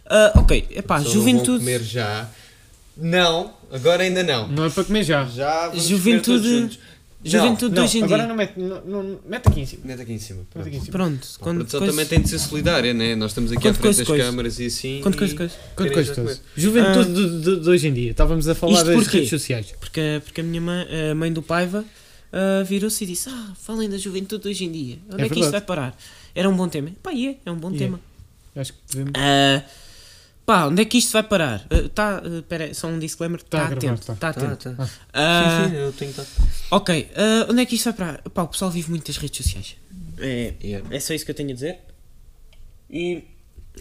Ah, 0.04 0.32
ok, 0.34 0.66
epá, 0.70 0.98
Só 0.98 1.04
não 1.04 1.10
juventude. 1.12 1.48
vão 1.50 1.58
comer 1.60 1.82
já. 1.82 2.28
Não, 2.96 3.52
agora 3.72 4.02
ainda 4.02 4.22
não. 4.24 4.48
Não 4.48 4.64
é 4.64 4.70
para 4.70 4.84
comer 4.84 5.04
já. 5.04 5.24
Já 5.26 5.68
vamos 5.68 5.84
Juventude- 5.84 6.24
comer 6.40 6.40
todos 6.40 6.60
juntos. 6.60 6.78
Juventude 7.24 7.70
de 7.74 7.76
Não, 7.80 7.84
hoje 7.84 7.98
em 7.98 8.02
agora 8.04 8.18
dia. 8.22 8.28
não 8.28 8.36
mete, 8.36 8.52
não, 8.60 8.80
não- 9.02 9.18
mete 9.26 9.48
aqui 9.48 9.60
em 9.60 9.66
cima. 9.66 9.82
Mete 9.84 10.02
aqui 10.02 10.12
em 10.12 10.18
cima. 10.18 10.46
Pronto. 10.50 10.66
aqui 10.68 10.76
em 10.76 10.80
cima. 10.80 10.92
Pronto, 10.92 11.28
A 11.34 11.42
quando 11.42 11.56
produção 11.56 11.80
coisa, 11.80 11.92
também 11.92 12.06
tem 12.06 12.20
de 12.20 12.28
ser 12.28 12.38
solidária, 12.38 12.94
né? 12.94 13.16
Nós 13.16 13.32
estamos 13.32 13.50
aqui 13.50 13.60
Quando 13.62 13.70
à 13.70 13.74
frente 13.74 13.82
coisa, 13.82 13.98
das 13.98 14.06
coisa. 14.08 14.24
câmaras 14.24 14.58
e 14.60 14.66
assim. 14.66 15.00
quando 15.02 15.14
e 15.14 15.18
coisa, 15.18 15.34
coisa. 15.36 15.54
Quanto 15.74 15.92
coisa, 15.92 16.14
coisa. 16.14 16.40
Juventude 16.56 17.12
de, 17.14 17.40
de- 17.42 17.60
de 17.60 17.68
hoje 17.68 17.88
em 17.88 17.92
dia. 17.92 18.10
Estávamos 18.12 18.48
a 18.48 18.54
falar 18.54 18.84
das 18.84 18.94
porquê? 18.94 19.16
redes 19.16 19.30
sociais. 19.30 19.74
Porque, 19.80 20.22
porque 20.24 20.40
a 20.40 20.44
minha 20.44 20.60
mãe, 20.60 20.86
a 21.10 21.14
mãe 21.16 21.32
do 21.32 21.42
Paiva 21.42 21.84
ah, 22.32 22.62
virou-se 22.64 23.02
e 23.02 23.06
disse: 23.08 23.28
Ah, 23.28 23.52
falem 23.60 23.90
da 23.90 23.98
juventude 23.98 24.44
de 24.44 24.48
hoje 24.50 24.64
em 24.64 24.70
dia. 24.70 24.98
Onde 25.12 25.22
é, 25.22 25.26
É 25.26 25.28
que 25.28 25.40
isto 25.40 25.50
vai 25.50 25.60
parar? 25.60 25.98
Era 26.34 26.48
um 26.48 26.56
bom 26.56 26.68
tema. 26.68 26.90
Pá, 27.02 27.10
é, 27.12 27.36
é 27.44 27.50
um 27.50 27.56
bom 27.56 27.72
E 27.72 27.74
é. 27.74 27.78
tema. 27.78 28.00
Acho 28.54 28.72
que 28.72 28.78
devemos. 28.90 29.12
Ah, 29.16 29.62
pá, 30.48 30.64
onde 30.66 30.80
é 30.80 30.84
que 30.86 30.96
isto 30.96 31.12
vai 31.12 31.22
parar? 31.22 31.66
Ah, 31.68 31.88
tá, 31.94 32.22
ah, 32.24 32.38
Espera, 32.38 32.72
só 32.72 32.88
um 32.88 32.98
disclaimer. 32.98 33.42
Tá 33.42 33.58
a 33.58 33.62
Está 33.64 33.74
gravar, 33.74 33.94
atento. 33.94 34.06
tá. 34.06 34.12
Está 34.14 34.32
Tá, 34.32 34.46
atento. 34.52 34.76
tá. 34.76 34.90
Ah, 35.12 35.64
Sim, 35.64 35.70
sim, 35.70 35.76
eu 35.76 35.92
tenho 35.92 36.12
que 36.14 36.20
Ok, 36.70 37.10
ah, 37.14 37.46
onde 37.50 37.60
é 37.60 37.66
que 37.66 37.74
isto 37.74 37.84
vai 37.84 37.92
parar? 37.92 38.22
Pá, 38.30 38.42
o 38.44 38.48
pessoal 38.48 38.70
vive 38.70 38.88
muito 38.88 39.06
das 39.06 39.18
redes 39.18 39.36
sociais. 39.36 39.76
É, 40.18 40.54
Yeah. 40.64 40.86
é 40.96 40.98
só 41.00 41.12
isso 41.12 41.24
que 41.26 41.30
eu 41.30 41.34
tenho 41.34 41.50
a 41.50 41.52
dizer. 41.52 41.78
E 42.90 43.22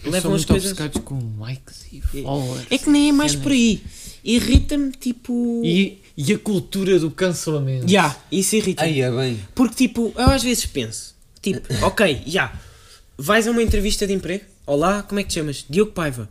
levam 0.03 0.34
as 0.36 0.43
coisas. 0.43 0.73
com 1.06 1.19
likes 1.39 1.86
e 1.93 2.01
followers. 2.01 2.67
É 2.69 2.77
que 2.77 2.89
nem 2.89 3.10
é 3.10 3.12
mais 3.13 3.34
por 3.34 3.53
aí. 3.53 3.82
Irrita-me, 4.23 4.91
tipo. 4.91 5.62
E, 5.63 6.01
e 6.17 6.34
a 6.34 6.38
cultura 6.38 6.99
do 6.99 7.10
cancelamento. 7.10 7.88
Já, 7.88 8.13
isso 8.30 8.58
irrita-me. 8.58 8.89
Aí 8.89 9.01
é 9.01 9.10
bem. 9.10 9.39
Porque, 9.56 9.88
tipo, 9.88 10.13
eu 10.17 10.30
às 10.30 10.43
vezes 10.43 10.65
penso, 10.65 11.15
tipo, 11.41 11.62
ok, 11.86 12.23
já, 12.27 12.53
vais 13.17 13.47
a 13.47 13.51
uma 13.51 13.63
entrevista 13.63 14.06
de 14.06 14.13
emprego, 14.13 14.43
olá, 14.65 15.01
como 15.03 15.19
é 15.19 15.23
que 15.23 15.30
te 15.30 15.36
chamas? 15.36 15.65
Diogo 15.69 15.93
Paiva. 15.93 16.30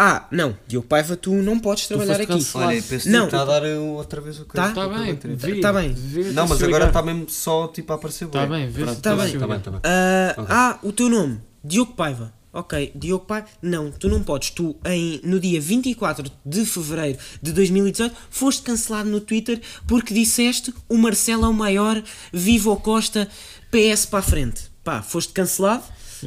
Ah, 0.00 0.28
não, 0.30 0.56
Diogo 0.68 0.86
Paiva, 0.86 1.16
tu 1.16 1.34
não 1.34 1.58
podes 1.58 1.88
trabalhar 1.88 2.14
aqui. 2.14 2.26
cancelado. 2.26 2.70
Olha, 2.70 2.82
penso 2.82 3.10
Não. 3.10 3.20
que 3.22 3.34
está 3.34 3.42
a 3.42 3.44
dar 3.44 3.64
outra 3.80 4.20
vez 4.20 4.38
o 4.38 4.44
Tá? 4.44 4.52
coisa. 4.52 4.68
Está 4.68 4.88
para 4.88 4.98
bem, 5.00 5.14
bater. 5.14 5.34
vê, 5.36 5.60
Tá 5.60 5.72
bem. 5.72 5.94
Não, 6.32 6.46
mas 6.46 6.62
agora 6.62 6.86
está 6.86 7.02
mesmo 7.02 7.28
só 7.28 7.66
tipo 7.66 7.92
a 7.92 7.96
aparecer. 7.96 8.28
Tá 8.28 8.46
bué. 8.46 8.58
bem, 8.58 8.68
vê 8.70 8.82
Pronto, 8.84 8.94
se 8.96 9.02
tá 9.02 9.10
tá 9.16 9.16
bem. 9.24 9.30
bem, 9.32 9.40
tá 9.40 9.46
bem, 9.48 9.58
tá 9.60 9.70
bem. 9.72 9.80
Ah, 9.82 10.34
ah, 10.48 10.78
o 10.84 10.92
teu 10.92 11.08
nome, 11.08 11.40
Diogo 11.64 11.94
Paiva. 11.94 12.32
Ok, 12.52 12.92
Diogo 12.94 13.24
Paiva. 13.26 13.48
Não, 13.60 13.90
tu 13.90 14.08
não 14.08 14.22
podes. 14.22 14.50
Tu, 14.50 14.74
em, 14.86 15.20
no 15.24 15.40
dia 15.40 15.60
24 15.60 16.30
de 16.46 16.64
fevereiro 16.64 17.18
de 17.42 17.50
2018, 17.52 18.14
foste 18.30 18.62
cancelado 18.62 19.08
no 19.10 19.20
Twitter 19.20 19.60
porque 19.86 20.14
disseste 20.14 20.72
o 20.88 20.96
Marcelo 20.96 21.44
é 21.44 21.48
o 21.48 21.52
maior, 21.52 22.00
viva 22.32 22.70
o 22.70 22.76
Costa, 22.76 23.28
PS 23.70 24.06
para 24.06 24.20
a 24.20 24.22
frente. 24.22 24.62
Pá, 24.84 25.02
foste 25.02 25.32
cancelado. 25.32 25.82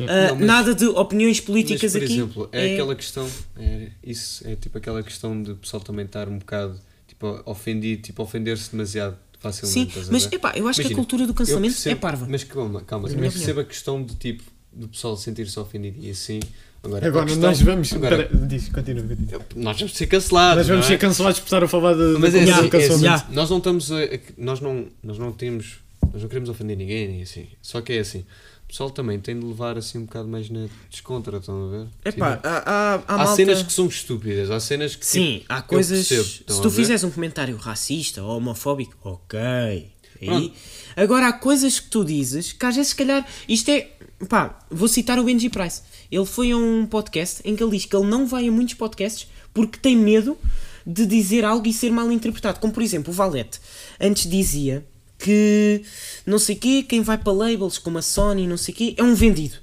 Ah, 0.08 0.28
Não, 0.30 0.36
mas- 0.38 0.46
nada 0.48 0.76
de 0.76 0.86
opiniões 0.86 1.38
Mas, 1.38 1.46
políticas 1.46 1.92
por 1.92 2.04
aqui. 2.04 2.14
exemplo, 2.14 2.50
é, 2.52 2.74
aquela 2.74 2.96
questão, 2.96 3.28
é, 3.58 3.88
isso 4.04 4.48
é 4.48 4.56
tipo 4.56 4.78
aquela 4.78 5.02
questão 5.04 5.42
de 5.42 5.52
o 5.52 5.56
pessoal 5.56 5.82
também 5.84 6.06
estar 6.06 6.28
um 6.30 6.38
bocado 6.38 6.80
tipo, 7.08 7.42
ofendido, 7.46 8.02
tipo 8.02 8.22
ofender-se 8.24 8.72
demasiado 8.72 9.18
facilmente. 9.40 9.94
Sim, 10.04 10.08
mas 10.12 10.32
epá, 10.32 10.54
eu 10.56 10.68
acho 10.68 10.78
que 10.80 10.88
a 10.88 10.90
Imagina, 10.92 10.96
cultura 10.96 11.28
do 11.28 11.34
cancelamento 11.34 11.74
percebo- 11.74 11.96
é 11.96 12.00
parva. 12.00 12.28
Mas 12.30 12.44
calma, 12.44 12.82
calma, 12.82 13.10
eu 13.10 13.18
percebo 13.18 13.60
a 13.62 13.66
questão 13.66 14.02
de 14.04 14.16
tipo 14.16 14.44
do 14.72 14.88
pessoal 14.88 15.18
sentir-se 15.18 15.60
ofendido 15.60 15.98
e 16.00 16.10
assim. 16.12 16.40
Agora, 16.84 17.06
Agora 17.08 17.26
questão- 17.26 17.42
nós 17.50 17.62
vamos. 17.62 17.94
agora, 17.94 18.22
Espera, 18.24 18.46
diz, 18.48 18.70
continua, 18.70 19.04
continua. 19.04 19.42
nós 19.56 19.78
vamos 19.78 19.96
ser 19.96 20.08
cancelados. 20.08 20.58
Nós 20.58 20.68
vamos 20.68 20.86
não 20.86 20.88
é? 20.88 20.98
ser 20.98 20.98
cancelados 20.98 21.40
por 21.40 21.46
estar 21.46 21.64
a 21.64 21.68
falar 21.68 21.94
de, 21.94 22.18
Mas 22.20 22.34
da 22.34 22.40
é 22.40 22.42
assim, 22.44 22.52
é 22.52 22.54
assim, 22.56 22.70
cancelamento. 22.70 23.04
Já. 23.04 23.28
nós 23.32 23.50
não 23.52 23.58
estamos 23.60 23.92
a, 23.92 23.98
a- 24.04 24.20
nós 24.38 24.60
não 24.62 24.88
nós 25.04 25.18
não 25.20 25.32
temos 25.32 25.76
nós 26.12 26.22
não 26.24 26.28
queremos 26.30 26.50
ofender 26.50 26.76
ninguém 26.76 27.08
nem 27.08 27.22
assim 27.22 27.48
só 27.62 27.82
que 27.82 27.94
é 27.94 28.00
assim 28.00 28.26
pessoal 28.72 28.90
também 28.90 29.20
tem 29.20 29.40
de 29.40 29.46
levar 29.46 29.78
assim 29.78 30.00
um 30.00 30.06
bocado 30.06 30.28
mais 30.28 30.50
na 30.50 30.68
descontra 30.90 31.38
estão 31.38 31.68
a 31.68 31.70
ver 31.72 31.88
Epá, 32.06 32.36
Tipo, 32.36 32.48
há, 32.48 32.50
há, 32.50 32.94
há, 32.96 33.04
há 33.08 33.18
malta- 33.18 33.36
cenas 33.36 33.62
que 33.64 33.72
são 33.74 33.86
estúpidas 33.88 34.50
há 34.50 34.60
cenas 34.60 34.96
que 34.96 35.06
Sim, 35.06 35.40
tipo, 35.40 35.46
há 35.54 35.62
coisas. 35.62 36.08
percebo, 36.08 36.28
se 36.54 36.62
tu 36.62 36.70
fizeres 36.72 37.04
um 37.04 37.12
comentário 37.12 37.56
racista 37.58 38.24
ou 38.24 38.38
homofóbico, 38.38 38.96
ok. 39.04 39.40
Aí. 40.22 40.54
Agora 40.96 41.28
há 41.30 41.34
coisas 41.34 41.80
que 41.80 41.90
tu 41.90 42.06
dizes 42.06 42.52
que 42.54 42.64
às 42.66 42.76
vezes, 42.76 42.90
se 42.92 42.96
calhar, 42.96 43.28
isto 43.50 43.70
é. 43.72 43.90
Pá, 44.30 44.60
vou 44.70 44.88
citar 44.88 45.18
o 45.18 45.24
Benji 45.24 45.50
Price. 45.50 45.82
Ele 46.12 46.26
foi 46.28 46.52
a 46.52 46.58
um 46.58 46.86
podcast 46.86 47.42
em 47.44 47.56
que 47.56 47.64
ele 47.64 47.72
diz 47.72 47.86
que 47.86 47.96
ele 47.96 48.06
não 48.06 48.28
vai 48.28 48.48
a 48.48 48.52
muitos 48.52 48.76
podcasts 48.76 49.28
porque 49.52 49.80
tem 49.80 49.98
medo 49.98 50.38
de 50.86 51.08
dizer 51.08 51.44
algo 51.44 51.68
e 51.68 51.74
ser 51.74 51.92
mal 51.92 52.12
interpretado. 52.12 52.60
Como 52.60 52.72
por 52.72 52.84
exemplo, 52.84 53.12
o 53.12 53.16
Valete 53.16 53.60
antes 54.00 54.30
dizia 54.30 54.86
que 55.24 55.84
não 56.26 56.38
sei 56.40 56.56
quê, 56.56 56.84
quem 56.84 57.02
vai 57.02 57.18
para 57.18 57.32
labels 57.34 57.78
como 57.78 57.98
a 57.98 58.02
Sony, 58.02 58.48
não 58.48 58.58
sei 58.58 58.74
quê, 58.74 58.96
é 58.98 59.04
um 59.04 59.14
vendido. 59.16 59.56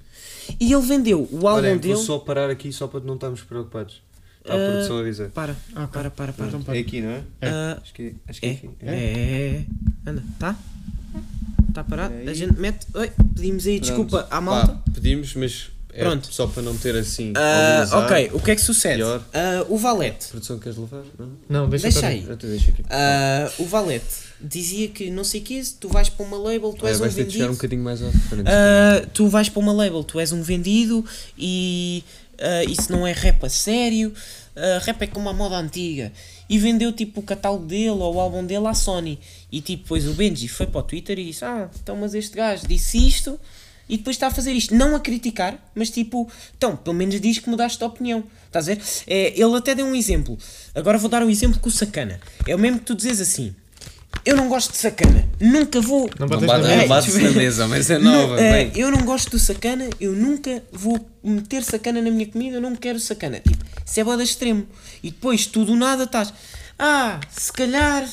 E 0.58 0.72
ele 0.72 0.82
vendeu 0.86 1.28
o 1.30 1.46
álbum 1.46 1.60
Olha, 1.66 1.76
dele. 1.78 1.94
vou 1.94 2.02
só 2.02 2.18
parar 2.18 2.48
aqui 2.50 2.72
só 2.72 2.86
para 2.88 3.00
não 3.00 3.14
estarmos 3.14 3.42
preocupados 3.42 4.00
está 4.40 4.54
a 4.54 4.56
Ah, 4.56 4.70
produção 4.70 4.98
a 4.98 5.02
dizer 5.04 5.28
Para, 5.30 5.54
para, 5.92 6.10
para, 6.10 6.32
para. 6.32 6.46
Então, 6.46 6.62
pá. 6.62 6.74
é 6.74 6.78
aqui 6.78 7.02
não 7.02 7.10
é? 7.10 7.22
Ah, 7.42 7.78
acho 7.82 7.92
que, 7.92 8.14
acho 8.26 8.40
que 8.40 8.46
é, 8.46 8.50
É, 8.50 8.54
aqui 8.54 8.68
é, 8.82 8.94
é. 10.06 10.10
Anda, 10.10 10.22
tá? 10.38 10.56
Está 11.68 11.84
parado? 11.84 12.14
A 12.26 12.32
gente 12.32 12.58
mete. 12.58 12.86
Oi, 12.94 13.10
pedimos 13.34 13.66
aí 13.66 13.78
desculpa 13.78 14.18
Pronto. 14.20 14.32
à 14.32 14.40
malta. 14.40 14.72
Pá, 14.72 14.82
pedimos 14.94 15.34
mas 15.34 15.70
é 15.98 16.04
Pronto. 16.04 16.28
só 16.32 16.46
para 16.46 16.62
não 16.62 16.76
ter 16.76 16.96
assim 16.96 17.32
azar. 17.36 18.04
ok, 18.04 18.30
o 18.32 18.40
que 18.40 18.50
é 18.52 18.54
que 18.54 18.60
sucede? 18.60 18.96
Pior. 18.96 19.22
Ah, 19.32 19.64
o 19.68 19.76
Valete. 19.76 20.28
produção 20.28 20.58
queres 20.58 20.78
levar? 20.78 21.02
Não? 21.18 21.30
Não, 21.48 21.68
deixa, 21.68 21.88
Deixa 21.90 22.06
aí. 22.06 22.24
Eu 22.28 22.36
te 22.36 22.46
deixo 22.46 22.70
aqui 22.70 22.84
Ah, 22.88 23.50
o 23.58 23.64
Valete 23.64 24.04
dizia 24.40 24.88
que 24.88 25.10
não 25.10 25.24
sei 25.24 25.40
o 25.40 25.44
que, 25.44 25.62
tu 25.80 25.88
vais 25.88 26.08
para 26.08 26.24
uma 26.24 26.36
label, 26.38 26.72
tu 26.72 26.84
Olha, 26.84 26.92
és 26.92 27.00
um 27.00 27.04
chegar 27.10 27.22
um 27.22 27.24
vendido. 27.24 27.48
bocadinho 27.52 27.82
mais 27.82 28.02
à 28.02 28.10
frente 28.12 28.48
tu 29.12 29.26
vais 29.28 29.48
para 29.48 29.60
uma 29.60 29.72
label, 29.72 30.04
tu 30.04 30.20
és 30.20 30.30
um 30.32 30.42
vendido 30.42 31.04
e 31.36 32.04
isso 32.68 32.92
não 32.92 33.06
é 33.06 33.12
rap 33.12 33.44
a 33.44 33.48
sério. 33.48 34.12
Rap 34.82 35.02
é 35.02 35.06
como 35.06 35.28
a 35.28 35.32
moda 35.32 35.56
antiga. 35.56 36.12
E 36.48 36.58
vendeu 36.58 36.92
tipo 36.92 37.20
o 37.20 37.22
catálogo 37.22 37.64
dele 37.66 37.90
ou 37.90 38.14
o 38.14 38.20
álbum 38.20 38.44
dele 38.44 38.66
à 38.66 38.74
Sony. 38.74 39.18
E 39.52 39.60
tipo, 39.60 39.82
depois 39.84 40.06
o 40.08 40.12
Benji 40.14 40.48
foi 40.48 40.66
para 40.66 40.80
o 40.80 40.82
Twitter 40.82 41.18
e 41.18 41.26
disse: 41.26 41.44
Ah, 41.44 41.68
então, 41.80 41.96
mas 41.96 42.14
este 42.14 42.36
gajo 42.36 42.66
disse 42.66 42.98
isto 43.06 43.38
e 43.88 43.96
depois 43.96 44.16
está 44.16 44.26
a 44.26 44.30
fazer 44.30 44.52
isto. 44.52 44.74
Não 44.74 44.94
a 44.94 45.00
criticar, 45.00 45.56
mas 45.74 45.90
tipo, 45.90 46.28
então, 46.56 46.76
pelo 46.76 46.94
menos 46.96 47.20
diz 47.20 47.38
que 47.38 47.48
mudaste 47.48 47.78
de 47.78 47.84
opinião. 47.84 48.24
Estás 48.46 48.68
a 48.68 48.74
ver? 48.74 48.82
É, 49.06 49.32
ele 49.40 49.56
até 49.56 49.74
deu 49.74 49.86
um 49.86 49.94
exemplo. 49.94 50.36
Agora 50.74 50.98
vou 50.98 51.08
dar 51.08 51.22
um 51.22 51.30
exemplo 51.30 51.58
com 51.60 51.68
o 51.68 51.72
sacana. 51.72 52.20
É 52.46 52.54
o 52.54 52.58
mesmo 52.58 52.78
que 52.78 52.84
tu 52.86 52.94
dizes 52.94 53.20
assim. 53.20 53.54
Eu 54.24 54.36
não 54.36 54.48
gosto 54.48 54.72
de 54.72 54.78
sacana. 54.78 55.26
Nunca 55.40 55.80
vou. 55.80 56.08
Não 56.18 56.26
Não 56.26 56.40
bates 56.40 56.68
não 56.68 56.76
mesa. 56.76 56.86
bate 56.88 57.10
deixa 57.10 57.26
eu 57.26 57.30
na 57.32 57.36
mesa, 57.38 57.68
mas 57.68 57.90
é 57.90 57.98
nova. 57.98 58.40
é, 58.40 58.64
bem. 58.64 58.72
eu 58.74 58.90
não 58.90 59.02
gosto 59.04 59.30
do 59.30 59.38
sacana, 59.38 59.88
eu 60.00 60.12
nunca 60.12 60.62
vou 60.72 60.98
meter 61.22 61.62
sacana 61.62 62.00
na 62.02 62.10
minha 62.10 62.26
comida, 62.26 62.56
eu 62.56 62.60
não 62.60 62.74
quero 62.74 62.98
sacana. 62.98 63.38
Tipo, 63.40 63.64
isso 63.86 64.00
é 64.00 64.04
boda 64.04 64.22
extremo. 64.22 64.66
E 65.02 65.10
depois 65.10 65.46
tu 65.46 65.64
do 65.64 65.76
nada 65.76 66.04
estás, 66.04 66.32
ah, 66.78 67.20
se 67.30 67.52
calhar 67.52 68.08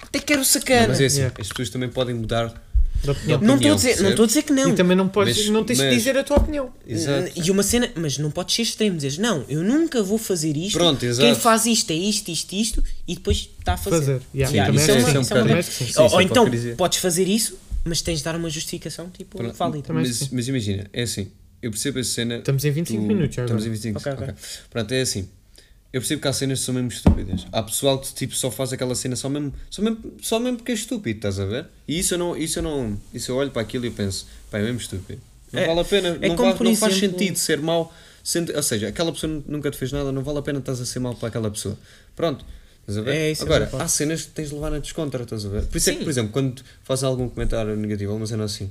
até 0.00 0.20
quero 0.20 0.44
sacana. 0.44 0.82
Não, 0.82 0.88
mas 0.88 1.00
é 1.00 1.06
assim, 1.06 1.16
Yeah. 1.18 1.36
as 1.40 1.48
pessoas 1.48 1.70
também 1.70 1.88
podem 1.88 2.14
mudar 2.14 2.52
Da 3.04 3.12
opinião. 3.12 3.40
Não 3.40 3.54
estou 3.56 3.72
a 3.72 3.74
dizer, 3.74 4.00
não 4.02 4.10
estou 4.10 4.24
a 4.24 4.26
dizer 4.26 4.42
que 4.42 4.52
não. 4.52 4.70
E 4.70 4.74
também 4.74 4.96
não 4.96 5.08
podes, 5.08 5.36
Mas- 5.38 5.48
não 5.48 5.64
tens 5.64 5.78
de 5.78 5.84
mas- 5.84 5.94
dizer 5.94 6.16
a 6.16 6.22
tua 6.24 6.36
opinião. 6.36 6.72
Exato. 6.86 7.32
E 7.34 7.50
uma 7.50 7.62
cena, 7.62 7.90
mas 7.96 8.16
não 8.18 8.30
pode 8.30 8.52
ser 8.52 8.62
extremo, 8.62 8.96
dizer 8.96 9.20
não, 9.20 9.44
eu 9.48 9.62
nunca 9.62 10.02
vou 10.02 10.18
fazer 10.18 10.56
isto. 10.56 10.78
Pronto, 10.78 11.04
exato. 11.04 11.26
Quem 11.26 11.34
faz 11.34 11.66
isto 11.66 11.90
é 11.90 11.94
isto, 11.94 12.28
isto, 12.30 12.52
isto, 12.54 12.84
e 13.08 13.14
depois 13.14 13.48
está 13.58 13.74
a 13.74 13.76
fazer. 13.76 13.96
Fazer. 13.96 14.22
Yeah, 14.34 14.54
Yeah, 14.54 14.66
também 14.66 14.80
isso 14.82 14.90
é 14.90 14.94
uma- 14.94 15.00
sim, 15.00 15.20
isso 15.20 15.32
é 15.34 15.36
uma 15.36 15.42
também 15.48 15.62
sim. 15.62 15.70
Sim, 15.72 15.84
ou 15.84 16.06
isso 16.06 16.14
ou 16.14 16.20
é 16.20 16.24
então 16.24 16.42
hipocrisia. 16.44 16.74
podes 16.76 16.98
fazer 16.98 17.26
isso, 17.28 17.58
mas 17.84 18.00
tens 18.02 18.18
de 18.18 18.24
dar 18.24 18.36
uma 18.36 18.48
justificação 18.50 19.10
tipo 19.10 19.36
Pronto, 19.38 19.54
válida. 19.54 19.86
Também 19.88 20.04
mas, 20.06 20.16
sim. 20.16 20.28
mas 20.30 20.46
imagina, 20.48 20.86
é 20.92 21.02
assim, 21.02 21.28
eu 21.60 21.70
percebo 21.70 21.98
essa 21.98 22.10
cena. 22.10 22.36
Estamos 22.36 22.64
em 22.64 22.70
25 22.70 23.02
tu- 23.02 23.08
minutos 23.08 23.34
já 23.34 23.42
Estamos 23.42 23.64
em 23.64 23.66
agora. 23.66 23.76
25 23.82 23.98
Ok, 23.98 24.12
ok. 24.12 24.24
ok. 24.28 24.34
Pronto, 24.70 24.92
é 24.92 25.00
assim. 25.00 25.28
Eu 25.92 26.00
percebo 26.00 26.22
que 26.22 26.28
há 26.28 26.32
cenas 26.32 26.60
que 26.60 26.64
são 26.64 26.74
mesmo 26.74 26.88
estúpidas. 26.88 27.46
Há 27.52 27.62
pessoal 27.62 27.98
que 27.98 28.12
tipo, 28.14 28.34
só 28.34 28.50
faz 28.50 28.72
aquela 28.72 28.94
cena 28.94 29.14
só 29.14 29.28
mesmo, 29.28 29.52
só, 29.68 29.82
mesmo, 29.82 29.98
só 30.22 30.38
mesmo 30.40 30.56
porque 30.56 30.72
é 30.72 30.74
estúpido, 30.74 31.16
estás 31.18 31.38
a 31.38 31.44
ver? 31.44 31.66
E 31.86 31.98
isso 31.98 32.14
eu 32.14 32.18
não, 32.18 32.36
isso 32.36 32.58
eu 32.60 32.62
não, 32.62 32.98
isso 33.12 33.30
eu 33.30 33.36
olho 33.36 33.50
para 33.50 33.60
aquilo 33.60 33.84
e 33.84 33.90
penso, 33.90 34.26
pá, 34.50 34.58
é 34.58 34.62
mesmo 34.62 34.78
estúpido. 34.80 35.20
Não 35.52 35.60
É- 35.60 35.66
vale 35.66 35.80
a 35.80 35.84
pena, 35.84 36.08
é 36.20 36.28
não, 36.28 36.36
como 36.36 36.52
vale- 36.54 36.64
não 36.70 36.76
faz 36.76 36.96
exemplo- 36.96 37.18
sentido 37.18 37.36
ser 37.36 37.60
mau. 37.60 37.92
Sendo, 38.24 38.54
ou 38.56 38.62
seja, 38.62 38.88
aquela 38.88 39.12
pessoa 39.12 39.42
nunca 39.46 39.70
te 39.70 39.76
fez 39.76 39.90
nada, 39.92 40.10
não 40.12 40.22
vale 40.22 40.38
a 40.38 40.42
pena 40.42 40.60
estás 40.60 40.80
a 40.80 40.86
ser 40.86 40.98
mau 41.00 41.14
para 41.14 41.28
aquela 41.28 41.50
pessoa. 41.50 41.76
Pronto. 42.16 42.44
Estás 42.80 42.96
a 42.98 43.02
ver? 43.02 43.14
É, 43.14 43.30
isso 43.32 43.42
é 43.42 43.44
Agora, 43.46 43.70
há 43.78 43.86
cenas 43.88 44.22
que 44.22 44.28
tens 44.32 44.48
de 44.48 44.54
levar 44.54 44.70
na 44.70 44.78
descontra, 44.78 45.22
estás 45.24 45.44
a 45.44 45.48
ver? 45.48 45.64
Por 45.66 45.76
isso 45.76 45.90
é 45.90 45.92
que, 45.92 45.98
Sim. 45.98 46.04
por 46.04 46.10
exemplo, 46.10 46.32
quando 46.32 46.62
fazem 46.84 47.06
algum 47.08 47.28
comentário 47.28 47.76
negativo 47.76 48.14
uma 48.14 48.26
cena 48.26 48.44
assim, 48.44 48.70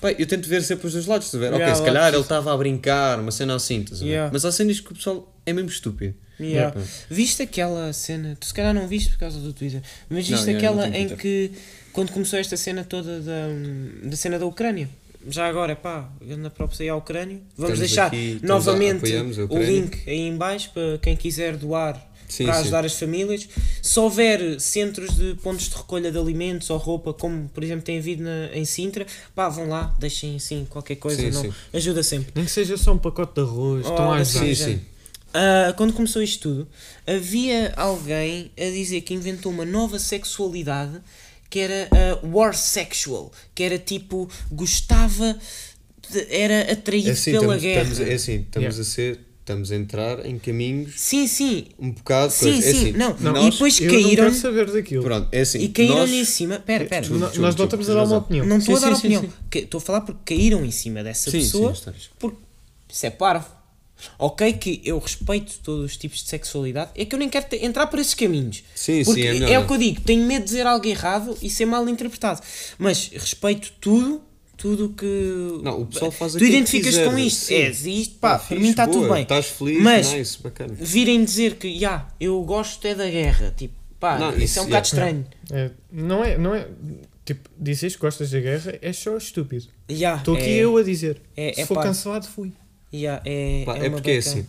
pá, 0.00 0.12
eu 0.12 0.26
tento 0.26 0.46
ver 0.48 0.62
sempre 0.62 0.86
os 0.88 0.92
dois 0.92 1.06
lados, 1.06 1.26
estás 1.26 1.42
a 1.42 1.46
ver? 1.48 1.54
Yeah, 1.54 1.72
ok, 1.72 1.76
se 1.86 1.86
calhar 1.90 2.12
ele 2.12 2.22
estava 2.22 2.52
a 2.52 2.56
brincar, 2.56 3.18
uma 3.20 3.30
cena 3.32 3.54
assim, 3.54 3.80
estás 3.80 4.02
a 4.02 4.04
ver? 4.04 4.10
Yeah. 4.10 4.30
Mas 4.32 4.44
há 4.44 4.52
cenas 4.52 4.78
que 4.80 4.92
o 4.92 4.94
pessoal 4.94 5.32
é 5.46 5.52
mesmo 5.52 5.70
estúpido. 5.70 6.14
Yeah. 6.40 6.70
Yeah. 6.74 6.90
Viste 7.10 7.42
aquela 7.42 7.92
cena, 7.92 8.36
tu 8.38 8.46
se 8.46 8.54
calhar 8.54 8.74
não 8.74 8.88
viste 8.88 9.10
por 9.10 9.18
causa 9.18 9.38
do 9.38 9.52
Twitter, 9.52 9.80
mas 10.08 10.26
viste 10.26 10.50
aquela 10.50 10.84
não 10.84 10.92
tenho 10.92 11.04
em 11.04 11.08
Twitter. 11.08 11.18
que 11.18 11.52
quando 11.92 12.10
começou 12.12 12.38
esta 12.38 12.56
cena 12.56 12.82
toda 12.84 13.20
da, 13.20 13.46
da 14.04 14.16
cena 14.16 14.38
da 14.38 14.46
Ucrânia. 14.46 14.88
Já 15.28 15.46
agora, 15.48 15.74
pá, 15.74 16.10
na 16.20 16.50
própria 16.50 16.82
aí 16.82 16.88
à 16.90 16.96
Ucrânia. 16.96 17.40
Vamos 17.56 17.72
Estamos 17.72 17.78
deixar 17.78 18.06
aqui, 18.08 18.40
novamente 18.42 19.04
o 19.48 19.58
link 19.58 20.02
aí 20.06 20.20
em 20.20 20.36
baixo 20.36 20.70
para 20.74 20.98
quem 20.98 21.16
quiser 21.16 21.56
doar 21.56 21.98
Sim, 22.28 22.44
para 22.46 22.54
sim. 22.56 22.60
ajudar 22.62 22.84
as 22.84 22.98
famílias. 22.98 23.48
Se 23.80 23.98
houver 24.00 24.60
centros 24.60 25.16
de 25.16 25.34
pontos 25.36 25.68
de 25.68 25.76
recolha 25.76 26.10
de 26.10 26.18
alimentos 26.18 26.68
ou 26.68 26.76
roupa, 26.78 27.14
como 27.14 27.48
por 27.48 27.62
exemplo 27.62 27.84
tem 27.84 27.98
havido 27.98 28.22
na, 28.22 28.48
em 28.54 28.64
Sintra, 28.64 29.06
pá, 29.34 29.48
vão 29.48 29.68
lá, 29.68 29.94
deixem 29.98 30.36
assim 30.36 30.66
qualquer 30.68 30.96
coisa, 30.96 31.20
Sim, 31.22 31.30
não, 31.30 31.42
sim. 31.42 31.52
ajuda 31.72 32.02
sempre. 32.02 32.32
Nem 32.34 32.44
que 32.44 32.50
seja 32.50 32.76
só 32.76 32.92
um 32.92 32.98
pacote 32.98 33.34
de 33.34 33.40
arroz, 33.40 33.86
Oh, 33.86 33.90
estão 33.90 34.12
a 34.12 34.16
ajudar. 34.16 34.40
Sim, 34.46 34.54
sim. 34.54 34.80
Ah, 35.34 35.74
quando 35.76 35.92
começou 35.92 36.22
isto 36.22 36.42
tudo, 36.48 36.68
havia 37.06 37.74
alguém 37.76 38.50
a 38.56 38.64
dizer 38.70 39.00
que 39.00 39.12
inventou 39.12 39.50
uma 39.50 39.64
nova 39.64 39.98
sexualidade 39.98 41.00
que 41.50 41.58
era 41.58 41.88
a 42.22 42.26
war 42.26 42.54
sexual, 42.54 43.32
que 43.54 43.62
era 43.62 43.78
tipo, 43.78 44.28
gostava, 44.50 45.36
de- 46.10 46.26
era 46.30 46.72
atraído 46.72 47.08
É 47.08 47.12
assim, 47.12 47.32
pela 47.32 47.56
estamos, 47.56 47.62
guerra. 47.62 47.82
estamos- 47.92 48.10
é 48.10 48.14
assim, 48.14 48.34
estamos 48.40 48.64
Yeah. 48.76 48.80
a 48.80 48.84
ser, 48.84 49.20
estamos 49.40 49.70
a 49.72 49.76
entrar 49.76 50.24
em 50.26 50.38
caminhos 50.38 50.94
Sim, 50.96 51.26
sim, 51.26 51.66
um 51.78 51.90
bocado 51.90 52.32
sim, 52.32 52.44
coisa. 52.52 52.58
É 52.68 52.72
sim, 52.72 52.78
assim, 52.80 52.92
não, 52.92 53.16
nós- 53.20 53.46
e 53.46 53.50
depois 53.50 53.80
Eu 53.80 53.92
não 53.92 54.02
caíram 54.02 54.24
quero 54.24 54.34
saber 54.36 54.70
daquilo. 54.72 55.02
Pronto, 55.04 55.28
é 55.32 55.40
assim. 55.40 55.58
e 55.58 55.68
caíram 55.68 55.96
nós, 55.98 56.10
em 56.10 56.24
cima, 56.24 56.58
pera, 56.60 56.84
pera, 56.86 57.00
Desculpa, 57.02 57.20
No- 57.24 57.26
desculpa, 57.30 57.46
nós 57.46 57.56
não 57.56 57.64
estamos 57.66 57.90
a 57.90 57.94
dar 57.94 58.04
uma 58.04 58.16
opinião. 58.18 58.46
não 58.46 58.58
estou 58.58 58.74
a 58.74 58.78
Sim, 58.78 58.84
dar 58.84 58.94
sim, 58.96 59.00
sim, 59.00 59.16
opinião, 59.16 59.22
sim. 59.52 59.58
Estou 59.60 59.78
a 59.78 59.80
falar 59.80 60.00
porque 60.00 60.34
caíram 60.36 60.64
em 60.64 60.70
cima 60.70 61.02
dessa 61.04 61.30
Sim, 61.30 61.38
sim, 61.40 61.46
pessoa, 61.46 61.72
estás. 61.72 62.10
porque 62.18 62.38
isso 62.88 63.06
é 63.06 63.10
parvo. 63.10 63.46
Ok, 64.18 64.52
que 64.54 64.82
eu 64.84 64.98
respeito 64.98 65.58
todos 65.62 65.84
os 65.92 65.96
tipos 65.96 66.22
de 66.22 66.28
sexualidade, 66.28 66.90
é 66.94 67.04
que 67.04 67.14
eu 67.14 67.18
nem 67.18 67.28
quero 67.28 67.46
te- 67.48 67.64
entrar 67.64 67.86
por 67.86 67.98
esses 67.98 68.12
caminhos. 68.14 68.62
Sim, 68.74 69.02
sim, 69.02 69.04
Porque 69.04 69.20
é 69.22 69.32
melhor 69.32 69.50
é, 69.50 69.58
o 69.58 69.66
que 69.66 69.72
eu 69.72 69.78
digo, 69.78 70.00
tenho 70.02 70.26
medo 70.26 70.40
de 70.42 70.46
dizer 70.50 70.66
algo 70.66 70.86
errado 70.86 71.36
e 71.40 71.48
ser 71.48 71.64
mal 71.64 71.88
interpretado. 71.88 72.40
Mas 72.78 73.08
respeito 73.08 73.72
tudo, 73.80 74.20
tudo 74.56 74.90
que. 74.90 75.60
Não, 75.62 75.82
o 75.82 75.86
pessoal 75.86 76.10
faz 76.10 76.32
Tu 76.34 76.44
identificas 76.44 76.98
com 76.98 77.18
isto. 77.18 77.46
sim. 77.46 77.54
É, 77.54 77.70
isto, 77.70 78.16
pá, 78.18 78.34
Ah, 78.34 78.38
para 78.40 78.58
mim 78.58 78.68
está 78.70 78.86
tudo 78.86 79.08
bem. 79.08 79.22
Estás 79.22 79.46
feliz, 79.46 79.82
Mas 79.82 80.12
nice, 80.12 80.42
bacana. 80.42 80.74
virem 80.74 81.24
dizer 81.24 81.54
que, 81.56 81.78
já, 81.78 82.06
eu 82.20 82.42
gosto 82.42 82.84
é 82.86 82.94
da 82.94 83.08
guerra, 83.08 83.54
tipo, 83.56 83.74
pá, 83.98 84.18
Não, 84.18 84.30
isso, 84.30 84.40
isso, 84.44 84.58
é 84.58 84.62
um 84.62 84.66
bocado 84.66 84.88
yeah. 84.88 85.10
estranho. 85.10 85.26
É, 85.50 85.70
não 85.90 86.22
é, 86.24 86.36
não 86.36 86.54
é. 86.54 86.68
Tipo, 87.24 87.48
dizes 87.58 87.94
que 87.94 88.02
gostas 88.02 88.30
da 88.30 88.38
guerra 88.40 88.78
é 88.82 88.92
só 88.92 89.16
estúpido. 89.16 89.64
Já, 89.88 90.16
Estou 90.16 90.34
aqui 90.36 90.44
é, 90.50 90.56
eu 90.58 90.76
a 90.76 90.82
dizer. 90.82 91.22
é- 91.34 91.54
Se 91.54 91.60
é 91.62 91.66
for 91.66 91.76
pá. 91.76 91.84
cancelado, 91.84 92.26
fui. 92.26 92.52
Já, 93.02 93.20
é, 93.24 93.62
Pá, 93.64 93.76
é, 93.78 93.86
é 93.86 93.90
porque 93.90 94.10
é 94.12 94.16
assim, 94.18 94.46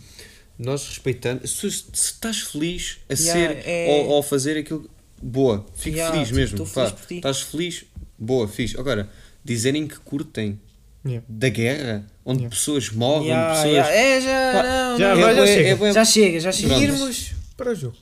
nós 0.58 0.86
respeitando, 0.88 1.46
se, 1.46 1.70
se 1.70 1.84
estás 1.92 2.38
feliz 2.40 2.98
a 3.08 3.14
Yeah, 3.14 3.54
ser 3.62 3.68
é- 3.68 3.86
ou, 4.04 4.08
ou 4.10 4.22
fazer 4.22 4.56
aquilo, 4.58 4.88
boa, 5.22 5.66
fico 5.74 5.96
Yeah, 5.96 6.12
feliz 6.14 6.28
tipo, 6.50 6.60
mesmo. 6.62 6.66
pá, 6.74 6.90
feliz 6.90 7.10
estás 7.18 7.40
feliz, 7.42 7.84
boa, 8.18 8.46
fixe. 8.48 8.78
Agora, 8.78 9.08
dizerem 9.44 9.86
que 9.86 9.98
curtem 10.00 10.58
Yeah. 11.04 11.24
da 11.28 11.48
guerra, 11.48 12.06
onde 12.24 12.40
Yeah. 12.40 12.56
pessoas 12.56 12.90
morrem, 12.90 13.28
Já, 13.28 13.50
pessoas. 13.54 13.74
já, 13.74 13.90
é, 13.92 14.20
já, 14.20 14.52
Pá, 14.52 14.62
não, 14.62 14.98
já 14.98 15.14
não, 15.14 15.28
é 15.28 15.34
já 15.34 15.88
é 15.88 15.92
já 15.92 16.04
chega, 16.04 16.40
já 16.40 16.52
chega. 16.52 16.74
Irmos 16.78 17.32
para 17.56 17.70
o 17.70 17.74
jogo. 17.74 17.96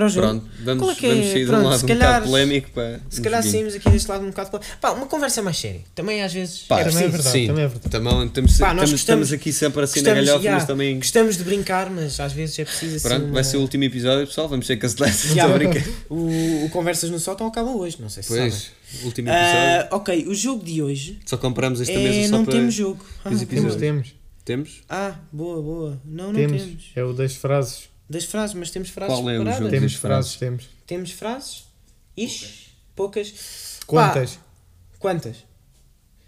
Para 0.00 0.06
o 0.06 0.08
jogo. 0.08 0.26
Pronto, 0.26 0.46
vamos, 0.64 0.82
Qual 0.82 0.90
é 0.90 0.94
que 0.94 1.06
é? 1.06 1.08
vamos 1.10 1.26
sair 1.26 1.44
de 1.44 1.50
um 1.50 1.62
lado 1.62 1.78
se 1.78 1.84
um 1.84 1.88
calhar- 1.88 2.08
bocado 2.08 2.26
polémico 2.26 2.70
para. 2.70 3.00
Se 3.10 3.20
calhar 3.20 3.42
saímos 3.42 3.74
aqui 3.74 3.90
deste 3.90 4.08
lado 4.08 4.24
um 4.24 4.30
bocado. 4.30 4.60
Pá, 4.80 4.90
uma 4.92 5.06
conversa 5.06 5.42
mais 5.42 5.58
séria. 5.58 5.80
Também 5.94 6.22
às 6.22 6.32
vezes. 6.32 6.60
Pá, 6.60 6.80
é 6.80 6.84
também 6.84 7.04
é 7.04 7.08
verdade, 7.08 7.32
sim, 7.38 7.46
também 7.46 7.64
é 7.64 7.68
verdade. 7.68 7.88
Também, 7.90 8.26
estamos, 8.26 8.32
Pá, 8.52 8.54
estamos, 8.68 8.90
gostamos- 8.90 9.00
estamos 9.00 9.32
aqui 9.32 9.52
sempre 9.52 9.82
assim 9.82 10.00
na 10.00 10.14
galhofa, 10.14 10.42
já, 10.42 10.52
mas 10.52 10.64
também. 10.66 10.96
gostamos 10.98 11.36
de 11.36 11.44
brincar, 11.44 11.90
mas 11.90 12.18
às 12.18 12.32
vezes 12.32 12.58
é 12.58 12.64
preciso 12.64 12.96
assim. 12.96 13.08
Pronto, 13.08 13.24
uma- 13.26 13.34
vai 13.34 13.44
ser 13.44 13.56
o 13.56 13.60
último 13.60 13.84
episódio, 13.84 14.26
pessoal. 14.26 14.48
Vamos 14.48 14.66
ser 14.66 14.76
cancelados. 14.78 15.24
Brincar. 15.54 15.84
o, 16.08 16.64
o 16.64 16.70
Conversas 16.70 17.10
no 17.10 17.18
Sótão 17.18 17.46
acaba 17.46 17.70
hoje, 17.70 17.98
não 18.00 18.08
sei 18.08 18.22
se 18.22 18.28
sabem. 18.30 18.50
Pois, 18.50 18.70
último 19.04 19.28
episódio. 19.28 19.58
Ah, 19.58 19.88
ok, 19.92 20.26
o 20.28 20.34
jogo 20.34 20.64
de 20.64 20.82
hoje 20.82 21.18
Só 21.26 21.36
compramos 21.36 21.80
esta 21.80 21.92
é, 21.92 21.98
mesa 21.98 22.28
só 22.30 22.36
não 22.38 22.44
para. 22.44 22.54
temos 22.54 22.74
jogo. 22.74 23.04
Ah, 23.24 23.30
os 23.30 23.42
Temos, 23.44 23.76
temos. 23.76 24.14
Temos? 24.44 24.80
ah, 24.88 25.14
boa, 25.30 25.60
boa. 25.62 26.02
Não, 26.04 26.28
não 26.28 26.34
Temos. 26.34 26.62
temos. 26.62 26.84
É 26.96 27.04
o 27.04 27.12
das 27.12 27.34
frases. 27.36 27.89
Das 28.10 28.24
frases, 28.24 28.54
mas 28.56 28.70
temos 28.70 28.88
frases 28.90 29.14
Qual 29.16 29.30
é 29.30 29.38
o 29.38 29.52
jogo? 29.52 29.70
Temos 29.70 29.94
frases, 29.94 30.34
temos. 30.36 30.68
Temos 30.86 31.10
frases? 31.12 31.64
Ixi, 32.16 32.66
poucas. 32.96 33.32
Quantas? 33.86 34.34
Pá, 34.34 34.40
quantas? 34.98 35.36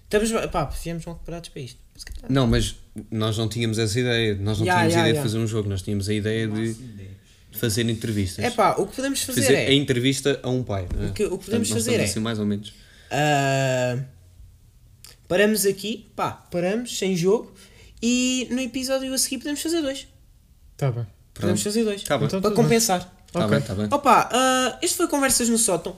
Estamos, 0.05 0.31
pá, 0.53 0.65
viemos 0.67 1.05
mal 1.05 1.17
preparados 1.17 1.49
para 1.49 1.61
isto. 1.61 1.81
Não, 2.29 2.47
mas 2.47 2.77
nós 3.11 3.37
não 3.37 3.49
tínhamos 3.49 3.79
essa 3.79 3.99
ideia. 3.99 4.35
Nós 4.37 4.59
não 4.59 4.67
Ya, 4.67 4.75
tínhamos 4.75 4.95
a 4.95 4.99
ideia 5.01 5.13
ya. 5.15 5.21
de 5.21 5.23
fazer 5.27 5.39
um 5.39 5.47
jogo. 5.47 5.69
Nós 5.69 5.83
tínhamos 5.83 6.09
a 6.09 6.15
ideia 6.15 6.47
de 6.49 6.75
de 6.75 7.59
fazer 7.59 7.87
entrevistas. 7.91 8.43
É 8.43 8.51
pá, 8.51 8.77
o 8.79 8.87
que 8.87 8.97
podemos 8.97 9.21
fazer, 9.23 9.43
fazer 9.43 9.55
é. 9.55 9.67
a 9.67 9.75
entrevista 9.75 10.41
a 10.43 10.49
um 10.49 10.63
pai. 10.63 10.89
não 10.95 11.05
é? 11.05 11.11
O 11.11 11.13
que- 11.13 11.25
o 11.27 11.37
que 11.37 11.45
podemos 11.45 11.69
Portanto, 11.69 11.85
fazer 11.85 12.01
é- 12.01 12.05
Assim, 12.05 12.21
mais 12.21 12.39
ou 12.39 12.47
menos. 12.47 12.73
Ah, 13.11 13.99
paramos 15.29 15.67
aqui, 15.67 16.11
pá, 16.17 16.31
paramos, 16.31 16.97
sem 16.97 17.15
jogo, 17.15 17.53
e 18.01 18.49
no 18.51 18.59
episódio 18.61 19.13
a 19.13 19.19
seguir 19.19 19.39
podemos 19.39 19.61
fazer 19.61 19.83
dois. 19.83 20.07
Tá 20.79 20.91
bem. 20.91 21.07
Podemos 21.35 21.63
fazer 21.63 21.85
dois. 21.85 22.03
Tá 22.03 22.19
bem. 22.19 22.27
Então 22.27 22.41
para 22.41 22.51
tudo 22.51 22.63
compensar. 22.63 23.01
Tá 23.33 23.47
Ok. 23.47 23.51
bem, 23.59 23.67
tá 23.67 23.75
bem. 23.75 23.89
Opa, 23.91 24.29
ah, 24.31 24.79
este 24.83 24.97
foi 24.99 25.09
Conversas 25.09 25.49
no 25.49 25.57
Sótão. 25.57 25.97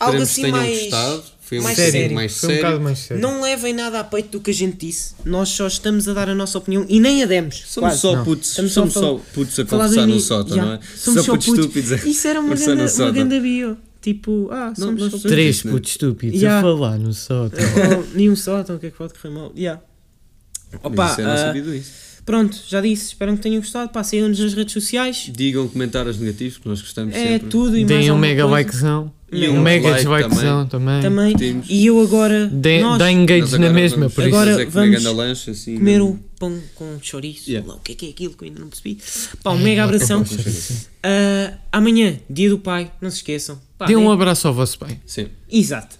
Algo 0.00 0.16
Esperemos 0.16 0.28
assim 0.30 0.42
que 0.42 0.50
tenham 0.50 0.58
mais, 0.58 0.80
gostado. 0.80 1.22
Foi 1.40 1.58
um 1.58 1.62
mais 1.62 1.76
bocadinho 1.76 2.00
sério. 2.02 2.14
mais 2.16 2.32
Foi 2.32 2.48
um 2.48 2.50
sério. 2.52 2.64
bocado 2.64 2.82
mais 2.84 2.98
sério. 2.98 3.22
Não 3.22 3.40
levem 3.42 3.72
nada 3.74 4.00
a 4.00 4.04
peito 4.04 4.30
do 4.30 4.40
que 4.40 4.50
a 4.50 4.54
gente 4.54 4.86
disse. 4.86 5.14
Nós 5.24 5.48
só 5.50 5.66
estamos 5.68 6.08
a 6.08 6.12
dar 6.12 6.28
a 6.28 6.34
nossa 6.34 6.58
opinião 6.58 6.84
e 6.88 6.98
nem 6.98 7.22
a 7.22 7.26
demos. 7.26 7.62
Somos 7.68 7.90
quase. 7.90 8.00
só 8.00 8.16
Não. 8.16 8.24
putos, 8.24 8.48
Estamos 8.50 8.72
somos 8.72 8.96
a 8.96 9.00
só 9.00 9.20
putos 9.32 9.58
a 9.60 9.64
conversar 9.64 10.06
no 10.06 10.18
sótão, 10.20 10.56
Já. 10.56 10.64
não 10.64 10.72
é? 10.72 10.80
Somos 10.96 11.24
só 11.24 11.32
putos 11.32 11.46
putos. 11.46 11.64
estúpidos. 11.66 11.92
a 11.92 11.96
Isso 12.08 12.26
era 12.28 12.40
uma 12.40 12.54
grande, 12.56 12.92
uma 13.02 13.10
grande 13.12 13.40
bio. 13.40 13.76
Tipo, 14.00 14.48
ah, 14.50 14.72
Não, 14.76 14.86
somos 14.86 15.12
nós 15.12 15.22
só 15.22 15.28
Três 15.28 15.56
isso, 15.56 15.68
putos 15.68 15.90
estúpidos 15.92 16.40
Ya. 16.42 16.58
a 16.58 16.62
falar 16.62 16.98
no 16.98 17.12
sótão. 17.12 17.60
Nenhum 18.14 18.34
sótão, 18.34 18.74
o 18.74 18.78
que 18.80 18.86
é 18.86 18.90
que 18.90 18.96
pode 18.98 19.14
correr 19.14 19.32
mal? 19.32 19.52
Yeah. 19.56 19.80
Opa, 20.82 21.06
isso 21.12 21.22
não 21.22 21.30
ah, 21.30 21.56
isso. 21.76 21.92
Pronto, 22.24 22.56
já 22.68 22.80
disse, 22.80 23.06
espero 23.08 23.34
que 23.36 23.42
tenham 23.42 23.60
gostado. 23.60 23.90
Pá, 23.90 24.02
sigam-nos 24.04 24.38
nas 24.38 24.54
redes 24.54 24.72
sociais. 24.72 25.28
Digam 25.32 25.66
comentários 25.68 26.18
negativos, 26.18 26.58
que 26.58 26.68
nós 26.68 26.80
gostamos 26.80 27.14
É 27.14 27.26
sempre. 27.34 27.48
tudo 27.48 27.76
e 27.76 27.84
mais 27.84 27.88
Deem 28.00 28.10
um 28.10 28.18
mega 28.18 28.42
coisa. 28.42 28.54
likezão. 28.56 29.12
E 29.34 29.48
Um 29.48 29.56
um 29.60 29.62
mega 29.62 29.88
like 29.88 30.68
também. 30.68 31.00
Também. 31.00 31.34
Temos. 31.34 31.66
E 31.70 31.86
eu 31.86 31.98
agora. 32.02 32.48
Dê- 32.52 32.82
nós 32.82 32.98
Dá 32.98 33.10
engage 33.10 33.52
na 33.52 33.56
agora 33.56 33.72
mesma, 33.72 33.96
vamos 34.00 34.12
por 34.14 34.26
isso. 34.26 34.36
Agora 34.36 34.66
vamos 34.66 35.04
lanche, 35.04 35.50
assim, 35.52 35.74
comer 35.78 35.98
não- 36.00 36.10
o 36.10 36.18
pão 36.38 36.60
com 36.74 36.98
chouriço. 37.00 37.48
Yeah. 37.48 37.66
Lá, 37.66 37.76
o 37.76 37.80
que 37.80 37.92
é 37.92 37.94
que 37.94 38.06
é 38.06 38.08
aquilo 38.10 38.34
que 38.34 38.44
eu 38.44 38.48
ainda 38.48 38.60
não 38.60 38.68
percebi? 38.68 38.98
Pá, 39.42 39.52
um 39.52 39.58
mega 39.58 39.84
abração. 39.84 40.22
Ah, 41.04 41.54
amanhã, 41.72 42.16
dia 42.30 42.48
do 42.50 42.58
pai, 42.58 42.92
não 43.00 43.10
se 43.10 43.16
esqueçam. 43.16 43.58
Pá, 43.76 43.86
Dê 43.86 43.96
um 43.96 44.06
né? 44.06 44.12
abraço 44.12 44.46
ao 44.46 44.54
vosso 44.54 44.78
pai. 44.78 45.00
Sim. 45.04 45.26
Exato. 45.50 45.96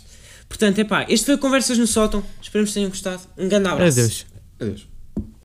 Portanto, 0.49 0.79
é 0.79 0.85
pá, 0.85 1.07
este 1.09 1.27
foi 1.27 1.37
Conversas 1.39 1.77
no 1.79 1.87
Sótão. 1.89 2.23
Esperamos 2.41 2.71
que 2.71 2.75
tenham 2.75 2.91
gostado. 2.91 3.23
Um 3.37 3.49
grande 3.49 3.67
abraço. 3.69 3.99
Adeus. 3.99 4.27
Adeus. 4.61 4.92